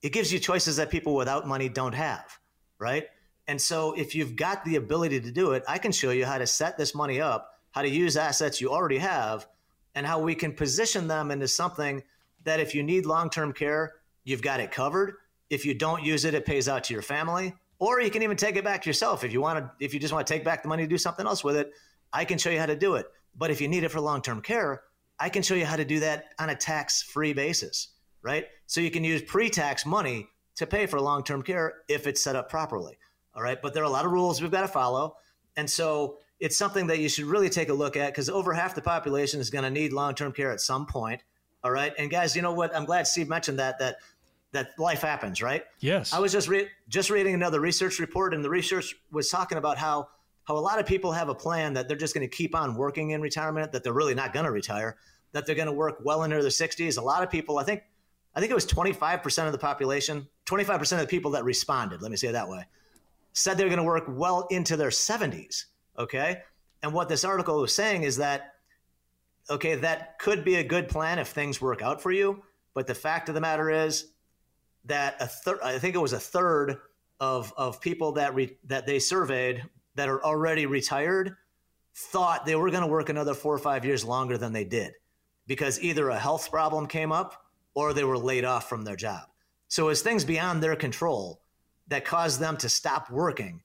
It 0.02 0.12
gives 0.12 0.32
you 0.32 0.38
choices 0.38 0.76
that 0.76 0.90
people 0.90 1.14
without 1.14 1.46
money 1.46 1.68
don't 1.68 1.94
have, 1.94 2.38
right? 2.78 3.06
And 3.48 3.60
so 3.60 3.92
if 3.92 4.14
you've 4.14 4.36
got 4.36 4.64
the 4.64 4.76
ability 4.76 5.20
to 5.20 5.30
do 5.30 5.52
it, 5.52 5.64
I 5.68 5.78
can 5.78 5.92
show 5.92 6.10
you 6.10 6.24
how 6.24 6.38
to 6.38 6.46
set 6.46 6.76
this 6.76 6.94
money 6.94 7.20
up, 7.20 7.50
how 7.72 7.82
to 7.82 7.88
use 7.88 8.16
assets 8.16 8.60
you 8.60 8.70
already 8.70 8.98
have, 8.98 9.46
and 9.96 10.06
how 10.06 10.20
we 10.20 10.34
can 10.34 10.52
position 10.52 11.08
them 11.08 11.32
into 11.32 11.48
something 11.48 12.02
that 12.44 12.60
if 12.60 12.74
you 12.74 12.84
need 12.84 13.06
long 13.06 13.28
term 13.28 13.52
care, 13.52 13.94
you've 14.22 14.42
got 14.42 14.60
it 14.60 14.70
covered. 14.70 15.14
If 15.50 15.64
you 15.64 15.74
don't 15.74 16.04
use 16.04 16.24
it, 16.24 16.34
it 16.34 16.44
pays 16.44 16.68
out 16.68 16.84
to 16.84 16.92
your 16.92 17.02
family. 17.02 17.54
Or 17.78 18.00
you 18.00 18.10
can 18.10 18.22
even 18.22 18.36
take 18.36 18.56
it 18.56 18.64
back 18.64 18.86
yourself 18.86 19.24
if 19.24 19.32
you 19.32 19.40
want 19.40 19.58
to. 19.58 19.84
If 19.84 19.92
you 19.92 19.98
just 19.98 20.12
want 20.12 20.26
to 20.26 20.32
take 20.32 20.44
back 20.44 20.62
the 20.62 20.68
money 20.68 20.84
to 20.84 20.88
do 20.88 20.98
something 20.98 21.26
else 21.26 21.42
with 21.42 21.56
it, 21.56 21.72
I 22.12 22.24
can 22.24 22.38
show 22.38 22.50
you 22.50 22.58
how 22.58 22.66
to 22.66 22.76
do 22.76 22.94
it. 22.94 23.06
But 23.36 23.50
if 23.50 23.60
you 23.60 23.68
need 23.68 23.84
it 23.84 23.90
for 23.90 24.00
long 24.00 24.22
term 24.22 24.40
care, 24.40 24.82
I 25.18 25.28
can 25.30 25.42
show 25.42 25.54
you 25.54 25.64
how 25.64 25.76
to 25.76 25.84
do 25.84 26.00
that 26.00 26.26
on 26.38 26.50
a 26.50 26.54
tax 26.54 27.02
free 27.02 27.32
basis, 27.32 27.88
right? 28.22 28.46
So 28.66 28.80
you 28.80 28.90
can 28.90 29.02
use 29.02 29.22
pre 29.22 29.48
tax 29.48 29.86
money 29.86 30.28
to 30.56 30.66
pay 30.66 30.86
for 30.86 31.00
long 31.00 31.24
term 31.24 31.42
care 31.42 31.74
if 31.88 32.06
it's 32.06 32.22
set 32.22 32.36
up 32.36 32.50
properly. 32.50 32.98
All 33.34 33.42
right. 33.42 33.60
But 33.60 33.72
there 33.72 33.82
are 33.82 33.86
a 33.86 33.90
lot 33.90 34.04
of 34.04 34.12
rules 34.12 34.42
we've 34.42 34.50
got 34.50 34.62
to 34.62 34.68
follow. 34.68 35.16
And 35.56 35.68
so 35.68 36.18
it's 36.40 36.56
something 36.56 36.86
that 36.88 36.98
you 36.98 37.08
should 37.08 37.24
really 37.24 37.48
take 37.48 37.68
a 37.68 37.74
look 37.74 37.96
at 37.96 38.08
because 38.12 38.28
over 38.28 38.52
half 38.52 38.74
the 38.74 38.82
population 38.82 39.40
is 39.40 39.50
going 39.50 39.64
to 39.64 39.70
need 39.70 39.92
long 39.92 40.14
term 40.14 40.32
care 40.32 40.52
at 40.52 40.60
some 40.60 40.86
point. 40.86 41.22
All 41.64 41.70
right. 41.70 41.92
And 41.98 42.10
guys, 42.10 42.36
you 42.36 42.42
know 42.42 42.52
what? 42.52 42.74
I'm 42.76 42.84
glad 42.84 43.06
Steve 43.06 43.28
mentioned 43.28 43.58
that, 43.58 43.78
that 43.78 43.96
that 44.52 44.78
life 44.78 45.02
happens, 45.02 45.42
right? 45.42 45.64
Yes. 45.80 46.12
I 46.12 46.18
was 46.18 46.32
just 46.32 46.48
re- 46.48 46.68
just 46.88 47.10
reading 47.10 47.34
another 47.34 47.60
research 47.60 47.98
report, 47.98 48.32
and 48.34 48.44
the 48.44 48.50
research 48.50 48.94
was 49.10 49.28
talking 49.28 49.58
about 49.58 49.78
how 49.78 50.08
how 50.44 50.56
a 50.56 50.60
lot 50.60 50.78
of 50.78 50.86
people 50.86 51.12
have 51.12 51.28
a 51.28 51.34
plan 51.34 51.74
that 51.74 51.88
they're 51.88 51.96
just 51.96 52.14
going 52.14 52.28
to 52.28 52.34
keep 52.34 52.54
on 52.54 52.76
working 52.76 53.10
in 53.10 53.20
retirement, 53.20 53.72
that 53.72 53.82
they're 53.82 53.92
really 53.92 54.14
not 54.14 54.32
going 54.32 54.46
to 54.46 54.52
retire, 54.52 54.96
that 55.32 55.44
they're 55.44 55.56
going 55.56 55.66
to 55.66 55.72
work 55.72 55.98
well 56.04 56.22
into 56.22 56.40
their 56.40 56.50
60s. 56.50 56.98
A 56.98 57.00
lot 57.00 57.24
of 57.24 57.30
people, 57.30 57.58
I 57.58 57.64
think, 57.64 57.82
I 58.34 58.38
think 58.38 58.52
it 58.52 58.54
was 58.54 58.64
25% 58.64 59.46
of 59.46 59.52
the 59.52 59.58
population, 59.58 60.28
25% 60.46 60.92
of 60.92 60.98
the 61.00 61.06
people 61.08 61.32
that 61.32 61.42
responded. 61.42 62.00
Let 62.00 62.12
me 62.12 62.16
say 62.16 62.28
it 62.28 62.32
that 62.32 62.48
way, 62.48 62.64
said 63.32 63.58
they're 63.58 63.66
going 63.66 63.78
to 63.78 63.84
work 63.84 64.04
well 64.08 64.46
into 64.50 64.76
their 64.76 64.90
70s. 64.90 65.64
Okay, 65.98 66.42
and 66.82 66.92
what 66.92 67.08
this 67.08 67.24
article 67.24 67.60
was 67.60 67.74
saying 67.74 68.02
is 68.02 68.16
that 68.18 68.54
okay, 69.48 69.76
that 69.76 70.18
could 70.18 70.44
be 70.44 70.56
a 70.56 70.64
good 70.64 70.88
plan 70.88 71.18
if 71.18 71.28
things 71.28 71.60
work 71.60 71.80
out 71.80 72.02
for 72.02 72.10
you, 72.10 72.42
but 72.74 72.86
the 72.86 72.94
fact 72.94 73.28
of 73.28 73.34
the 73.34 73.40
matter 73.40 73.70
is 73.70 74.12
that 74.84 75.16
a 75.20 75.26
third, 75.26 75.60
I 75.62 75.78
think 75.78 75.94
it 75.94 76.00
was 76.00 76.12
a 76.12 76.20
third 76.20 76.78
of 77.20 77.52
of 77.56 77.80
people 77.80 78.12
that 78.12 78.34
re, 78.34 78.56
that 78.64 78.86
they 78.86 78.98
surveyed 78.98 79.64
that 79.94 80.08
are 80.08 80.22
already 80.22 80.66
retired 80.66 81.36
thought 81.94 82.44
they 82.44 82.54
were 82.54 82.70
going 82.70 82.82
to 82.82 82.86
work 82.86 83.08
another 83.08 83.32
four 83.32 83.54
or 83.54 83.58
five 83.58 83.84
years 83.84 84.04
longer 84.04 84.36
than 84.36 84.52
they 84.52 84.64
did 84.64 84.92
because 85.46 85.80
either 85.80 86.10
a 86.10 86.18
health 86.18 86.50
problem 86.50 86.86
came 86.86 87.10
up 87.10 87.46
or 87.74 87.92
they 87.92 88.04
were 88.04 88.18
laid 88.18 88.44
off 88.44 88.68
from 88.68 88.84
their 88.84 88.96
job. 88.96 89.22
So 89.68 89.88
it's 89.88 90.02
things 90.02 90.24
beyond 90.24 90.62
their 90.62 90.76
control 90.76 91.40
that 91.88 92.04
caused 92.04 92.38
them 92.38 92.56
to 92.58 92.68
stop 92.68 93.10
working. 93.10 93.62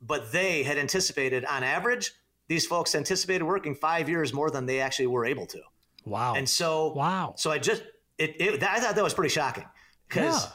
But 0.00 0.32
they 0.32 0.62
had 0.62 0.78
anticipated, 0.78 1.44
on 1.44 1.62
average, 1.62 2.12
these 2.46 2.66
folks 2.66 2.94
anticipated 2.94 3.44
working 3.44 3.74
five 3.74 4.08
years 4.08 4.32
more 4.32 4.50
than 4.50 4.66
they 4.66 4.80
actually 4.80 5.08
were 5.08 5.26
able 5.26 5.46
to. 5.46 5.60
Wow. 6.04 6.34
And 6.34 6.48
so, 6.48 6.92
wow. 6.94 7.34
So 7.36 7.50
I 7.50 7.58
just, 7.58 7.82
it, 8.18 8.36
it 8.40 8.62
I 8.62 8.80
thought 8.80 8.94
that 8.94 9.04
was 9.04 9.14
pretty 9.14 9.32
shocking 9.32 9.64
because 10.08 10.44
yeah. 10.44 10.50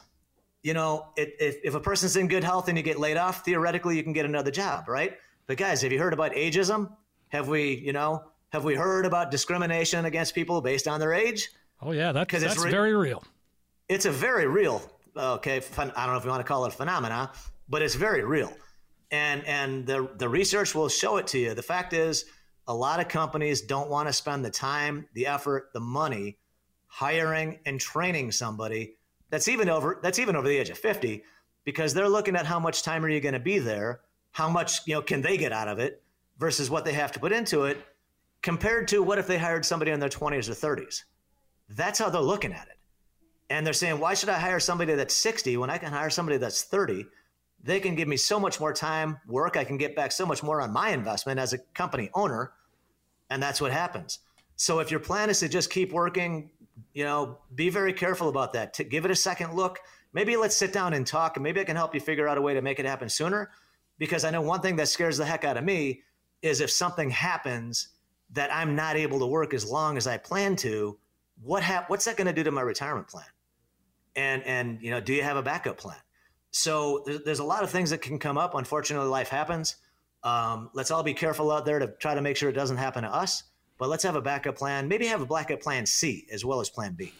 you 0.63 0.73
know 0.73 1.07
it, 1.15 1.35
if, 1.39 1.57
if 1.63 1.75
a 1.75 1.79
person's 1.79 2.15
in 2.15 2.27
good 2.27 2.43
health 2.43 2.67
and 2.67 2.77
you 2.77 2.83
get 2.83 2.99
laid 2.99 3.17
off 3.17 3.43
theoretically 3.45 3.95
you 3.95 4.03
can 4.03 4.13
get 4.13 4.25
another 4.25 4.51
job 4.51 4.87
right 4.87 5.17
but 5.47 5.57
guys 5.57 5.81
have 5.81 5.91
you 5.91 5.99
heard 5.99 6.13
about 6.13 6.33
ageism 6.33 6.91
have 7.29 7.47
we 7.47 7.75
you 7.75 7.93
know 7.93 8.23
have 8.49 8.63
we 8.63 8.75
heard 8.75 9.05
about 9.05 9.31
discrimination 9.31 10.05
against 10.05 10.35
people 10.35 10.61
based 10.61 10.87
on 10.87 10.99
their 10.99 11.13
age 11.13 11.49
oh 11.81 11.91
yeah 11.91 12.11
that, 12.11 12.27
that's 12.29 12.43
it's 12.43 12.63
re- 12.63 12.71
very 12.71 12.93
real 12.93 13.23
it's 13.89 14.05
a 14.05 14.11
very 14.11 14.47
real 14.47 14.81
okay 15.15 15.61
i 15.77 15.85
don't 15.85 15.95
know 15.95 16.17
if 16.17 16.23
you 16.23 16.29
want 16.29 16.41
to 16.41 16.47
call 16.47 16.65
it 16.65 16.73
a 16.73 16.75
phenomena 16.75 17.31
but 17.69 17.81
it's 17.81 17.95
very 17.95 18.23
real 18.23 18.51
and 19.13 19.45
and 19.45 19.85
the 19.85 20.09
the 20.17 20.27
research 20.27 20.73
will 20.73 20.89
show 20.89 21.17
it 21.17 21.27
to 21.27 21.37
you. 21.37 21.53
The 21.53 21.61
fact 21.61 21.93
is 21.93 22.25
a 22.67 22.73
lot 22.73 22.99
of 22.99 23.07
companies 23.07 23.61
don't 23.61 23.89
want 23.89 24.09
to 24.09 24.13
spend 24.13 24.43
the 24.43 24.49
time 24.49 25.07
the 25.13 25.27
effort 25.27 25.69
the 25.71 25.79
money 25.79 26.37
hiring 26.87 27.59
and 27.65 27.79
training 27.79 28.31
somebody 28.31 28.95
that's 29.29 29.47
even 29.47 29.69
over 29.69 29.99
that's 30.01 30.17
even 30.17 30.35
over 30.35 30.47
the 30.47 30.57
age 30.57 30.69
of 30.69 30.77
50 30.77 31.23
because 31.63 31.93
they're 31.93 32.09
looking 32.09 32.35
at 32.35 32.45
how 32.45 32.59
much 32.59 32.83
time 32.83 33.05
are 33.05 33.09
you 33.09 33.19
going 33.19 33.33
to 33.33 33.39
be 33.39 33.59
there 33.59 34.01
how 34.31 34.49
much 34.49 34.79
you 34.87 34.95
know 34.95 35.01
can 35.01 35.21
they 35.21 35.37
get 35.37 35.51
out 35.51 35.67
of 35.67 35.79
it 35.79 36.01
versus 36.39 36.69
what 36.69 36.83
they 36.83 36.93
have 36.93 37.11
to 37.11 37.19
put 37.19 37.31
into 37.31 37.63
it 37.63 37.77
compared 38.41 38.87
to 38.87 39.03
what 39.03 39.19
if 39.19 39.27
they 39.27 39.37
hired 39.37 39.65
somebody 39.65 39.91
in 39.91 39.99
their 39.99 40.09
20s 40.09 40.49
or 40.49 40.75
30s 40.75 41.03
that's 41.69 41.99
how 41.99 42.09
they're 42.09 42.21
looking 42.21 42.53
at 42.53 42.67
it. 42.67 42.77
And 43.49 43.65
they're 43.65 43.73
saying 43.73 43.99
why 43.99 44.13
should 44.13 44.29
i 44.29 44.39
hire 44.39 44.59
somebody 44.59 44.93
that's 44.95 45.15
60 45.15 45.57
when 45.57 45.69
i 45.69 45.77
can 45.77 45.91
hire 45.91 46.09
somebody 46.09 46.37
that's 46.37 46.63
30 46.63 47.05
they 47.63 47.79
can 47.79 47.95
give 47.95 48.07
me 48.07 48.17
so 48.17 48.39
much 48.39 48.59
more 48.59 48.73
time 48.73 49.19
work 49.27 49.57
i 49.57 49.63
can 49.63 49.77
get 49.77 49.95
back 49.95 50.11
so 50.11 50.25
much 50.25 50.43
more 50.43 50.61
on 50.61 50.71
my 50.71 50.89
investment 50.89 51.39
as 51.39 51.53
a 51.53 51.57
company 51.73 52.09
owner 52.13 52.51
and 53.29 53.41
that's 53.41 53.61
what 53.61 53.71
happens 53.71 54.19
so 54.55 54.79
if 54.79 54.91
your 54.91 54.99
plan 54.99 55.29
is 55.29 55.39
to 55.39 55.49
just 55.49 55.71
keep 55.71 55.91
working 55.91 56.49
you 56.93 57.03
know, 57.03 57.37
be 57.55 57.69
very 57.69 57.93
careful 57.93 58.29
about 58.29 58.53
that. 58.53 58.73
To 58.75 58.83
give 58.83 59.05
it 59.05 59.11
a 59.11 59.15
second 59.15 59.53
look. 59.53 59.79
Maybe 60.13 60.37
let's 60.37 60.55
sit 60.55 60.71
down 60.71 60.93
and 60.93 61.07
talk, 61.07 61.37
and 61.37 61.43
maybe 61.43 61.59
I 61.59 61.63
can 61.63 61.75
help 61.75 61.95
you 61.95 61.99
figure 61.99 62.27
out 62.27 62.37
a 62.37 62.41
way 62.41 62.53
to 62.53 62.61
make 62.61 62.79
it 62.79 62.85
happen 62.85 63.09
sooner. 63.09 63.49
Because 63.97 64.23
I 64.23 64.29
know 64.29 64.41
one 64.41 64.61
thing 64.61 64.75
that 64.75 64.87
scares 64.87 65.17
the 65.17 65.25
heck 65.25 65.43
out 65.43 65.57
of 65.57 65.63
me 65.63 66.01
is 66.41 66.61
if 66.61 66.69
something 66.69 67.09
happens 67.09 67.89
that 68.31 68.53
I'm 68.53 68.75
not 68.75 68.95
able 68.95 69.19
to 69.19 69.25
work 69.25 69.53
as 69.53 69.65
long 69.65 69.97
as 69.97 70.07
I 70.07 70.17
plan 70.17 70.55
to. 70.57 70.97
What 71.41 71.63
What's 71.87 72.05
that 72.05 72.15
going 72.15 72.27
to 72.27 72.33
do 72.33 72.43
to 72.43 72.51
my 72.51 72.61
retirement 72.61 73.07
plan? 73.07 73.25
And 74.15 74.43
and 74.43 74.81
you 74.81 74.91
know, 74.91 74.99
do 74.99 75.13
you 75.13 75.23
have 75.23 75.37
a 75.37 75.41
backup 75.41 75.77
plan? 75.77 75.97
So 76.53 77.03
there's, 77.05 77.23
there's 77.23 77.39
a 77.39 77.43
lot 77.43 77.63
of 77.63 77.69
things 77.69 77.89
that 77.89 78.01
can 78.01 78.17
come 78.17 78.37
up. 78.37 78.55
Unfortunately, 78.55 79.09
life 79.09 79.27
happens. 79.27 79.75
Um, 80.23 80.69
let's 80.73 80.89
all 80.89 81.03
be 81.03 81.13
careful 81.13 81.51
out 81.51 81.65
there 81.65 81.79
to 81.79 81.87
try 81.99 82.15
to 82.15 82.21
make 82.21 82.37
sure 82.37 82.49
it 82.49 82.53
doesn't 82.53 82.77
happen 82.77 83.03
to 83.03 83.13
us 83.13 83.43
but 83.77 83.89
let's 83.89 84.03
have 84.03 84.15
a 84.15 84.21
backup 84.21 84.55
plan. 84.55 84.87
Maybe 84.87 85.07
have 85.07 85.21
a 85.21 85.25
backup 85.25 85.61
plan 85.61 85.85
C 85.85 86.25
as 86.31 86.45
well 86.45 86.61
as 86.61 86.69
plan 86.69 86.93
B. 86.93 87.13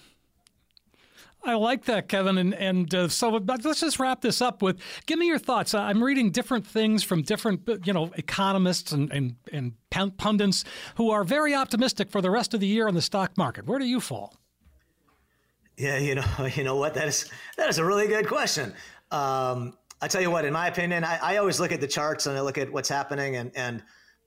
I 1.45 1.55
like 1.55 1.83
that, 1.85 2.07
Kevin. 2.07 2.37
And, 2.37 2.53
and 2.53 2.95
uh, 2.95 3.09
so 3.09 3.31
let's 3.31 3.81
just 3.81 3.99
wrap 3.99 4.21
this 4.21 4.41
up 4.41 4.61
with 4.61 4.79
give 5.05 5.19
me 5.19 5.27
your 5.27 5.39
thoughts. 5.39 5.73
I'm 5.73 6.01
reading 6.01 6.31
different 6.31 6.65
things 6.65 7.03
from 7.03 7.21
different, 7.21 7.67
you 7.83 7.91
know, 7.91 8.11
economists 8.15 8.93
and, 8.93 9.11
and, 9.11 9.35
and 9.51 9.73
pundits 10.17 10.63
who 10.95 11.11
are 11.11 11.25
very 11.25 11.53
optimistic 11.53 12.09
for 12.09 12.21
the 12.21 12.31
rest 12.31 12.53
of 12.53 12.61
the 12.61 12.67
year 12.67 12.87
on 12.87 12.93
the 12.95 13.01
stock 13.01 13.37
market. 13.37 13.65
Where 13.65 13.77
do 13.77 13.85
you 13.85 13.99
fall? 13.99 14.33
Yeah, 15.75 15.97
you 15.97 16.15
know, 16.15 16.23
you 16.55 16.63
know 16.63 16.77
what? 16.77 16.93
That 16.93 17.09
is 17.09 17.29
that 17.57 17.67
is 17.67 17.77
a 17.77 17.83
really 17.83 18.07
good 18.07 18.27
question. 18.27 18.73
Um, 19.13 19.77
I 20.01 20.07
tell 20.07 20.21
you 20.21 20.31
what, 20.31 20.43
in 20.43 20.51
my 20.51 20.67
opinion, 20.67 21.03
I, 21.03 21.17
I 21.21 21.37
always 21.37 21.59
look 21.59 21.71
at 21.71 21.79
the 21.79 21.87
charts 21.87 22.25
and 22.25 22.37
I 22.37 22.41
look 22.41 22.57
at 22.57 22.71
what's 22.71 22.89
happening, 22.89 23.37
and 23.37 23.51
and 23.55 23.83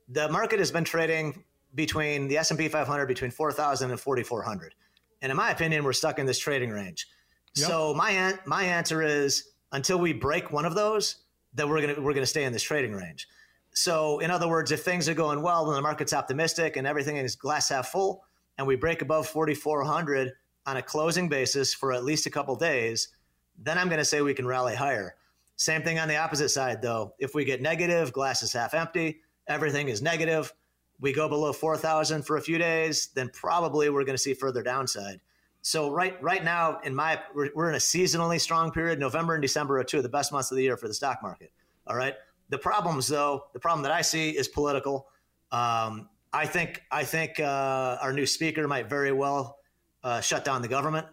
the 0.07 0.29
market 0.29 0.59
has 0.59 0.71
been 0.71 0.85
trading 0.85 1.43
between 1.75 2.27
the 2.27 2.37
S&P 2.37 2.69
500 2.69 3.05
between 3.05 3.29
4,000 3.29 3.91
and 3.91 3.99
4,400. 3.99 4.73
And 5.21 5.29
in 5.29 5.35
my 5.35 5.51
opinion, 5.51 5.83
we're 5.83 5.93
stuck 5.93 6.17
in 6.17 6.25
this 6.25 6.39
trading 6.39 6.69
range. 6.69 7.07
Yep. 7.55 7.67
So 7.67 7.93
my 7.93 8.39
my 8.45 8.63
answer 8.63 9.03
is 9.03 9.51
until 9.73 9.99
we 9.99 10.13
break 10.13 10.51
one 10.51 10.65
of 10.65 10.73
those, 10.73 11.17
that 11.53 11.67
we're 11.67 11.81
gonna 11.81 12.01
we're 12.01 12.13
gonna 12.13 12.25
stay 12.25 12.45
in 12.45 12.53
this 12.53 12.63
trading 12.63 12.93
range. 12.93 13.27
So 13.73 14.19
in 14.19 14.31
other 14.31 14.47
words, 14.47 14.71
if 14.71 14.83
things 14.83 15.09
are 15.09 15.13
going 15.13 15.41
well, 15.41 15.67
and 15.67 15.75
the 15.75 15.81
market's 15.81 16.13
optimistic 16.13 16.77
and 16.77 16.87
everything 16.87 17.17
is 17.17 17.35
glass 17.35 17.69
half 17.69 17.89
full, 17.89 18.23
and 18.57 18.65
we 18.65 18.75
break 18.75 19.01
above 19.01 19.27
4,400 19.27 20.31
on 20.65 20.77
a 20.77 20.81
closing 20.81 21.29
basis 21.29 21.73
for 21.73 21.93
at 21.93 22.03
least 22.03 22.25
a 22.25 22.29
couple 22.29 22.55
days, 22.55 23.09
then 23.57 23.77
I'm 23.77 23.87
going 23.87 23.99
to 23.99 24.05
say 24.05 24.21
we 24.21 24.33
can 24.33 24.47
rally 24.47 24.75
higher. 24.75 25.15
Same 25.55 25.81
thing 25.81 25.97
on 25.99 26.07
the 26.07 26.17
opposite 26.17 26.49
side, 26.49 26.81
though. 26.81 27.13
If 27.19 27.33
we 27.33 27.43
get 27.43 27.61
negative, 27.61 28.13
glass 28.13 28.43
is 28.43 28.53
half 28.53 28.73
empty, 28.73 29.21
everything 29.47 29.89
is 29.89 30.01
negative 30.01 30.53
we 30.99 31.13
go 31.13 31.29
below 31.29 31.53
4,000 31.53 32.23
for 32.23 32.37
a 32.37 32.41
few 32.41 32.57
days, 32.57 33.09
then 33.13 33.29
probably 33.29 33.89
we're 33.89 34.03
going 34.03 34.15
to 34.15 34.21
see 34.21 34.33
further 34.33 34.63
downside. 34.63 35.19
So 35.61 35.91
right 35.91 36.21
right 36.23 36.43
now, 36.43 36.79
in 36.83 36.95
my 36.95 37.19
we're, 37.33 37.49
we're 37.53 37.69
in 37.69 37.75
a 37.75 37.79
seasonally 37.79 38.39
strong 38.39 38.71
period. 38.71 38.99
November 38.99 39.33
and 39.33 39.41
December 39.41 39.77
are 39.79 39.83
two 39.83 39.97
of 39.97 40.03
the 40.03 40.09
best 40.09 40.31
months 40.31 40.49
of 40.49 40.57
the 40.57 40.63
year 40.63 40.77
for 40.77 40.87
the 40.87 40.93
stock 40.93 41.21
market. 41.21 41.51
All 41.87 41.95
right. 41.95 42.15
The 42.49 42.57
problems, 42.57 43.07
though, 43.07 43.45
the 43.53 43.59
problem 43.59 43.83
that 43.83 43.91
I 43.91 44.01
see 44.01 44.29
is 44.29 44.47
political. 44.47 45.07
Um, 45.51 46.07
I 46.31 46.45
think 46.45 46.83
I 46.89 47.03
think 47.03 47.39
uh, 47.39 47.97
our 48.01 48.13
new 48.13 48.25
speaker 48.25 48.65
might 48.67 48.87
very 48.89 49.11
well 49.11 49.57
uh, 50.03 50.21
shut 50.21 50.45
down 50.45 50.61
the 50.61 50.69
government, 50.69 51.07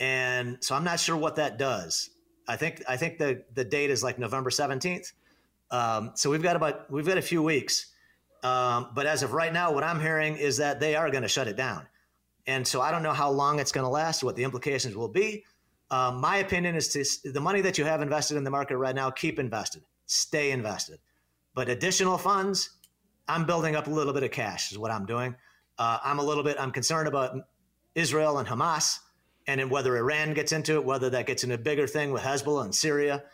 and 0.00 0.56
so 0.60 0.74
I'm 0.74 0.82
not 0.82 0.98
sure 0.98 1.16
what 1.16 1.36
that 1.36 1.58
does. 1.58 2.10
I 2.48 2.56
think 2.56 2.82
I 2.88 2.96
think 2.96 3.18
the 3.18 3.44
the 3.54 3.64
date 3.64 3.90
is 3.90 4.02
like 4.02 4.18
November 4.18 4.50
17th. 4.50 5.12
Um, 5.70 6.12
so 6.14 6.30
we've 6.30 6.42
got 6.42 6.56
about 6.56 6.90
we've 6.90 7.06
got 7.06 7.18
a 7.18 7.22
few 7.22 7.42
weeks. 7.42 7.86
Um, 8.42 8.88
but 8.94 9.06
as 9.06 9.22
of 9.22 9.34
right 9.34 9.52
now, 9.52 9.72
what 9.72 9.84
I'm 9.84 10.00
hearing 10.00 10.36
is 10.36 10.56
that 10.56 10.80
they 10.80 10.96
are 10.96 11.10
going 11.10 11.22
to 11.22 11.28
shut 11.28 11.46
it 11.46 11.56
down. 11.56 11.86
And 12.46 12.66
so 12.66 12.80
I 12.80 12.90
don't 12.90 13.02
know 13.02 13.12
how 13.12 13.30
long 13.30 13.60
it's 13.60 13.70
going 13.70 13.84
to 13.84 13.90
last, 13.90 14.24
what 14.24 14.34
the 14.34 14.44
implications 14.44 14.96
will 14.96 15.08
be. 15.08 15.44
Um, 15.90 16.22
my 16.22 16.38
opinion 16.38 16.74
is 16.74 16.88
to 16.88 17.30
the 17.30 17.40
money 17.40 17.60
that 17.60 17.76
you 17.76 17.84
have 17.84 18.00
invested 18.00 18.38
in 18.38 18.44
the 18.44 18.50
market 18.50 18.78
right 18.78 18.94
now, 18.94 19.10
keep 19.10 19.38
invested, 19.38 19.82
stay 20.06 20.52
invested. 20.52 21.00
But 21.54 21.68
additional 21.68 22.16
funds, 22.16 22.70
I'm 23.28 23.44
building 23.44 23.76
up 23.76 23.88
a 23.88 23.90
little 23.90 24.14
bit 24.14 24.22
of 24.22 24.30
cash, 24.30 24.72
is 24.72 24.78
what 24.78 24.90
I'm 24.90 25.04
doing. 25.04 25.34
Uh, 25.78 25.98
I'm 26.02 26.18
a 26.18 26.22
little 26.22 26.44
bit, 26.44 26.56
I'm 26.58 26.70
concerned 26.70 27.08
about 27.08 27.36
Israel 27.94 28.38
and 28.38 28.48
Hamas 28.48 29.00
and 29.58 29.70
whether 29.70 29.96
Iran 29.96 30.34
gets 30.34 30.52
into 30.52 30.74
it, 30.74 30.84
whether 30.84 31.10
that 31.10 31.26
gets 31.26 31.42
into 31.42 31.56
a 31.56 31.58
bigger 31.58 31.86
thing 31.86 32.12
with 32.12 32.22
Hezbollah 32.22 32.66
and 32.66 32.74
Syria. 32.74 33.24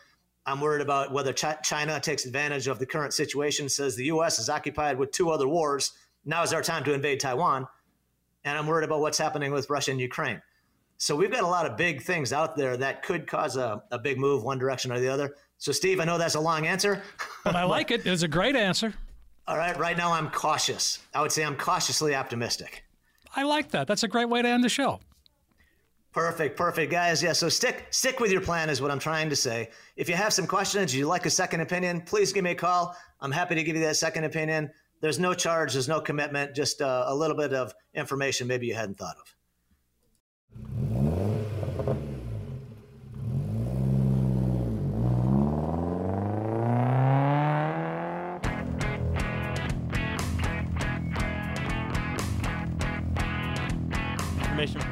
I'm 0.47 0.61
worried 0.61 0.81
about 0.81 1.13
whether 1.13 1.33
Ch- 1.33 1.61
China 1.63 1.99
takes 2.01 2.25
advantage 2.25 2.69
of 2.69 2.79
the 2.79 2.87
current 2.87 3.13
situation, 3.13 3.69
says 3.69 3.97
the 3.97 4.05
U.S. 4.05 4.39
is 4.39 4.49
occupied 4.49 4.99
with 4.99 5.11
two 5.11 5.31
other 5.31 5.49
wars. 5.49 5.93
Now 6.25 6.43
is 6.43 6.53
our 6.53 6.63
time 6.63 6.85
to 6.85 6.95
invade 6.95 7.21
Taiwan. 7.21 7.67
And 8.45 8.57
I'm 8.57 8.67
worried 8.67 8.85
about 8.85 9.01
what's 9.01 9.19
happening 9.19 9.53
with 9.53 9.69
Russia 9.69 9.91
and 9.91 10.01
Ukraine. 10.01 10.41
So 10.99 11.15
we've 11.17 11.31
got 11.31 11.43
a 11.43 11.49
lot 11.49 11.67
of 11.67 11.77
big 11.77 12.01
things 12.01 12.33
out 12.33 12.57
there 12.57 12.77
that 12.77 13.03
could 13.03 13.27
cause 13.27 13.57
a, 13.57 13.83
a 13.91 13.99
big 13.99 14.19
move 14.19 14.45
one 14.45 14.59
direction 14.59 14.93
or 14.93 15.01
the 15.01 15.09
other. 15.09 15.35
So, 15.59 15.73
Steve, 15.73 16.01
I 16.01 16.05
know 16.05 16.17
that's 16.17 16.37
a 16.37 16.41
long 16.41 16.67
answer. 16.67 17.03
But 17.45 17.55
I 17.55 17.63
like 17.63 17.93
it. 17.93 18.05
It's 18.05 18.25
a 18.25 18.29
great 18.29 18.57
answer. 18.57 18.93
All 19.47 19.57
right, 19.57 19.79
right 19.79 19.97
now 19.97 20.13
I'm 20.13 20.31
cautious. 20.31 20.99
I 21.15 21.23
would 21.23 21.31
say 21.31 21.45
I'm 21.45 21.55
cautiously 21.55 22.13
optimistic. 22.13 22.83
I 23.37 23.45
like 23.45 23.71
that. 23.71 23.87
That's 23.87 24.03
a 24.03 24.09
great 24.09 24.29
way 24.29 24.43
to 24.43 24.49
end 24.49 24.65
the 24.65 24.69
show. 24.69 24.99
Perfect, 26.17 26.57
perfect, 26.57 26.91
guys. 26.91 27.23
Yeah, 27.23 27.35
so 27.35 27.51
stick 27.51 27.89
stick 27.91 28.21
with 28.21 28.33
your 28.33 28.41
plan 28.41 28.71
is 28.71 28.81
what 28.81 28.91
I'm 28.91 28.99
trying 28.99 29.29
to 29.29 29.37
say. 29.37 29.69
If 29.97 30.09
you 30.09 30.15
have 30.15 30.33
some 30.33 30.47
questions, 30.47 30.95
you 30.95 31.07
like 31.07 31.27
a 31.27 31.31
second 31.31 31.61
opinion, 31.61 32.01
please 32.01 32.33
give 32.33 32.43
me 32.43 32.53
a 32.53 32.55
call. 32.55 32.97
I'm 33.21 33.31
happy 33.31 33.55
to 33.55 33.63
give 33.63 33.77
you 33.77 33.83
that 33.83 33.97
second 33.97 34.25
opinion. 34.25 34.71
There's 35.03 35.19
no 35.19 35.35
charge, 35.35 35.75
there's 35.75 35.89
no 35.89 36.01
commitment, 36.01 36.57
just 36.57 36.81
uh, 36.81 37.05
a 37.07 37.15
little 37.15 37.37
bit 37.37 37.53
of 37.53 37.75
information 37.93 38.47
maybe 38.47 38.67
you 38.67 38.75
hadn't 38.75 38.97
thought 38.97 39.17
of. 39.21 39.36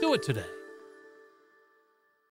Do 0.00 0.14
it 0.14 0.22
today. 0.22 0.57